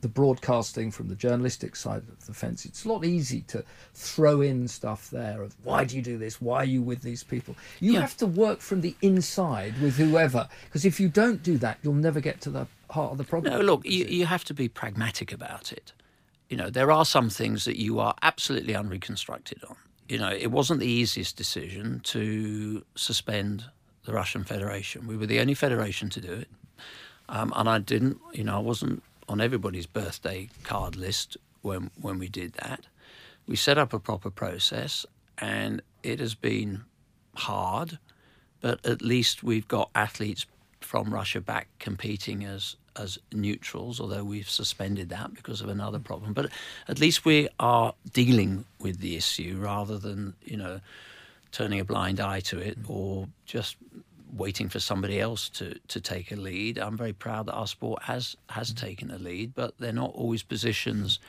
the 0.00 0.08
broadcasting, 0.08 0.90
from 0.90 1.08
the 1.08 1.14
journalistic 1.14 1.76
side 1.76 2.02
of 2.08 2.26
the 2.26 2.32
fence, 2.34 2.64
it's 2.64 2.84
a 2.84 2.88
lot 2.88 3.04
easy 3.04 3.42
to 3.42 3.62
throw 3.94 4.40
in 4.40 4.66
stuff 4.66 5.10
there 5.10 5.42
of 5.42 5.54
why 5.62 5.84
do 5.84 5.94
you 5.94 6.02
do 6.02 6.18
this? 6.18 6.40
Why 6.40 6.56
are 6.58 6.64
you 6.64 6.82
with 6.82 7.02
these 7.02 7.22
people? 7.22 7.54
You 7.80 7.92
Yeah. 7.92 8.00
have 8.00 8.16
to 8.16 8.26
work 8.26 8.60
from 8.60 8.80
the 8.80 8.96
inside 9.02 9.78
with 9.80 9.96
whoever, 9.96 10.48
because 10.64 10.84
if 10.84 10.98
you 11.00 11.08
don't 11.08 11.42
do 11.42 11.58
that, 11.58 11.78
you'll 11.82 11.94
never 11.94 12.20
get 12.20 12.40
to 12.42 12.50
the 12.50 12.66
heart 12.88 13.12
of 13.12 13.18
the 13.18 13.24
problem. 13.24 13.52
No, 13.52 13.60
look, 13.60 13.86
you, 13.86 14.06
you 14.06 14.26
have 14.26 14.42
to 14.44 14.54
be 14.54 14.68
pragmatic 14.68 15.32
about 15.32 15.70
it. 15.72 15.92
You 16.50 16.56
know, 16.56 16.68
there 16.68 16.90
are 16.90 17.04
some 17.04 17.30
things 17.30 17.64
that 17.64 17.80
you 17.80 18.00
are 18.00 18.14
absolutely 18.22 18.74
unreconstructed 18.74 19.62
on. 19.68 19.76
You 20.08 20.18
know, 20.18 20.30
it 20.30 20.48
wasn't 20.48 20.80
the 20.80 20.88
easiest 20.88 21.36
decision 21.36 22.00
to 22.04 22.84
suspend 22.96 23.64
the 24.04 24.12
Russian 24.12 24.42
Federation. 24.42 25.06
We 25.06 25.16
were 25.16 25.26
the 25.26 25.38
only 25.38 25.54
federation 25.54 26.10
to 26.10 26.20
do 26.20 26.32
it. 26.32 26.48
Um, 27.28 27.52
and 27.54 27.68
I 27.68 27.78
didn't, 27.78 28.18
you 28.32 28.42
know, 28.42 28.56
I 28.56 28.58
wasn't 28.58 29.04
on 29.28 29.40
everybody's 29.40 29.86
birthday 29.86 30.48
card 30.64 30.96
list 30.96 31.36
when, 31.62 31.92
when 32.00 32.18
we 32.18 32.28
did 32.28 32.54
that. 32.54 32.86
We 33.46 33.54
set 33.54 33.78
up 33.78 33.92
a 33.92 34.00
proper 34.00 34.30
process, 34.30 35.06
and 35.38 35.80
it 36.02 36.18
has 36.18 36.34
been 36.34 36.82
hard, 37.36 38.00
but 38.60 38.84
at 38.84 39.02
least 39.02 39.44
we've 39.44 39.68
got 39.68 39.90
athletes 39.94 40.46
from 40.90 41.14
Russia 41.14 41.40
back 41.40 41.68
competing 41.78 42.44
as 42.44 42.74
as 42.96 43.16
neutrals, 43.32 44.00
although 44.00 44.24
we've 44.24 44.50
suspended 44.50 45.08
that 45.10 45.32
because 45.32 45.60
of 45.60 45.68
another 45.68 46.00
problem. 46.00 46.32
But 46.32 46.50
at 46.88 46.98
least 46.98 47.24
we 47.24 47.48
are 47.60 47.94
dealing 48.12 48.64
with 48.80 48.98
the 48.98 49.14
issue 49.14 49.56
rather 49.60 49.98
than 49.98 50.34
you 50.42 50.56
know 50.56 50.80
turning 51.52 51.78
a 51.78 51.84
blind 51.84 52.18
eye 52.18 52.40
to 52.40 52.58
it 52.58 52.76
or 52.88 53.28
just 53.46 53.76
waiting 54.32 54.68
for 54.68 54.80
somebody 54.80 55.20
else 55.20 55.48
to, 55.50 55.78
to 55.86 56.00
take 56.00 56.32
a 56.32 56.36
lead. 56.36 56.76
I'm 56.76 56.96
very 56.96 57.12
proud 57.12 57.46
that 57.46 57.54
our 57.54 57.68
sport 57.68 58.02
has 58.02 58.36
has 58.48 58.72
taken 58.72 59.12
a 59.12 59.18
lead, 59.18 59.54
but 59.54 59.78
they're 59.78 59.92
not 59.92 60.12
always 60.16 60.42
positions. 60.42 61.20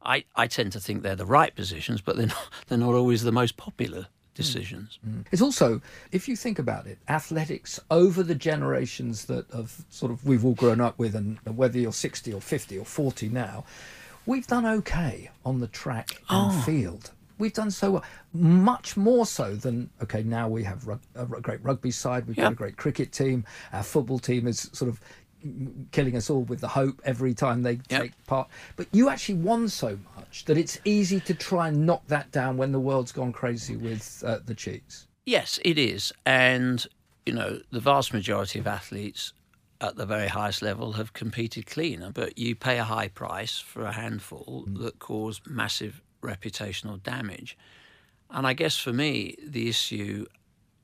I, 0.00 0.26
I 0.36 0.46
tend 0.46 0.70
to 0.72 0.80
think 0.80 1.02
they're 1.02 1.16
the 1.16 1.26
right 1.26 1.52
positions, 1.56 2.00
but 2.00 2.16
they're 2.16 2.34
not, 2.38 2.48
they're 2.68 2.78
not 2.78 2.94
always 2.94 3.24
the 3.24 3.32
most 3.32 3.56
popular 3.56 4.06
Hmm. 4.38 4.42
decisions. 4.42 4.98
Hmm. 5.04 5.10
Hmm. 5.10 5.20
It's 5.32 5.42
also, 5.42 5.80
if 6.12 6.28
you 6.28 6.36
think 6.36 6.58
about 6.58 6.86
it, 6.86 6.98
athletics 7.08 7.80
over 7.90 8.22
the 8.22 8.34
generations 8.34 9.24
that 9.26 9.46
have 9.52 9.84
sort 9.90 10.12
of 10.12 10.24
we've 10.24 10.44
all 10.44 10.54
grown 10.54 10.80
up 10.80 10.98
with, 10.98 11.14
and 11.14 11.38
whether 11.44 11.78
you're 11.78 11.92
60 11.92 12.32
or 12.32 12.40
50 12.40 12.78
or 12.78 12.84
40 12.84 13.28
now, 13.28 13.64
we've 14.26 14.46
done 14.46 14.64
okay 14.66 15.30
on 15.44 15.60
the 15.60 15.66
track 15.68 16.10
and 16.28 16.52
Oh. 16.52 16.62
field. 16.62 17.10
We've 17.38 17.52
done 17.52 17.70
so 17.70 17.92
well, 17.92 18.04
much 18.32 18.96
more 18.96 19.24
so 19.24 19.54
than 19.54 19.90
okay. 20.02 20.24
Now 20.24 20.48
we 20.48 20.64
have 20.64 20.86
rug, 20.88 21.00
a 21.14 21.24
great 21.24 21.62
rugby 21.62 21.92
side. 21.92 22.26
We've 22.26 22.36
got 22.36 22.50
a 22.50 22.54
great 22.56 22.76
cricket 22.76 23.12
team. 23.12 23.44
Our 23.72 23.84
football 23.84 24.18
team 24.18 24.48
is 24.48 24.68
sort 24.72 24.88
of 24.88 25.00
killing 25.92 26.16
us 26.16 26.30
all 26.30 26.42
with 26.42 26.60
the 26.60 26.68
hope 26.68 27.00
every 27.04 27.34
time 27.34 27.62
they 27.62 27.80
Yep. 27.90 28.02
take 28.02 28.26
part. 28.26 28.48
But 28.76 28.88
you 28.92 29.08
actually 29.08 29.36
won 29.36 29.68
so 29.68 29.98
much 30.16 30.44
that 30.46 30.56
it's 30.56 30.78
easy 30.84 31.20
to 31.20 31.34
try 31.34 31.68
and 31.68 31.86
knock 31.86 32.06
that 32.08 32.30
down 32.30 32.56
when 32.56 32.72
the 32.72 32.80
world's 32.80 33.12
gone 33.12 33.32
crazy 33.32 33.76
with 33.76 34.22
uh, 34.26 34.38
the 34.44 34.54
cheats. 34.54 35.06
Yes, 35.26 35.58
it 35.64 35.78
is. 35.78 36.12
And, 36.24 36.86
you 37.26 37.32
know, 37.32 37.60
the 37.70 37.80
vast 37.80 38.12
majority 38.12 38.58
of 38.58 38.66
athletes 38.66 39.32
at 39.80 39.96
the 39.96 40.06
very 40.06 40.28
highest 40.28 40.62
level 40.62 40.92
have 40.94 41.12
competed 41.12 41.66
clean, 41.66 42.10
but 42.12 42.36
you 42.38 42.56
pay 42.56 42.78
a 42.78 42.84
high 42.84 43.08
price 43.08 43.58
for 43.58 43.84
a 43.84 43.92
handful 43.92 44.64
that 44.66 44.98
cause 44.98 45.40
massive 45.46 46.02
reputational 46.22 47.00
damage. 47.02 47.56
And 48.30 48.46
I 48.46 48.54
guess 48.54 48.76
for 48.76 48.92
me, 48.92 49.36
the 49.42 49.68
issue, 49.68 50.26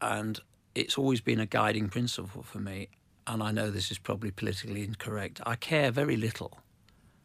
and 0.00 0.38
it's 0.74 0.96
always 0.96 1.20
been 1.20 1.40
a 1.40 1.46
guiding 1.46 1.88
principle 1.88 2.42
for 2.42 2.58
me, 2.58 2.88
and 3.27 3.43
I 3.43 3.51
know 3.51 3.70
this 3.70 3.91
is 3.91 3.99
probably 3.99 4.31
politically 4.31 4.85
incorrect, 4.85 5.41
I 5.47 5.57
care 5.57 5.91
very 5.91 6.16
little 6.16 6.59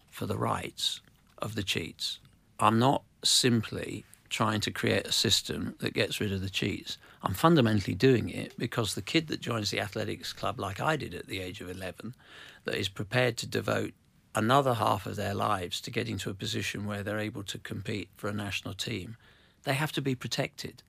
for 0.09 0.25
the 0.25 0.37
rights 0.37 1.01
of 1.37 1.55
the 1.55 1.63
cheats. 1.63 2.19
I'm 2.59 2.79
not 2.79 3.03
simply 3.23 4.05
trying 4.29 4.61
to 4.61 4.71
create 4.71 5.07
a 5.07 5.11
system 5.11 5.75
that 5.79 5.93
gets 5.93 6.19
rid 6.19 6.31
of 6.31 6.41
the 6.41 6.49
cheats. 6.49 6.97
I'm 7.23 7.33
fundamentally 7.33 7.95
doing 7.95 8.29
it 8.29 8.53
because 8.57 8.93
the 8.93 9.01
kid 9.01 9.27
that 9.27 9.41
joins 9.41 9.71
the 9.71 9.79
athletics 9.79 10.33
club, 10.33 10.59
like 10.59 10.79
I 10.79 10.95
did 10.95 11.13
at 11.13 11.27
the 11.27 11.41
age 11.41 11.61
of 11.61 11.69
11, 11.69 12.15
that 12.65 12.75
is 12.75 12.89
prepared 12.89 13.37
to 13.37 13.47
devote 13.47 13.93
another 14.35 14.75
half 14.75 15.05
of 15.05 15.15
their 15.15 15.33
lives 15.33 15.81
to 15.81 15.91
getting 15.91 16.17
to 16.19 16.29
a 16.29 16.35
position 16.35 16.85
where 16.85 17.01
they're 17.01 17.19
able 17.19 17.43
to 17.43 17.57
compete 17.57 18.09
for 18.15 18.27
a 18.27 18.33
national 18.33 18.73
team, 18.73 19.17
they 19.63 19.73
have 19.73 19.91
to 19.93 20.01
be 20.01 20.15
protected. 20.15 20.83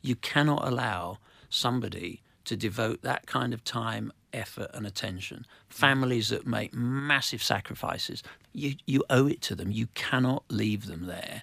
You 0.00 0.16
cannot 0.16 0.66
allow 0.66 1.18
somebody 1.50 2.22
to 2.46 2.56
devote 2.56 3.02
that 3.02 3.26
kind 3.26 3.52
of 3.52 3.62
time, 3.64 4.12
effort, 4.36 4.70
and 4.74 4.86
attention. 4.86 5.46
Families 5.68 6.28
that 6.28 6.46
make 6.46 6.72
massive 6.74 7.42
sacrifices, 7.42 8.22
you, 8.52 8.74
you 8.86 9.02
owe 9.10 9.26
it 9.26 9.40
to 9.42 9.54
them. 9.54 9.70
You 9.72 9.88
cannot 9.94 10.44
leave 10.48 10.86
them 10.86 11.06
there 11.06 11.42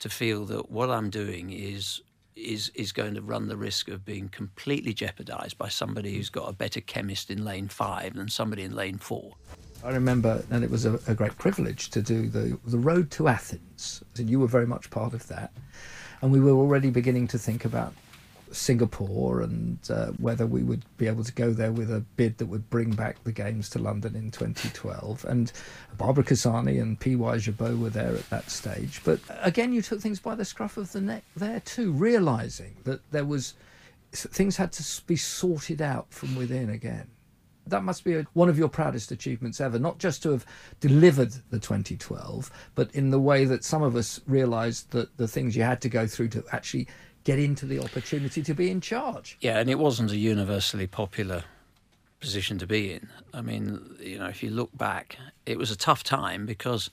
to 0.00 0.08
feel 0.08 0.44
that 0.46 0.70
what 0.70 0.90
I'm 0.90 1.10
doing 1.10 1.50
is 1.50 2.02
is 2.36 2.72
is 2.74 2.90
going 2.90 3.14
to 3.14 3.22
run 3.22 3.46
the 3.46 3.56
risk 3.56 3.88
of 3.88 4.04
being 4.04 4.28
completely 4.28 4.92
jeopardized 4.92 5.56
by 5.56 5.68
somebody 5.68 6.16
who's 6.16 6.30
got 6.30 6.48
a 6.48 6.52
better 6.52 6.80
chemist 6.80 7.30
in 7.30 7.44
lane 7.44 7.68
five 7.68 8.14
than 8.14 8.28
somebody 8.28 8.64
in 8.64 8.74
lane 8.74 8.98
four. 8.98 9.34
I 9.84 9.90
remember, 9.90 10.42
and 10.50 10.64
it 10.64 10.70
was 10.70 10.84
a, 10.86 10.98
a 11.06 11.14
great 11.14 11.36
privilege 11.38 11.90
to 11.90 12.02
do 12.02 12.28
the 12.28 12.58
the 12.66 12.78
road 12.78 13.10
to 13.12 13.28
Athens. 13.28 14.02
And 14.16 14.28
you 14.28 14.40
were 14.40 14.48
very 14.48 14.66
much 14.66 14.90
part 14.90 15.14
of 15.14 15.28
that, 15.28 15.52
and 16.22 16.32
we 16.32 16.40
were 16.40 16.52
already 16.52 16.90
beginning 16.90 17.28
to 17.28 17.38
think 17.38 17.64
about 17.64 17.94
Singapore 18.54 19.40
and 19.40 19.78
uh, 19.90 20.06
whether 20.18 20.46
we 20.46 20.62
would 20.62 20.84
be 20.96 21.06
able 21.06 21.24
to 21.24 21.32
go 21.32 21.52
there 21.52 21.72
with 21.72 21.90
a 21.90 22.00
bid 22.16 22.38
that 22.38 22.46
would 22.46 22.70
bring 22.70 22.92
back 22.92 23.22
the 23.24 23.32
games 23.32 23.68
to 23.70 23.78
London 23.78 24.14
in 24.14 24.30
2012. 24.30 25.24
And 25.24 25.52
Barbara 25.96 26.24
Cassani 26.24 26.80
and 26.80 26.98
P.Y. 26.98 27.36
Gerbeau 27.36 27.78
were 27.78 27.90
there 27.90 28.14
at 28.14 28.28
that 28.30 28.50
stage. 28.50 29.00
But 29.04 29.20
again, 29.42 29.72
you 29.72 29.82
took 29.82 30.00
things 30.00 30.20
by 30.20 30.34
the 30.34 30.44
scruff 30.44 30.76
of 30.76 30.92
the 30.92 31.00
neck 31.00 31.24
there 31.36 31.60
too, 31.60 31.92
realizing 31.92 32.76
that 32.84 33.00
there 33.10 33.24
was 33.24 33.54
things 34.12 34.56
had 34.56 34.72
to 34.72 35.02
be 35.06 35.16
sorted 35.16 35.82
out 35.82 36.06
from 36.12 36.36
within 36.36 36.70
again. 36.70 37.08
That 37.66 37.82
must 37.82 38.04
be 38.04 38.14
a, 38.14 38.26
one 38.34 38.48
of 38.48 38.58
your 38.58 38.68
proudest 38.68 39.10
achievements 39.10 39.60
ever, 39.60 39.78
not 39.78 39.98
just 39.98 40.22
to 40.22 40.30
have 40.30 40.44
delivered 40.80 41.32
the 41.50 41.58
2012, 41.58 42.50
but 42.74 42.94
in 42.94 43.10
the 43.10 43.18
way 43.18 43.44
that 43.46 43.64
some 43.64 43.82
of 43.82 43.96
us 43.96 44.20
realised 44.26 44.90
that 44.90 45.16
the 45.16 45.26
things 45.26 45.56
you 45.56 45.62
had 45.62 45.80
to 45.80 45.88
go 45.88 46.06
through 46.06 46.28
to 46.28 46.44
actually 46.52 46.86
get 47.24 47.38
into 47.38 47.66
the 47.66 47.78
opportunity 47.78 48.42
to 48.42 48.54
be 48.54 48.70
in 48.70 48.80
charge. 48.80 49.36
Yeah, 49.40 49.58
and 49.58 49.68
it 49.68 49.78
wasn't 49.78 50.10
a 50.10 50.16
universally 50.16 50.86
popular 50.86 51.44
position 52.20 52.58
to 52.58 52.66
be 52.66 52.92
in. 52.92 53.08
I 53.32 53.40
mean, 53.40 53.96
you 54.00 54.18
know, 54.18 54.26
if 54.26 54.42
you 54.42 54.50
look 54.50 54.76
back, 54.76 55.16
it 55.46 55.58
was 55.58 55.70
a 55.70 55.76
tough 55.76 56.02
time 56.04 56.46
because, 56.46 56.90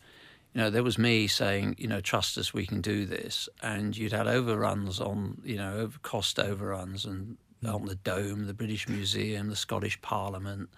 you 0.54 0.62
know, 0.62 0.70
there 0.70 0.84
was 0.84 0.98
me 0.98 1.28
saying, 1.28 1.76
you 1.78 1.88
know, 1.88 2.02
trust 2.02 2.38
us, 2.38 2.54
we 2.54 2.66
can 2.66 2.82
do 2.82 3.06
this, 3.06 3.48
and 3.62 3.96
you'd 3.96 4.14
had 4.14 4.28
overruns 4.28 5.00
on, 5.00 5.42
you 5.44 5.58
know, 5.58 5.90
cost 6.02 6.40
overruns 6.40 7.06
and 7.06 7.38
on 7.68 7.86
the 7.86 7.96
Dome, 7.96 8.48
the 8.48 8.54
British 8.54 8.90
Museum, 8.90 9.50
the 9.50 9.56
Scottish 9.56 10.02
Parliament. 10.02 10.70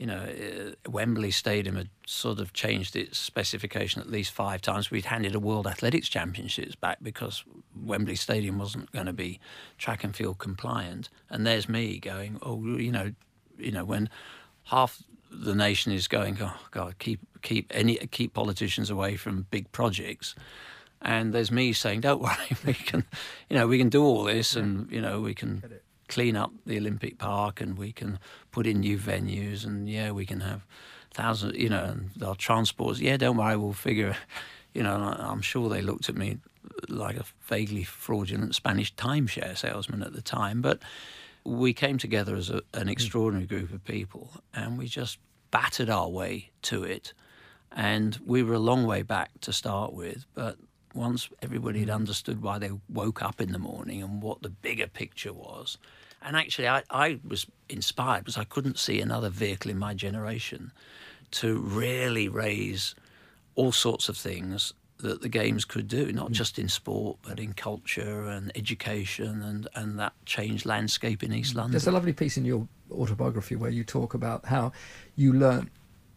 You 0.00 0.06
know, 0.06 0.16
uh, 0.16 0.90
Wembley 0.90 1.30
Stadium 1.30 1.76
had 1.76 1.90
sort 2.06 2.40
of 2.40 2.54
changed 2.54 2.96
its 2.96 3.18
specification 3.18 4.00
at 4.00 4.08
least 4.10 4.32
five 4.32 4.62
times. 4.62 4.90
We'd 4.90 5.04
handed 5.04 5.34
a 5.34 5.38
World 5.38 5.66
Athletics 5.66 6.08
Championships 6.08 6.74
back 6.74 7.00
because 7.02 7.44
Wembley 7.76 8.16
Stadium 8.16 8.58
wasn't 8.58 8.90
going 8.92 9.04
to 9.04 9.12
be 9.12 9.40
track 9.76 10.02
and 10.02 10.16
field 10.16 10.38
compliant. 10.38 11.10
And 11.28 11.46
there's 11.46 11.68
me 11.68 11.98
going, 11.98 12.38
oh, 12.40 12.64
you 12.78 12.90
know, 12.90 13.12
you 13.58 13.72
know, 13.72 13.84
when 13.84 14.08
half 14.64 15.02
the 15.30 15.54
nation 15.54 15.92
is 15.92 16.08
going, 16.08 16.38
oh 16.40 16.56
God, 16.70 16.98
keep 16.98 17.20
keep 17.42 17.70
any 17.74 17.96
keep 17.96 18.32
politicians 18.32 18.88
away 18.88 19.16
from 19.16 19.48
big 19.50 19.70
projects. 19.70 20.34
And 21.02 21.34
there's 21.34 21.50
me 21.50 21.74
saying, 21.74 22.00
don't 22.00 22.22
worry, 22.28 22.56
we 22.64 22.72
can, 22.72 23.04
you 23.50 23.56
know, 23.58 23.66
we 23.66 23.76
can 23.76 23.90
do 23.90 24.02
all 24.02 24.24
this, 24.24 24.56
and 24.56 24.90
you 24.90 25.02
know, 25.02 25.20
we 25.20 25.34
can 25.34 25.62
clean 26.10 26.36
up 26.36 26.52
the 26.66 26.76
Olympic 26.76 27.18
Park, 27.18 27.60
and 27.60 27.78
we 27.78 27.92
can 27.92 28.18
put 28.50 28.66
in 28.66 28.80
new 28.80 28.98
venues, 28.98 29.64
and 29.64 29.88
yeah, 29.88 30.10
we 30.10 30.26
can 30.26 30.40
have 30.40 30.66
thousands, 31.14 31.56
you 31.56 31.68
know, 31.68 31.84
and 31.84 32.22
our 32.22 32.34
transports. 32.34 33.00
Yeah, 33.00 33.16
don't 33.16 33.36
worry, 33.36 33.56
we'll 33.56 33.72
figure. 33.72 34.16
You 34.72 34.84
know, 34.84 34.94
and 34.94 35.02
I- 35.02 35.32
I'm 35.32 35.40
sure 35.40 35.68
they 35.68 35.82
looked 35.82 36.08
at 36.08 36.14
me 36.14 36.38
like 36.88 37.16
a 37.16 37.24
vaguely 37.42 37.82
fraudulent 37.82 38.54
Spanish 38.54 38.94
timeshare 38.94 39.58
salesman 39.58 40.00
at 40.00 40.12
the 40.12 40.22
time, 40.22 40.62
but 40.62 40.80
we 41.42 41.72
came 41.72 41.98
together 41.98 42.36
as 42.36 42.50
a, 42.50 42.62
an 42.74 42.84
hmm. 42.84 42.90
extraordinary 42.90 43.46
group 43.46 43.72
of 43.72 43.84
people, 43.84 44.30
and 44.54 44.78
we 44.78 44.86
just 44.86 45.18
battered 45.50 45.90
our 45.90 46.08
way 46.08 46.50
to 46.62 46.84
it. 46.84 47.12
And 47.72 48.16
we 48.24 48.44
were 48.44 48.54
a 48.54 48.60
long 48.60 48.86
way 48.86 49.02
back 49.02 49.30
to 49.40 49.52
start 49.52 49.92
with, 49.92 50.24
but 50.34 50.56
once 50.94 51.28
everybody 51.42 51.80
had 51.80 51.88
hmm. 51.88 51.94
understood 51.94 52.40
why 52.40 52.58
they 52.60 52.70
woke 52.88 53.22
up 53.22 53.40
in 53.40 53.50
the 53.50 53.58
morning 53.58 54.04
and 54.04 54.22
what 54.22 54.42
the 54.42 54.50
bigger 54.50 54.86
picture 54.86 55.32
was. 55.32 55.78
And 56.22 56.36
actually, 56.36 56.68
I, 56.68 56.82
I 56.90 57.18
was 57.26 57.46
inspired 57.68 58.20
because 58.20 58.36
I 58.38 58.44
couldn't 58.44 58.78
see 58.78 59.00
another 59.00 59.30
vehicle 59.30 59.70
in 59.70 59.78
my 59.78 59.94
generation 59.94 60.72
to 61.32 61.58
really 61.58 62.28
raise 62.28 62.94
all 63.54 63.72
sorts 63.72 64.08
of 64.08 64.16
things 64.16 64.74
that 64.98 65.22
the 65.22 65.28
games 65.28 65.64
could 65.64 65.88
do, 65.88 66.12
not 66.12 66.30
just 66.30 66.58
in 66.58 66.68
sport, 66.68 67.16
but 67.22 67.40
in 67.40 67.54
culture 67.54 68.26
and 68.26 68.52
education 68.54 69.42
and, 69.42 69.66
and 69.74 69.98
that 69.98 70.12
changed 70.26 70.66
landscape 70.66 71.22
in 71.22 71.32
East 71.32 71.54
London. 71.54 71.72
There's 71.72 71.86
a 71.86 71.92
lovely 71.92 72.12
piece 72.12 72.36
in 72.36 72.44
your 72.44 72.68
autobiography 72.90 73.56
where 73.56 73.70
you 73.70 73.84
talk 73.84 74.14
about 74.14 74.44
how 74.44 74.72
you 75.16 75.32
learnt 75.32 75.70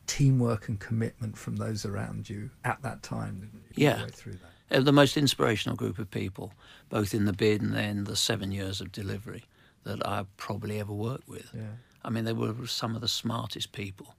teamwork 0.08 0.68
and 0.68 0.80
commitment 0.80 1.38
from 1.38 1.56
those 1.56 1.86
around 1.86 2.30
you 2.30 2.50
at 2.66 2.82
that 2.82 3.02
time? 3.04 3.50
Yeah. 3.76 4.06
through 4.12 4.34
that. 4.70 4.78
Uh, 4.78 4.82
The 4.82 4.92
most 4.92 5.18
inspirational 5.18 5.78
group 5.78 5.98
of 5.98 6.12
people, 6.12 6.54
both 6.90 7.14
in 7.14 7.26
the 7.26 7.34
bid 7.34 7.62
and 7.62 7.74
then 7.74 8.04
the 8.04 8.16
seven 8.16 8.52
years 8.52 8.82
of 8.82 8.92
delivery, 8.92 9.46
that 9.84 10.06
I 10.08 10.26
probably 10.38 10.80
ever 10.80 10.94
worked 10.94 11.28
with. 11.28 11.50
Yeah. 11.54 11.62
I 12.04 12.10
mean, 12.10 12.26
they 12.26 12.34
were 12.34 12.68
some 12.68 12.96
of 12.96 13.02
the 13.02 13.08
smartest 13.08 13.72
people. 13.72 14.16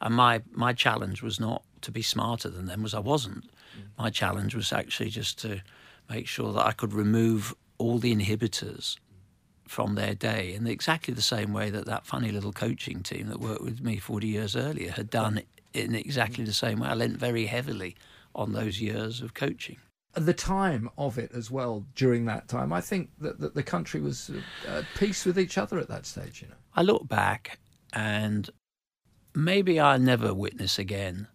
And 0.00 0.14
my, 0.14 0.42
my 0.52 0.72
challenge 0.72 1.22
was 1.22 1.40
not 1.40 1.62
to 1.82 1.90
be 1.90 2.02
smarter 2.02 2.48
than 2.48 2.66
them, 2.66 2.82
was 2.82 2.94
I 2.94 3.00
wasn't. 3.00 3.44
Mm. 3.44 3.88
My 3.98 4.10
challenge 4.10 4.54
was 4.54 4.72
actually 4.72 5.10
just 5.10 5.38
to 5.40 5.60
make 6.08 6.26
sure 6.26 6.52
that 6.52 6.64
I 6.64 6.72
could 6.72 6.92
remove 6.92 7.54
all 7.78 7.98
the 7.98 8.14
inhibitors 8.14 8.96
from 9.66 9.94
their 9.94 10.14
day 10.14 10.54
in 10.54 10.66
exactly 10.66 11.12
the 11.12 11.22
same 11.22 11.52
way 11.52 11.68
that 11.70 11.84
that 11.86 12.06
funny 12.06 12.30
little 12.30 12.52
coaching 12.52 13.02
team 13.02 13.28
that 13.28 13.40
worked 13.40 13.62
with 13.62 13.80
me 13.80 13.98
40 13.98 14.26
years 14.26 14.56
earlier 14.56 14.90
had 14.90 15.10
done 15.10 15.42
in 15.74 15.94
exactly 15.94 16.44
mm. 16.44 16.46
the 16.46 16.54
same 16.54 16.80
way. 16.80 16.88
I 16.88 16.94
lent 16.94 17.16
very 17.16 17.46
heavily 17.46 17.96
on 18.34 18.52
those 18.52 18.80
years 18.80 19.20
of 19.20 19.34
coaching. 19.34 19.78
The 20.18 20.34
time 20.34 20.90
of 20.98 21.18
it 21.18 21.30
as 21.32 21.50
well, 21.50 21.86
during 21.94 22.24
that 22.26 22.48
time, 22.48 22.72
I 22.72 22.80
think 22.80 23.10
that, 23.20 23.40
that 23.40 23.54
the 23.54 23.62
country 23.62 24.00
was 24.00 24.30
at 24.66 24.84
peace 24.96 25.24
with 25.24 25.38
each 25.38 25.56
other 25.56 25.78
at 25.78 25.88
that 25.88 26.06
stage, 26.06 26.42
you 26.42 26.48
know. 26.48 26.54
I 26.74 26.82
look 26.82 27.08
back 27.08 27.58
and 27.92 28.48
maybe 29.34 29.78
I'll 29.80 29.98
never 29.98 30.34
witness 30.34 30.78
again 30.78 31.28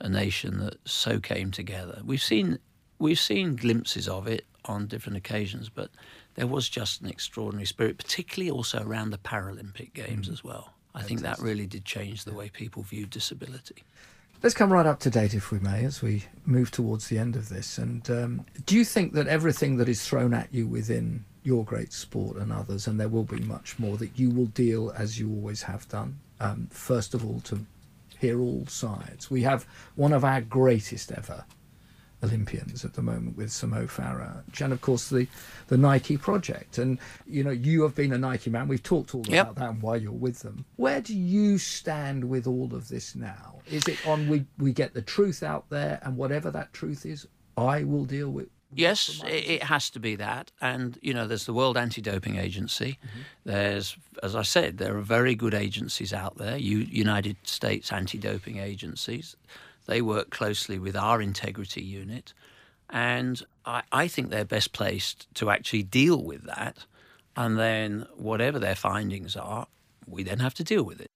a 0.00 0.08
nation 0.08 0.58
that 0.58 0.76
so 0.84 1.20
came 1.20 1.50
together. 1.50 2.00
We've 2.04 2.22
seen 2.22 2.58
we've 2.98 3.18
seen 3.18 3.56
glimpses 3.56 4.08
of 4.08 4.26
it 4.26 4.46
on 4.64 4.86
different 4.86 5.16
occasions, 5.16 5.68
but 5.68 5.90
there 6.34 6.46
was 6.46 6.68
just 6.68 7.00
an 7.00 7.08
extraordinary 7.08 7.66
spirit, 7.66 7.98
particularly 7.98 8.50
also 8.50 8.82
around 8.82 9.10
the 9.10 9.18
Paralympic 9.18 9.92
Games 9.94 10.26
mm-hmm. 10.26 10.32
as 10.32 10.44
well. 10.44 10.74
I 10.94 11.02
think 11.02 11.20
that 11.20 11.38
really 11.38 11.66
did 11.66 11.84
change 11.84 12.24
the 12.24 12.34
way 12.34 12.48
people 12.48 12.82
viewed 12.82 13.10
disability. 13.10 13.84
Let's 14.42 14.54
come 14.54 14.72
right 14.72 14.86
up 14.86 15.00
to 15.00 15.10
date, 15.10 15.34
if 15.34 15.50
we 15.50 15.58
may, 15.58 15.84
as 15.84 16.00
we 16.00 16.24
move 16.46 16.70
towards 16.70 17.08
the 17.08 17.18
end 17.18 17.36
of 17.36 17.50
this. 17.50 17.76
And 17.76 18.08
um, 18.10 18.46
do 18.64 18.74
you 18.74 18.86
think 18.86 19.12
that 19.12 19.26
everything 19.26 19.76
that 19.76 19.88
is 19.88 20.02
thrown 20.02 20.32
at 20.32 20.48
you 20.50 20.66
within 20.66 21.26
your 21.42 21.62
great 21.62 21.92
sport 21.92 22.38
and 22.38 22.50
others, 22.50 22.86
and 22.86 22.98
there 22.98 23.10
will 23.10 23.24
be 23.24 23.40
much 23.40 23.78
more, 23.78 23.98
that 23.98 24.18
you 24.18 24.30
will 24.30 24.46
deal 24.46 24.94
as 24.96 25.18
you 25.18 25.30
always 25.30 25.60
have 25.62 25.86
done? 25.90 26.20
Um, 26.40 26.68
first 26.70 27.12
of 27.12 27.22
all, 27.22 27.40
to 27.40 27.66
hear 28.18 28.40
all 28.40 28.64
sides. 28.66 29.30
We 29.30 29.42
have 29.42 29.66
one 29.94 30.14
of 30.14 30.24
our 30.24 30.40
greatest 30.40 31.12
ever 31.12 31.44
Olympians 32.22 32.84
at 32.84 32.94
the 32.94 33.02
moment 33.02 33.36
with 33.36 33.50
Sir 33.50 33.66
Mo 33.66 33.86
Farah, 33.86 34.42
and 34.60 34.72
of 34.72 34.80
course 34.80 35.08
the 35.08 35.26
the 35.68 35.78
Nike 35.78 36.16
project. 36.16 36.78
And 36.78 36.98
you 37.26 37.42
know, 37.42 37.50
you 37.50 37.82
have 37.82 37.94
been 37.94 38.12
a 38.12 38.18
Nike 38.18 38.50
man. 38.50 38.68
We've 38.68 38.82
talked 38.82 39.14
all 39.14 39.24
Yep. 39.26 39.42
about 39.42 39.54
that 39.56 39.70
and 39.70 39.82
why 39.82 39.96
you're 39.96 40.12
with 40.12 40.40
them. 40.40 40.64
Where 40.76 41.00
do 41.00 41.16
you 41.16 41.58
stand 41.58 42.24
with 42.24 42.46
all 42.46 42.74
of 42.74 42.88
this 42.88 43.14
now? 43.14 43.60
Is 43.70 43.86
it 43.88 43.98
on 44.06 44.28
we 44.28 44.44
we 44.58 44.72
get 44.72 44.94
the 44.94 45.02
truth 45.02 45.42
out 45.42 45.68
there, 45.70 45.98
and 46.02 46.16
whatever 46.16 46.50
that 46.50 46.72
truth 46.72 47.06
is, 47.06 47.26
I 47.56 47.84
will 47.84 48.04
deal 48.04 48.30
with. 48.30 48.48
Yes, 48.72 49.20
it, 49.26 49.50
it 49.50 49.62
has 49.64 49.90
to 49.90 49.98
be 49.98 50.14
that. 50.14 50.52
And, 50.60 50.96
you 51.02 51.12
know, 51.12 51.26
there's 51.26 51.44
the 51.44 51.52
World 51.52 51.76
Anti 51.76 52.00
Doping 52.00 52.36
Agency. 52.36 52.98
Mm-hmm. 53.04 53.20
There's, 53.44 53.96
as 54.22 54.36
I 54.36 54.42
said, 54.42 54.78
there 54.78 54.96
are 54.96 55.00
very 55.02 55.34
good 55.34 55.54
agencies 55.54 56.12
out 56.12 56.38
there, 56.38 56.56
U- 56.56 56.86
United 56.88 57.36
States 57.42 57.92
anti 57.92 58.16
doping 58.18 58.58
agencies. 58.58 59.34
They 59.86 60.02
work 60.02 60.30
closely 60.30 60.78
with 60.78 60.96
our 60.96 61.20
integrity 61.20 61.82
unit. 61.82 62.32
And 62.88 63.42
I, 63.64 63.82
I 63.92 64.08
think 64.08 64.30
they're 64.30 64.44
best 64.44 64.72
placed 64.72 65.26
to 65.34 65.50
actually 65.50 65.84
deal 65.84 66.22
with 66.22 66.44
that. 66.44 66.84
And 67.36 67.58
then, 67.58 68.06
whatever 68.16 68.58
their 68.58 68.74
findings 68.74 69.36
are, 69.36 69.66
we 70.06 70.22
then 70.22 70.40
have 70.40 70.54
to 70.54 70.64
deal 70.64 70.82
with 70.82 71.00
it. 71.00 71.06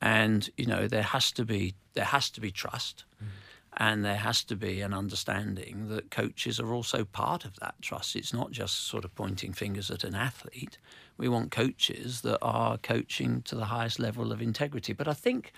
And, 0.00 0.48
you 0.56 0.66
know, 0.66 0.88
there 0.88 1.02
has 1.02 1.30
to 1.32 1.44
be, 1.44 1.74
there 1.94 2.04
has 2.04 2.30
to 2.30 2.40
be 2.40 2.50
trust 2.50 3.04
mm. 3.22 3.28
and 3.76 4.04
there 4.04 4.16
has 4.16 4.44
to 4.44 4.56
be 4.56 4.80
an 4.80 4.92
understanding 4.92 5.88
that 5.88 6.10
coaches 6.10 6.60
are 6.60 6.72
also 6.72 7.04
part 7.04 7.44
of 7.44 7.56
that 7.60 7.74
trust. 7.80 8.16
It's 8.16 8.32
not 8.32 8.50
just 8.50 8.86
sort 8.86 9.04
of 9.04 9.14
pointing 9.14 9.52
fingers 9.52 9.90
at 9.90 10.04
an 10.04 10.14
athlete. 10.14 10.78
We 11.16 11.28
want 11.28 11.50
coaches 11.50 12.22
that 12.22 12.38
are 12.42 12.76
coaching 12.78 13.42
to 13.42 13.54
the 13.54 13.66
highest 13.66 13.98
level 13.98 14.32
of 14.32 14.42
integrity. 14.42 14.92
But 14.92 15.08
I 15.08 15.14
think 15.14 15.52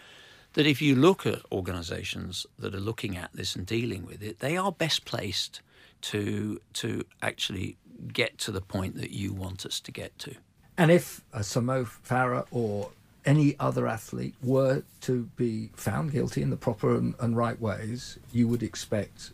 that 0.57 0.66
if 0.66 0.80
you 0.80 0.96
look 0.96 1.26
at 1.26 1.40
organisations 1.52 2.46
that 2.59 2.74
are 2.74 2.80
looking 2.80 3.14
at 3.14 3.30
this 3.34 3.54
and 3.54 3.66
dealing 3.66 4.07
with 4.07 4.22
it, 4.22 4.40
they 4.40 4.57
are 4.57 4.72
best 4.72 5.04
placed 5.04 5.61
to 6.00 6.61
to 6.72 7.04
actually 7.22 7.76
get 8.12 8.38
to 8.38 8.50
the 8.50 8.62
point 8.62 8.96
that 8.96 9.11
you 9.11 9.32
want 9.34 9.66
us 9.66 9.80
to 9.80 9.92
get 9.92 10.18
to. 10.18 10.34
And 10.78 10.90
if 10.90 11.20
uh, 11.32 11.38
a 11.40 11.44
Sir 11.44 11.61
Mo 11.61 11.84
Farah 11.84 12.46
or 12.50 12.90
any 13.26 13.54
other 13.61 13.86
athlete 13.86 14.34
were 14.42 14.82
to 15.02 15.24
be 15.36 15.70
found 15.74 16.12
guilty 16.12 16.40
in 16.40 16.48
the 16.48 16.57
proper 16.57 16.96
and, 16.96 17.14
and 17.20 17.36
right 17.36 17.61
ways, 17.61 18.18
you 18.32 18.48
would 18.48 18.62
expect 18.62 19.32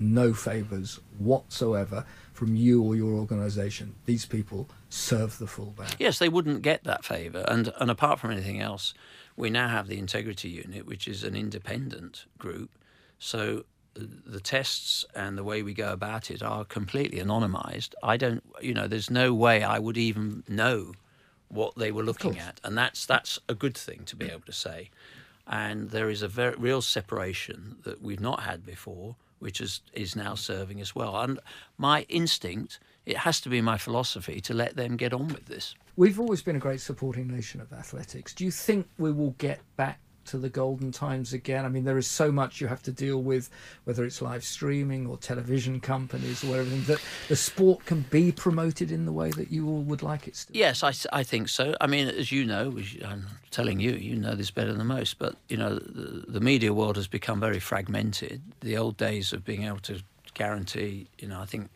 no 0.00 0.32
favours 0.32 0.98
whatsoever 1.18 2.04
from 2.32 2.56
you 2.56 2.82
or 2.82 2.96
your 2.96 3.12
organisation. 3.12 3.94
These 4.06 4.26
people 4.26 4.68
serve 4.90 5.38
the 5.38 5.46
full 5.46 5.74
ban. 5.76 5.90
Yes, 5.98 6.18
they 6.18 6.28
wouldn't 6.28 6.62
get 6.62 6.84
that 6.84 7.04
favour. 7.04 7.44
And, 7.46 7.72
and 7.78 7.90
apart 7.90 8.18
from 8.18 8.30
anything 8.30 8.60
else, 8.60 8.94
we 9.38 9.50
now 9.50 9.68
have 9.68 9.86
the 9.86 9.98
Integrity 9.98 10.48
Unit, 10.48 10.84
which 10.84 11.06
is 11.06 11.22
an 11.22 11.36
independent 11.36 12.26
group. 12.38 12.70
So 13.20 13.64
uh, 13.96 14.02
the 14.26 14.40
tests 14.40 15.04
and 15.14 15.38
the 15.38 15.44
way 15.44 15.62
we 15.62 15.74
go 15.74 15.92
about 15.92 16.28
it 16.30 16.42
are 16.42 16.64
completely 16.64 17.20
anonymised. 17.20 17.94
I 18.02 18.16
don't, 18.16 18.42
you 18.60 18.74
know, 18.74 18.88
there's 18.88 19.10
no 19.10 19.32
way 19.32 19.62
I 19.62 19.78
would 19.78 19.96
even 19.96 20.42
know 20.48 20.92
what 21.46 21.76
they 21.76 21.92
were 21.92 22.02
looking 22.02 22.38
at. 22.38 22.60
And 22.64 22.76
that's, 22.76 23.06
that's 23.06 23.38
a 23.48 23.54
good 23.54 23.76
thing 23.76 24.02
to 24.06 24.16
be 24.16 24.26
able 24.26 24.46
to 24.46 24.52
say. 24.52 24.90
And 25.46 25.90
there 25.90 26.10
is 26.10 26.20
a 26.20 26.28
very 26.28 26.56
real 26.56 26.82
separation 26.82 27.76
that 27.84 28.02
we've 28.02 28.20
not 28.20 28.40
had 28.40 28.66
before, 28.66 29.14
which 29.38 29.60
is, 29.60 29.80
is 29.92 30.16
now 30.16 30.34
serving 30.34 30.80
us 30.80 30.96
well. 30.96 31.16
And 31.16 31.38
my 31.78 32.02
instinct, 32.08 32.80
it 33.06 33.18
has 33.18 33.40
to 33.42 33.48
be 33.48 33.60
my 33.60 33.78
philosophy 33.78 34.40
to 34.40 34.52
let 34.52 34.74
them 34.74 34.96
get 34.96 35.12
on 35.12 35.28
with 35.28 35.46
this. 35.46 35.76
We've 35.98 36.20
always 36.20 36.42
been 36.42 36.54
a 36.54 36.60
great 36.60 36.80
supporting 36.80 37.26
nation 37.26 37.60
of 37.60 37.72
athletics. 37.72 38.32
Do 38.32 38.44
you 38.44 38.52
think 38.52 38.88
we 38.98 39.10
will 39.10 39.32
get 39.38 39.58
back 39.74 39.98
to 40.26 40.38
the 40.38 40.48
golden 40.48 40.92
times 40.92 41.32
again? 41.32 41.64
I 41.64 41.68
mean, 41.68 41.82
there 41.82 41.98
is 41.98 42.06
so 42.06 42.30
much 42.30 42.60
you 42.60 42.68
have 42.68 42.84
to 42.84 42.92
deal 42.92 43.20
with, 43.20 43.50
whether 43.82 44.04
it's 44.04 44.22
live 44.22 44.44
streaming 44.44 45.08
or 45.08 45.16
television 45.16 45.80
companies 45.80 46.44
or 46.44 46.60
everything, 46.60 46.84
that 46.84 47.02
the 47.26 47.34
sport 47.34 47.84
can 47.84 48.02
be 48.10 48.30
promoted 48.30 48.92
in 48.92 49.06
the 49.06 49.12
way 49.12 49.32
that 49.32 49.50
you 49.50 49.68
all 49.68 49.82
would 49.82 50.04
like 50.04 50.28
it 50.28 50.34
to. 50.34 50.56
Yes, 50.56 50.84
I, 50.84 50.92
I 51.12 51.24
think 51.24 51.48
so. 51.48 51.74
I 51.80 51.88
mean, 51.88 52.06
as 52.06 52.30
you 52.30 52.44
know, 52.44 52.78
I'm 53.04 53.26
telling 53.50 53.80
you, 53.80 53.90
you 53.90 54.14
know 54.14 54.36
this 54.36 54.52
better 54.52 54.72
than 54.72 54.86
most, 54.86 55.18
but, 55.18 55.34
you 55.48 55.56
know, 55.56 55.80
the, 55.80 56.26
the 56.28 56.40
media 56.40 56.72
world 56.72 56.94
has 56.94 57.08
become 57.08 57.40
very 57.40 57.58
fragmented. 57.58 58.40
The 58.60 58.76
old 58.76 58.96
days 58.98 59.32
of 59.32 59.44
being 59.44 59.64
able 59.64 59.80
to 59.80 60.00
guarantee, 60.34 61.08
you 61.18 61.26
know, 61.26 61.40
I 61.40 61.46
think 61.46 61.70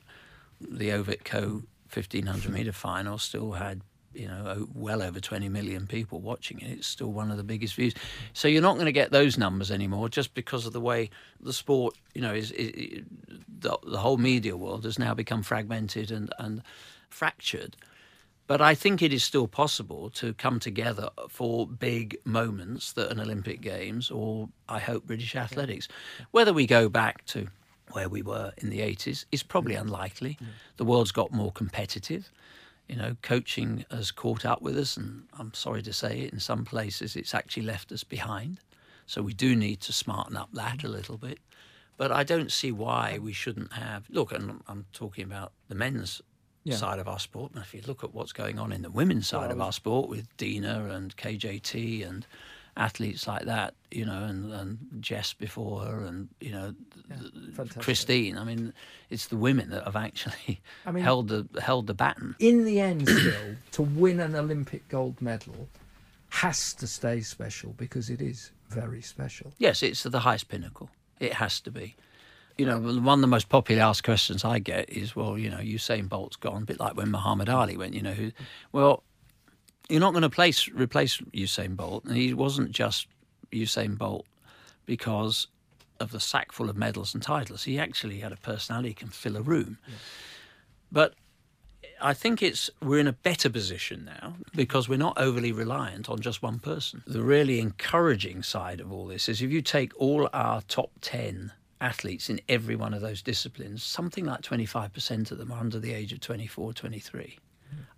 the 0.61 0.91
Ovett 0.91 1.25
Coe 1.25 1.64
1500 1.93 2.53
metre 2.53 2.70
final 2.70 3.18
still 3.18 3.53
had, 3.53 3.83
you 4.15 4.29
know, 4.29 4.43
oh, 4.47 4.69
well 4.75 5.03
over 5.03 5.21
20 5.21 5.49
million 5.49 5.87
people 5.87 6.21
watching 6.21 6.61
it. 6.61 6.71
It's 6.71 6.87
still 6.87 7.13
one 7.13 7.31
of 7.31 7.37
the 7.37 7.45
biggest 7.45 7.75
views. 7.75 7.95
So 8.33 8.49
you're 8.49 8.63
not 8.63 8.75
going 8.75 8.87
to 8.87 8.93
get 8.93 9.11
those 9.11 9.39
numbers 9.39 9.71
anymore 9.71 10.09
just 10.09 10.35
because 10.35 10.67
of 10.67 10.73
the 10.73 10.81
way 10.81 11.11
the 11.41 11.53
sport, 11.53 11.97
you 12.15 12.21
know, 12.21 12.35
is, 12.35 12.51
is 12.53 13.03
the, 13.49 13.77
the 13.87 13.99
whole 13.99 14.19
media 14.19 14.57
world 14.57 14.85
has 14.85 14.99
now 14.99 15.15
become 15.15 15.43
fragmented 15.43 16.11
and, 16.11 16.33
and 16.39 16.63
fractured. 17.09 17.77
But 18.47 18.61
I 18.61 18.75
think 18.75 19.01
it 19.03 19.13
is 19.13 19.25
still 19.25 19.47
possible 19.47 20.11
to 20.11 20.35
come 20.35 20.59
together 20.59 21.11
for 21.29 21.67
big 21.67 22.17
moments 22.25 22.93
that 22.93 23.11
an 23.11 23.21
Olympic 23.21 23.61
Games 23.61 24.11
or 24.11 24.49
I 24.69 24.79
hope 24.79 25.07
British 25.07 25.37
athletics. 25.37 25.89
Whether 26.33 26.53
we 26.53 26.67
go 26.67 26.89
back 26.89 27.25
to 27.27 27.47
where 27.93 28.09
we 28.09 28.23
were 28.23 28.53
in 28.59 28.71
the 28.71 28.81
80s 28.81 29.25
is 29.33 29.43
probably 29.43 29.75
unlikely. 29.75 30.39
The 30.77 30.85
world's 30.85 31.13
got 31.13 31.33
more 31.33 31.53
competitive. 31.53 32.31
You 32.93 32.99
know, 32.99 33.16
coaching 33.22 33.86
has 33.90 34.11
caught 34.11 34.45
up 34.45 34.61
with 34.61 34.76
us, 34.76 34.99
and 34.99 35.22
I'm 35.38 35.55
sorry 35.55 35.80
to 35.80 35.95
say 35.95 36.20
it, 36.20 36.32
in 36.34 36.40
some 36.40 36.66
places 36.66 37.16
it's 37.16 37.34
actually 37.34 37.62
left 37.62 37.90
us 37.90 38.05
behind. 38.05 38.61
So 39.07 39.22
we 39.22 39.32
do 39.32 39.57
need 39.57 39.80
to 39.82 39.95
smarten 39.95 40.36
up 40.36 40.51
that 40.53 40.84
a 40.84 40.88
little 40.88 41.16
bit. 41.16 41.38
But 41.97 42.12
I 42.12 42.22
don't 42.22 42.53
see 42.53 42.70
why 42.70 43.18
we 43.18 43.32
shouldn't 43.32 43.72
have. 43.72 44.05
Look, 44.11 44.30
and 44.30 44.61
I'm 44.68 44.84
talking 44.93 45.24
about 45.24 45.53
the 45.68 45.74
men's 45.74 46.20
Yeah. 46.64 46.76
side 46.76 46.99
of 46.99 47.09
our 47.09 47.18
sport. 47.18 47.53
And 47.55 47.62
if 47.64 47.72
you 47.72 47.80
look 47.86 48.05
at 48.05 48.12
what's 48.12 48.34
going 48.34 48.59
on 48.59 48.72
in 48.72 48.82
the 48.82 48.90
women's 48.90 49.26
side 49.26 49.51
of 49.51 49.61
our 49.61 49.72
sport 49.72 50.11
with 50.11 50.28
Dina 50.36 50.90
and 50.90 51.16
KJT 51.16 52.05
and 52.07 52.26
athletes 52.77 53.27
like 53.27 53.45
that, 53.45 53.75
you 53.91 54.05
know, 54.07 54.25
and, 54.25 54.51
and 54.53 54.79
Jess 55.01 55.33
before 55.35 55.83
her, 55.85 56.05
and 56.05 56.29
you 56.41 56.51
know, 56.53 56.75
Yeah, 57.11 57.64
Christine. 57.81 58.39
I 58.39 58.45
mean, 58.45 58.73
it's 59.11 59.27
the 59.27 59.37
women 59.37 59.70
that 59.70 59.85
have 59.85 59.97
actually 59.97 60.61
I 60.87 60.93
mean- 60.93 61.05
held 61.05 61.29
the 61.29 61.47
held 61.61 61.87
the 61.87 61.95
baton. 61.95 62.35
In 62.39 62.64
the 62.64 62.81
end, 62.81 63.09
still, 63.09 63.57
to 63.73 63.83
win 63.83 64.20
an 64.20 64.35
Olympic 64.35 64.89
gold 64.89 65.20
medal 65.20 65.68
has 66.31 66.73
to 66.75 66.87
stay 66.87 67.20
special 67.20 67.75
because 67.77 68.09
it 68.09 68.23
is 68.23 68.53
very 68.70 69.03
special. 69.03 69.53
Yes, 69.59 69.83
it's 69.83 70.03
the 70.03 70.20
highest 70.20 70.49
pinnacle. 70.49 70.89
It 71.20 71.35
has 71.35 71.61
to 71.61 71.70
be. 71.70 71.95
You 72.59 72.66
know, 72.66 72.79
one 72.79 73.18
of 73.18 73.20
the 73.20 73.27
most 73.27 73.49
popular 73.49 73.83
asked 73.83 74.05
questions 74.05 74.45
I 74.45 74.59
get 74.59 74.89
is, 74.91 75.14
well, 75.16 75.37
you 75.39 75.51
know, 75.51 75.59
Usain 75.59 76.09
Bolt's 76.09 76.37
gone, 76.37 76.62
a 76.62 76.66
bit 76.66 76.81
like 76.81 76.97
when 76.97 77.11
Muhammad 77.11 77.49
Ali 77.49 77.77
went, 77.77 77.95
you 77.95 78.03
know, 78.03 78.12
who, 78.12 78.31
well, 78.73 79.03
you're 79.93 80.01
not 80.01 80.12
going 80.12 80.22
to 80.22 80.30
place, 80.30 80.68
replace 80.70 81.18
Usain 81.34 81.76
Bolt. 81.76 82.05
And 82.07 82.16
he 82.16 82.32
wasn't 82.32 82.70
just 82.72 83.09
Usain 83.53 83.99
Bolt 83.99 84.24
because 84.86 85.49
of 86.01 86.12
the 86.12 86.18
sack 86.18 86.51
full 86.51 86.70
of 86.70 86.78
medals 86.78 87.12
and 87.12 87.22
titles. 87.22 87.64
He 87.64 87.78
actually 87.78 88.20
had 88.20 88.32
a 88.32 88.36
personality, 88.36 88.95
can 88.95 89.09
fill 89.09 89.36
a 89.36 89.43
room. 89.43 89.76
But 90.90 91.12
I 92.01 92.14
think 92.14 92.43
it's 92.43 92.70
we're 92.82 93.01
in 93.01 93.07
a 93.07 93.12
better 93.12 93.51
position 93.51 94.07
now 94.07 94.36
because 94.55 94.88
we're 94.88 94.99
not 94.99 95.18
overly 95.18 95.53
reliant 95.53 96.09
on 96.09 96.20
just 96.20 96.43
one 96.43 96.59
person. 96.59 97.03
The 97.07 97.22
really 97.22 97.61
encouraging 97.61 98.43
side 98.43 98.80
of 98.80 98.90
all 98.90 99.07
this 99.07 99.28
is 99.28 99.43
if 99.43 99.51
you 99.51 99.61
take 99.61 99.93
all 100.01 100.26
our 100.32 100.62
top 100.62 100.90
10 101.03 101.53
athletes 101.82 102.30
in 102.30 102.40
every 102.49 102.76
one 102.76 102.95
of 102.95 103.03
those 103.03 103.20
disciplines, 103.20 103.82
something 103.82 104.24
like 104.24 104.40
25% 104.40 105.30
of 105.30 105.36
them 105.36 105.53
are 105.53 105.61
under 105.61 105.78
the 105.78 105.93
age 105.93 106.14
of 106.14 106.20
24, 106.20 106.72
23. 106.72 107.38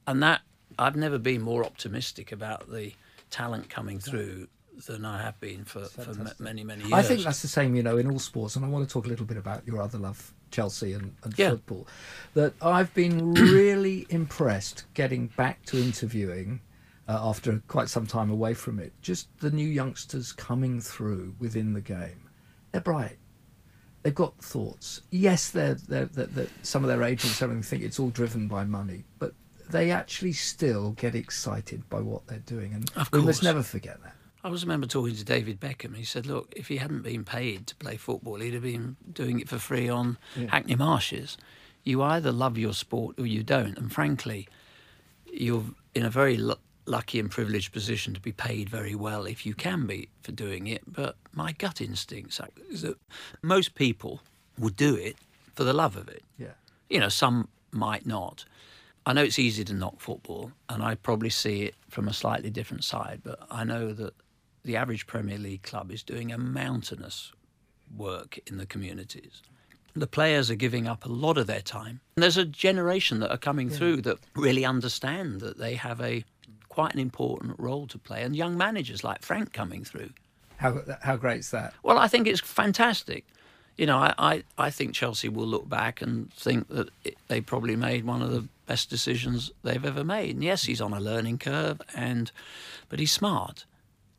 And 0.08 0.22
that 0.24 0.40
I've 0.78 0.96
never 0.96 1.18
been 1.18 1.42
more 1.42 1.64
optimistic 1.64 2.32
about 2.32 2.70
the 2.70 2.92
talent 3.30 3.68
coming 3.70 3.98
through 3.98 4.48
than 4.86 5.04
I 5.04 5.22
have 5.22 5.38
been 5.40 5.64
for, 5.64 5.84
for 5.84 6.10
m- 6.10 6.30
many, 6.38 6.64
many 6.64 6.84
years. 6.84 6.92
I 6.92 7.02
think 7.02 7.22
that's 7.22 7.42
the 7.42 7.48
same, 7.48 7.74
you 7.76 7.82
know, 7.82 7.96
in 7.96 8.10
all 8.10 8.18
sports. 8.18 8.56
And 8.56 8.64
I 8.64 8.68
want 8.68 8.86
to 8.88 8.92
talk 8.92 9.06
a 9.06 9.08
little 9.08 9.26
bit 9.26 9.36
about 9.36 9.66
your 9.66 9.80
other 9.80 9.98
love, 9.98 10.32
Chelsea 10.50 10.92
and, 10.92 11.14
and 11.22 11.38
Yeah. 11.38 11.50
football. 11.50 11.86
That 12.34 12.54
I've 12.60 12.92
been 12.94 13.36
really 13.36 14.06
impressed 14.10 14.84
getting 14.94 15.28
back 15.28 15.64
to 15.66 15.78
interviewing 15.78 16.60
uh, 17.08 17.18
after 17.22 17.62
quite 17.68 17.88
some 17.88 18.06
time 18.06 18.30
away 18.30 18.54
from 18.54 18.78
it. 18.80 18.92
Just 19.00 19.28
the 19.38 19.50
new 19.50 19.68
youngsters 19.68 20.32
coming 20.32 20.80
through 20.80 21.34
within 21.38 21.72
the 21.72 21.80
game. 21.80 22.28
They're 22.72 22.80
bright. 22.80 23.18
They've 24.02 24.14
got 24.14 24.36
thoughts. 24.42 25.02
Yes, 25.10 25.50
they're, 25.50 25.74
they're, 25.74 26.06
they're, 26.06 26.26
they're, 26.26 26.46
some 26.62 26.82
of 26.84 26.88
their 26.88 27.02
agents 27.04 27.40
and 27.40 27.50
everything 27.50 27.62
think 27.78 27.82
it's 27.84 27.98
all 27.98 28.10
driven 28.10 28.48
by 28.48 28.64
money, 28.64 29.04
but 29.18 29.32
they 29.70 29.90
actually 29.90 30.32
still 30.32 30.90
get 30.92 31.14
excited 31.14 31.88
by 31.88 32.00
what 32.00 32.26
they're 32.26 32.38
doing. 32.40 32.72
And 32.74 32.90
Of 32.96 33.10
we 33.12 33.20
must 33.20 33.42
never 33.42 33.62
forget 33.62 34.02
that. 34.02 34.14
I 34.42 34.48
was 34.48 34.62
remember 34.62 34.86
talking 34.86 35.14
to 35.16 35.24
David 35.24 35.58
Beckham. 35.58 35.96
He 35.96 36.04
said, 36.04 36.26
"Look, 36.26 36.52
if 36.54 36.68
he 36.68 36.76
hadn't 36.76 37.02
been 37.02 37.24
paid 37.24 37.66
to 37.68 37.74
play 37.76 37.96
football, 37.96 38.36
he'd 38.40 38.52
have 38.54 38.62
been 38.62 38.96
doing 39.10 39.40
it 39.40 39.48
for 39.48 39.58
free 39.58 39.88
on 39.88 40.18
Yeah. 40.36 40.48
Hackney 40.50 40.74
Marshes. 40.76 41.38
You 41.82 42.02
either 42.02 42.30
love 42.32 42.58
your 42.58 42.74
sport 42.74 43.18
or 43.18 43.26
you 43.26 43.42
don't. 43.42 43.78
And 43.78 43.90
frankly, 43.92 44.46
you're 45.32 45.64
in 45.94 46.04
a 46.04 46.10
very 46.10 46.36
lu- 46.36 46.56
lucky 46.86 47.18
and 47.18 47.30
privileged 47.30 47.72
position 47.72 48.12
to 48.14 48.20
be 48.20 48.32
paid 48.32 48.68
very 48.68 48.94
well 48.94 49.24
if 49.24 49.46
you 49.46 49.54
can 49.54 49.86
be 49.86 50.08
for 50.22 50.32
doing 50.32 50.66
it. 50.66 50.82
But 50.86 51.16
my 51.32 51.52
gut 51.52 51.80
instinct 51.80 52.38
is 52.70 52.82
that 52.82 52.96
most 53.42 53.74
people 53.74 54.20
would 54.58 54.76
do 54.76 54.94
it 54.94 55.16
for 55.54 55.64
the 55.64 55.72
love 55.72 55.96
of 55.96 56.08
it. 56.08 56.22
Yeah. 56.38 56.52
You 56.90 57.00
know, 57.00 57.08
some 57.08 57.48
might 57.70 58.04
not. 58.06 58.44
I 59.06 59.12
know 59.12 59.22
it's 59.22 59.38
easy 59.38 59.64
to 59.64 59.74
knock 59.74 60.00
football, 60.00 60.52
and 60.68 60.82
I 60.82 60.94
probably 60.94 61.30
see 61.30 61.62
it 61.62 61.74
from 61.90 62.08
a 62.08 62.12
slightly 62.12 62.50
different 62.50 62.84
side, 62.84 63.20
but 63.22 63.38
I 63.50 63.64
know 63.64 63.92
that 63.92 64.14
the 64.64 64.76
average 64.76 65.06
Premier 65.06 65.36
League 65.36 65.62
club 65.62 65.90
is 65.90 66.02
doing 66.02 66.32
a 66.32 66.38
mountainous 66.38 67.32
work 67.94 68.38
in 68.46 68.56
the 68.56 68.64
communities. 68.64 69.42
The 69.94 70.06
players 70.06 70.50
are 70.50 70.56
giving 70.56 70.88
up 70.88 71.04
a 71.04 71.08
lot 71.08 71.38
of 71.38 71.46
their 71.46 71.60
time. 71.60 72.00
And 72.16 72.22
there's 72.22 72.38
a 72.38 72.44
generation 72.44 73.20
that 73.20 73.30
are 73.30 73.36
coming 73.36 73.68
through 73.68 74.02
that 74.02 74.18
really 74.34 74.64
understand 74.64 75.40
that 75.40 75.58
they 75.58 75.74
have 75.74 76.00
a 76.00 76.24
quite 76.68 76.92
an 76.94 76.98
important 76.98 77.54
role 77.58 77.86
to 77.86 77.98
play, 77.98 78.22
and 78.22 78.34
young 78.34 78.56
managers 78.56 79.04
like 79.04 79.22
Frank 79.22 79.52
coming 79.52 79.84
through. 79.84 80.10
How, 80.56 80.80
how 81.02 81.16
great's 81.16 81.50
that? 81.50 81.74
Well, 81.82 81.98
I 81.98 82.08
think 82.08 82.26
it's 82.26 82.40
fantastic. 82.40 83.24
You 83.76 83.86
know, 83.86 83.98
I, 83.98 84.14
I, 84.18 84.44
I 84.58 84.70
think 84.70 84.94
Chelsea 84.94 85.28
will 85.28 85.46
look 85.46 85.68
back 85.68 86.00
and 86.00 86.32
think 86.32 86.68
that 86.68 86.88
it, 87.04 87.16
they 87.28 87.40
probably 87.40 87.76
made 87.76 88.04
one 88.04 88.22
of 88.22 88.30
the 88.30 88.48
best 88.66 88.90
decisions 88.90 89.50
they've 89.62 89.84
ever 89.84 90.04
made. 90.04 90.30
And 90.36 90.44
yes, 90.44 90.64
he's 90.64 90.80
on 90.80 90.92
a 90.92 91.00
learning 91.00 91.38
curve, 91.38 91.80
and 91.94 92.30
but 92.88 92.98
he's 92.98 93.12
smart, 93.12 93.66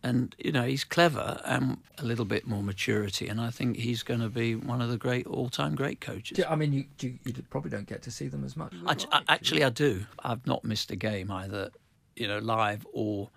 and 0.03 0.35
you 0.37 0.51
know 0.51 0.63
he's 0.63 0.83
clever 0.83 1.41
and 1.45 1.77
a 1.97 2.05
little 2.05 2.25
bit 2.25 2.45
more 2.47 2.61
maturity. 2.63 3.27
And 3.27 3.39
I 3.41 3.49
think 3.49 3.77
he's 3.77 4.03
going 4.03 4.19
to 4.21 4.29
be 4.29 4.55
one 4.55 4.81
of 4.81 4.89
the 4.89 4.97
great 4.97 5.25
all-time 5.27 5.75
great 5.75 5.99
coaches. 6.01 6.39
I 6.47 6.55
mean, 6.55 6.73
you, 6.73 6.85
you, 6.99 7.19
you 7.25 7.33
probably 7.49 7.71
don't 7.71 7.87
get 7.87 8.01
to 8.03 8.11
see 8.11 8.27
them 8.27 8.43
as 8.43 8.55
much. 8.55 8.73
I, 8.85 8.95
I- 9.11 9.23
actually, 9.27 9.63
I 9.63 9.69
do. 9.69 10.05
I've 10.23 10.45
not 10.45 10.63
missed 10.63 10.91
a 10.91 10.95
game 10.95 11.31
either, 11.31 11.69
you 12.15 12.27
know, 12.27 12.39
live 12.39 12.85
or 12.93 13.29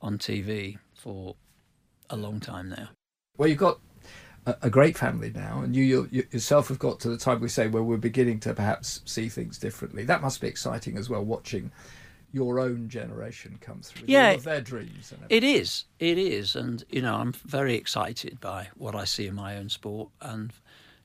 on 0.00 0.18
TV 0.18 0.78
for 0.94 1.36
a 2.10 2.16
long 2.16 2.40
time 2.40 2.68
now. 2.68 2.88
Well, 3.38 3.48
you've 3.48 3.58
got 3.58 3.80
a, 4.46 4.56
a 4.62 4.70
great 4.70 4.96
family 4.96 5.30
now, 5.34 5.60
and 5.60 5.74
you, 5.74 5.82
you 5.82 6.08
you- 6.10 6.26
yourself 6.30 6.68
have 6.68 6.78
got 6.78 7.00
to 7.00 7.08
the 7.08 7.16
time 7.16 7.40
we 7.40 7.48
say 7.48 7.68
where 7.68 7.82
we're 7.82 7.96
beginning 7.96 8.40
to 8.40 8.54
perhaps 8.54 9.00
see 9.04 9.28
things 9.28 9.58
differently. 9.58 10.04
That 10.04 10.22
must 10.22 10.40
be 10.40 10.48
exciting 10.48 10.96
as 10.98 11.08
well, 11.08 11.24
watching 11.24 11.70
your 12.34 12.58
own 12.58 12.88
generation 12.88 13.58
come 13.60 13.80
through. 13.82 14.06
Yeah, 14.06 14.36
their 14.36 14.62
dreams. 14.62 15.12
And. 15.12 15.20
It 15.28 15.44
is. 15.44 15.84
It 15.98 16.16
is. 16.16 16.56
And, 16.56 16.82
you 16.88 17.02
know, 17.02 17.16
I'm 17.16 17.32
very 17.32 17.74
excited 17.74 18.40
by 18.40 18.68
what 18.74 18.94
I 18.94 19.04
see 19.04 19.26
in 19.26 19.34
my 19.34 19.58
own 19.58 19.68
sport. 19.68 20.08
And, 20.22 20.50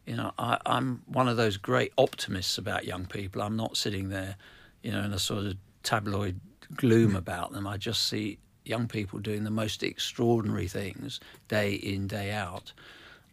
you 0.05 0.15
know, 0.15 0.31
I, 0.39 0.57
I'm 0.65 1.03
one 1.05 1.27
of 1.27 1.35
those 1.35 1.57
great 1.57 1.91
optimists 1.97 2.57
about 2.57 2.85
young 2.85 3.05
people. 3.05 3.41
I'm 3.41 3.57
not 3.57 3.75
sitting 3.75 4.07
there, 4.07 4.37
you 4.83 4.91
know, 4.93 5.03
in 5.03 5.11
a 5.11 5.19
sort 5.19 5.45
of 5.45 5.55
tabloid 5.83 6.39
gloom 6.75 7.11
mm. 7.11 7.17
about 7.17 7.51
them. 7.51 7.67
I 7.67 7.75
just 7.75 8.07
see 8.07 8.37
young 8.63 8.87
people 8.87 9.19
doing 9.19 9.43
the 9.43 9.51
most 9.51 9.83
extraordinary 9.83 10.69
things 10.69 11.19
day 11.49 11.73
in, 11.73 12.07
day 12.07 12.31
out. 12.31 12.71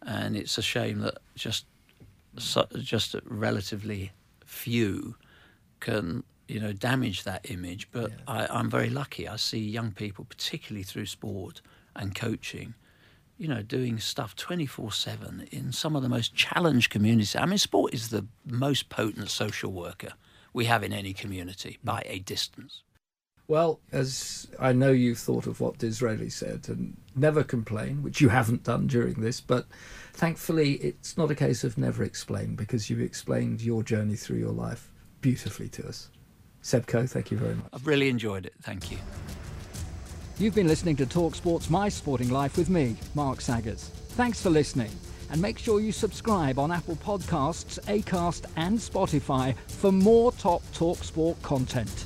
And 0.05 0.35
it's 0.35 0.57
a 0.57 0.61
shame 0.61 0.99
that 0.99 1.17
just 1.35 1.65
so, 2.37 2.67
just 2.79 3.15
relatively 3.25 4.11
few 4.45 5.15
can 5.79 6.23
you 6.47 6.59
know 6.59 6.73
damage 6.73 7.23
that 7.23 7.49
image. 7.49 7.89
But 7.91 8.11
I, 8.27 8.47
I'm 8.49 8.69
very 8.69 8.89
lucky. 8.89 9.27
I 9.27 9.35
see 9.35 9.59
young 9.59 9.91
people, 9.91 10.25
particularly 10.25 10.83
through 10.83 11.07
sport 11.07 11.61
and 11.95 12.13
coaching, 12.13 12.75
you 13.37 13.47
know, 13.47 13.61
doing 13.61 13.99
stuff 13.99 14.35
24 14.35 14.91
7 14.91 15.47
in 15.51 15.71
some 15.71 15.95
of 15.95 16.03
the 16.03 16.09
most 16.09 16.35
challenged 16.35 16.89
communities. 16.89 17.35
I 17.35 17.45
mean, 17.45 17.57
sport 17.57 17.93
is 17.93 18.09
the 18.09 18.25
most 18.45 18.89
potent 18.89 19.29
social 19.29 19.71
worker 19.71 20.13
we 20.53 20.65
have 20.65 20.83
in 20.83 20.93
any 20.93 21.13
community 21.13 21.77
mm. 21.81 21.85
by 21.85 22.03
a 22.05 22.19
distance. 22.19 22.83
Well, 23.47 23.79
as 23.91 24.47
I 24.59 24.73
know 24.73 24.91
you've 24.91 25.19
thought 25.19 25.45
of 25.45 25.59
what 25.59 25.77
Disraeli 25.77 26.29
said 26.29 26.65
and 26.67 26.97
never 27.15 27.43
complain, 27.43 28.01
which 28.01 28.19
you 28.19 28.29
haven't 28.29 28.63
done 28.63 28.87
during 28.87 29.21
this, 29.21 29.39
but 29.39 29.67
thankfully 30.13 30.73
it's 30.73 31.15
not 31.15 31.29
a 31.29 31.35
case 31.35 31.63
of 31.63 31.77
never 31.77 32.03
explain 32.03 32.55
because 32.55 32.89
you 32.89 32.99
explained 32.99 33.61
your 33.61 33.83
journey 33.83 34.15
through 34.15 34.39
your 34.39 34.51
life 34.51 34.91
beautifully 35.21 35.69
to 35.69 35.87
us. 35.87 36.09
Seb 36.61 36.87
Coe, 36.87 37.05
thank 37.05 37.29
you 37.29 37.37
very 37.37 37.53
much. 37.53 37.67
I've 37.71 37.85
really 37.85 38.09
enjoyed 38.09 38.47
it. 38.47 38.53
Thank 38.63 38.89
you. 38.89 38.97
You've 40.39 40.55
been 40.55 40.67
listening 40.67 40.95
to 40.97 41.05
TalkSport's 41.05 41.69
My 41.69 41.87
Sporting 41.87 42.29
Life 42.29 42.57
with 42.57 42.69
me, 42.69 42.95
Mark 43.13 43.41
Saggers. 43.41 43.89
Thanks 44.09 44.41
for 44.41 44.49
listening, 44.49 44.91
and 45.29 45.39
make 45.39 45.59
sure 45.59 45.79
you 45.79 45.91
subscribe 45.91 46.57
on 46.57 46.71
Apple 46.71 46.95
Podcasts, 46.95 47.79
Acast, 47.85 48.45
and 48.55 48.77
Spotify 48.79 49.55
for 49.67 49.91
more 49.91 50.31
top 50.33 50.63
TalkSport 50.73 51.39
content. 51.43 52.05